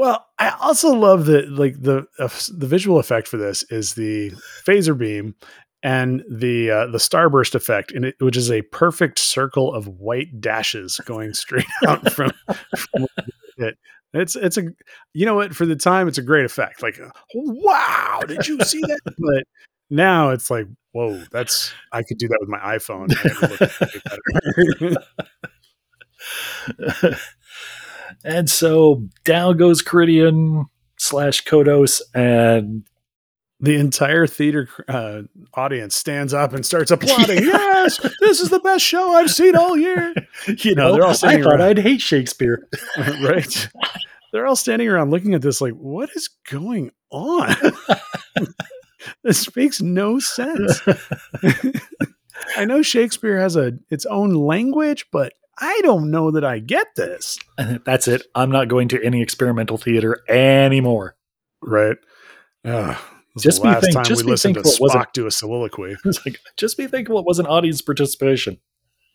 [0.00, 4.30] Well, I also love that like the uh, the visual effect for this is the
[4.66, 5.34] phaser beam
[5.82, 10.98] and the uh, the starburst effect, it, which is a perfect circle of white dashes
[11.04, 12.32] going straight out from,
[12.74, 13.06] from
[13.58, 13.76] it.
[14.14, 14.68] It's it's a
[15.12, 16.82] you know what for the time it's a great effect.
[16.82, 16.98] Like
[17.34, 19.00] wow, did you see that?
[19.04, 19.44] But
[19.90, 23.10] now it's like whoa, that's I could do that with my iPhone.
[28.24, 28.38] and it would look way better.
[28.38, 30.66] and so down goes Karidian
[30.98, 32.84] slash Kodos, and
[33.60, 35.22] the entire theater uh,
[35.54, 37.38] audience stands up and starts applauding.
[37.44, 40.14] yes, this is the best show I've seen all year.
[40.58, 41.62] you know, they're all I thought around.
[41.62, 42.66] I'd hate Shakespeare.
[43.22, 43.68] right?
[44.32, 47.54] They're all standing around looking at this, like, what is going on?
[49.24, 50.80] this makes no sense.
[52.56, 56.86] I know Shakespeare has a its own language, but I don't know that I get
[56.96, 57.38] this.
[57.84, 58.26] That's it.
[58.34, 61.16] I'm not going to any experimental theater anymore.
[61.62, 61.96] Right.
[62.64, 62.96] Uh,
[63.38, 65.30] Just last think- time just we be listened to thankful it wasn't- Spock do a
[65.30, 65.96] soliloquy.
[66.04, 68.58] It's like, just be thankful it wasn't audience participation.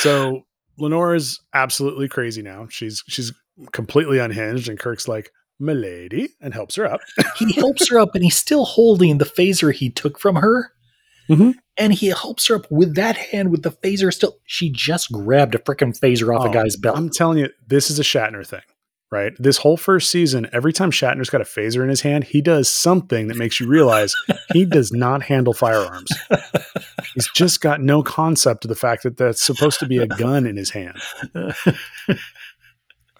[0.00, 0.42] so
[0.78, 2.66] Lenore's absolutely crazy now.
[2.70, 3.32] She's she's
[3.72, 7.00] completely unhinged, and Kirk's like, "Milady," and helps her up.
[7.36, 10.72] He helps her up and he's still holding the phaser he took from her.
[11.28, 11.54] Mhm.
[11.76, 14.38] And he helps her up with that hand with the phaser still.
[14.44, 16.96] She just grabbed a freaking phaser off Oh, a guy's belt.
[16.96, 18.60] I'm telling you, this is a Shatner thing,
[19.10, 19.32] right?
[19.38, 22.68] This whole first season, every time Shatner's got a phaser in his hand, he does
[22.68, 24.14] something that makes you realize
[24.52, 26.10] he does not handle firearms.
[27.14, 30.46] He's just got no concept of the fact that that's supposed to be a gun
[30.46, 30.98] in his hand.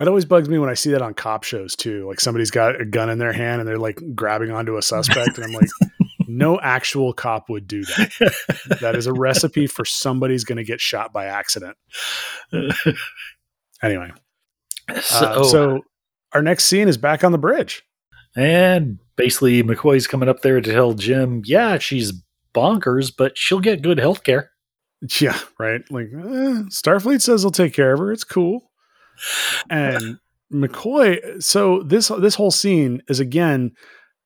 [0.00, 2.08] It always bugs me when I see that on cop shows too.
[2.08, 5.38] Like somebody's got a gun in their hand and they're like grabbing onto a suspect,
[5.38, 5.68] and I'm like,
[6.28, 8.78] no actual cop would do that.
[8.80, 11.76] That is a recipe for somebody's going to get shot by accident.
[13.82, 14.12] Anyway,
[15.00, 15.80] so, uh, so
[16.32, 17.82] our next scene is back on the bridge.
[18.36, 22.12] and basically McCoy's coming up there to tell Jim, yeah, she's
[22.54, 24.50] bonkers, but she'll get good health care.
[25.20, 25.80] Yeah, right.
[25.90, 28.12] Like eh, Starfleet says they'll take care of her.
[28.12, 28.70] It's cool.
[29.68, 30.18] And
[30.52, 31.42] McCoy.
[31.42, 33.72] So this this whole scene is again,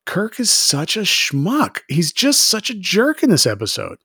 [0.06, 1.80] Kirk is such a schmuck.
[1.88, 3.98] He's just such a jerk in this episode.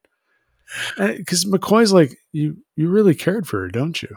[0.97, 4.15] Because McCoy's like, you you really cared for her, don't you?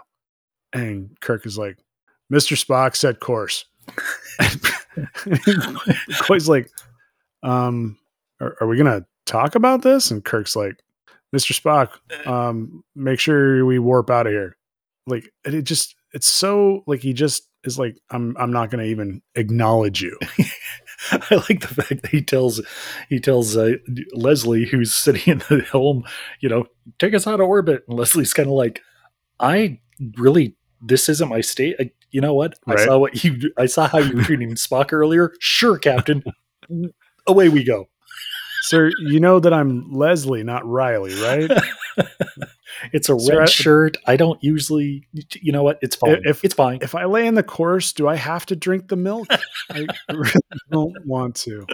[0.73, 1.79] And Kirk is like,
[2.33, 2.57] Mr.
[2.57, 3.67] Spock set course.
[6.09, 6.71] McCoy's like,
[7.43, 7.99] um,
[8.41, 10.11] are, are we gonna talk about this?
[10.11, 10.83] And Kirk's like,
[11.35, 11.53] Mr.
[11.53, 14.57] Spock, um, make sure we warp out of here.
[15.07, 18.85] Like and it just it's so like he just is like, I'm I'm not gonna
[18.85, 20.19] even acknowledge you.
[21.31, 22.61] I like the fact that he tells
[23.09, 23.75] he tells uh,
[24.13, 26.05] Leslie, who's sitting in the helm,
[26.41, 26.67] you know,
[26.99, 27.85] take us out of orbit.
[27.89, 28.81] And Leslie's kind of like,
[29.41, 29.81] I
[30.17, 31.77] really, this isn't my state.
[31.79, 32.59] I, you know what?
[32.67, 35.33] I saw what you, I saw how you were treating Spock earlier.
[35.41, 36.23] Sure, Captain.
[37.27, 37.89] Away we go.
[38.63, 41.51] Sir, you know that I'm Leslie, not Riley, right?
[42.93, 43.97] It's a red shirt.
[44.07, 45.79] I don't usually, you know what?
[45.83, 46.21] It's fine.
[46.25, 46.79] If- it's fine.
[46.83, 49.27] If I lay in the course, do I have to drink the milk?
[49.71, 50.33] I really
[50.71, 51.67] don't want to.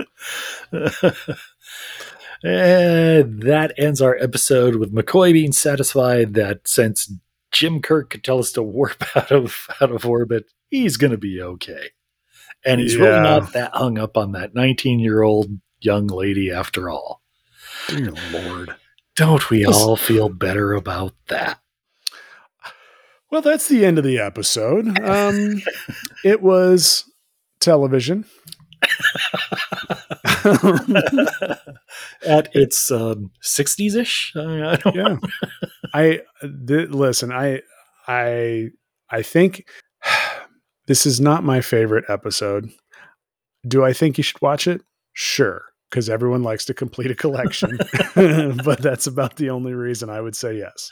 [2.42, 7.12] and that ends our episode with McCoy being satisfied that since
[7.50, 11.18] Jim Kirk could tell us to warp out of out of orbit, he's going to
[11.18, 11.90] be okay.
[12.64, 15.48] And he's really not that hung up on that 19 year old
[15.80, 17.22] young lady after all.
[17.88, 18.74] Dear Lord.
[19.16, 21.60] Don't we all feel better about that?
[23.30, 24.98] Well, that's the end of the episode.
[25.00, 25.62] Um,
[26.24, 27.04] it was
[27.60, 28.24] television.
[32.26, 34.32] At its um, 60s ish?
[34.34, 35.16] I don't yeah
[35.94, 36.20] i
[36.66, 37.60] th- listen i
[38.06, 38.68] i
[39.10, 39.68] i think
[40.86, 42.70] this is not my favorite episode
[43.66, 44.82] do i think you should watch it
[45.12, 47.76] sure because everyone likes to complete a collection
[48.64, 50.90] but that's about the only reason i would say yes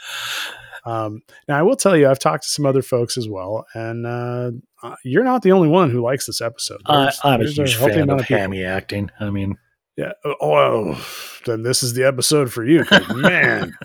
[0.85, 4.07] um, now i will tell you i've talked to some other folks as well and
[4.07, 4.51] uh,
[4.83, 7.77] uh, you're not the only one who likes this episode I, There's- I'm a huge
[7.77, 9.11] healthy fan of hammy acting.
[9.21, 9.57] I mean,
[9.97, 10.13] Yeah.
[10.25, 11.01] Oh, well,
[11.47, 12.85] then this is the episode for you,
[13.17, 13.77] man.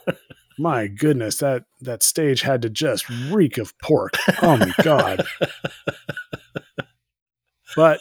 [0.58, 4.12] my goodness, that that stage had to just reek of pork.
[4.42, 5.26] Oh my god.
[7.74, 8.00] But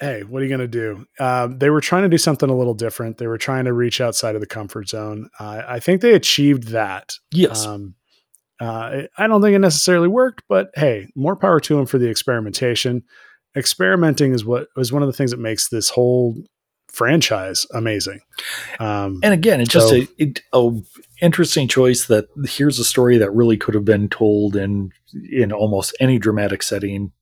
[0.00, 1.06] hey, what are you going to do?
[1.18, 3.18] Um, they were trying to do something a little different.
[3.18, 5.30] They were trying to reach outside of the comfort zone.
[5.40, 7.14] Uh, I think they achieved that.
[7.32, 7.64] yes.
[7.66, 7.94] Um,
[8.58, 12.08] uh, I don't think it necessarily worked, but hey, more power to them for the
[12.08, 13.02] experimentation.
[13.54, 16.34] Experimenting is what was one of the things that makes this whole
[16.88, 18.20] franchise amazing.
[18.80, 20.70] Um, and again, it's just So- a, it, a
[21.20, 24.90] interesting choice that here's a story that really could have been told in
[25.30, 27.12] in almost any dramatic setting.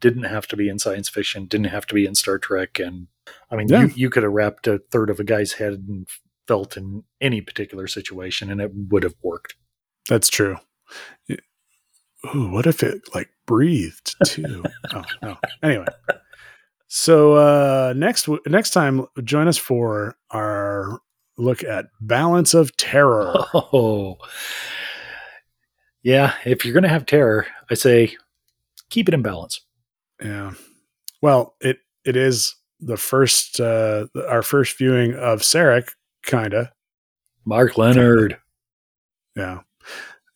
[0.00, 1.46] Didn't have to be in science fiction.
[1.46, 2.78] Didn't have to be in Star Trek.
[2.78, 3.06] And
[3.50, 3.82] I mean, Yeah.
[3.84, 6.06] you, you could have wrapped a third of a guy's head and
[6.48, 9.54] felt in any particular situation, and it would have worked.
[10.08, 10.56] that's true.
[12.34, 14.62] Ooh, what if it like breathed too?
[14.94, 15.36] oh no.
[15.62, 15.86] Anyway,
[16.88, 20.98] so uh, next next time, join us for our
[21.38, 23.32] look at Balance of Terror.
[23.54, 24.16] Oh,
[26.02, 26.34] yeah.
[26.44, 28.16] If you're going to have terror, I say
[28.90, 29.60] keep it in balance.
[30.22, 30.52] Yeah.
[31.22, 35.90] Well, it it is the first uh our first viewing of Sarek,
[36.24, 36.72] kinda.
[37.44, 38.38] Mark Lenard.
[39.36, 39.60] Yeah.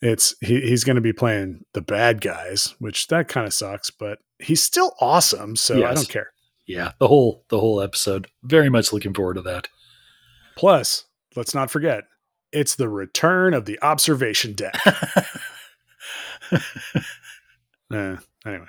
[0.01, 3.91] It's he, he's going to be playing the bad guys, which that kind of sucks,
[3.91, 6.33] but he's still awesome, so I don't care.
[6.67, 8.27] Yeah, the whole the whole episode.
[8.43, 9.69] Very much looking forward to that.
[10.57, 11.05] Plus,
[11.37, 12.05] let's not forget,
[12.53, 14.75] it's the return of the observation deck.
[17.91, 18.67] Uh, anyway.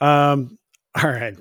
[0.00, 0.58] Um,
[1.02, 1.36] all right.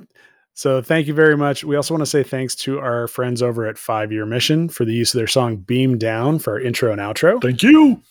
[0.53, 1.63] So thank you very much.
[1.63, 4.85] We also want to say thanks to our friends over at Five Year Mission for
[4.85, 7.39] the use of their song Beam Down for our intro and outro.
[7.41, 8.01] Thank you.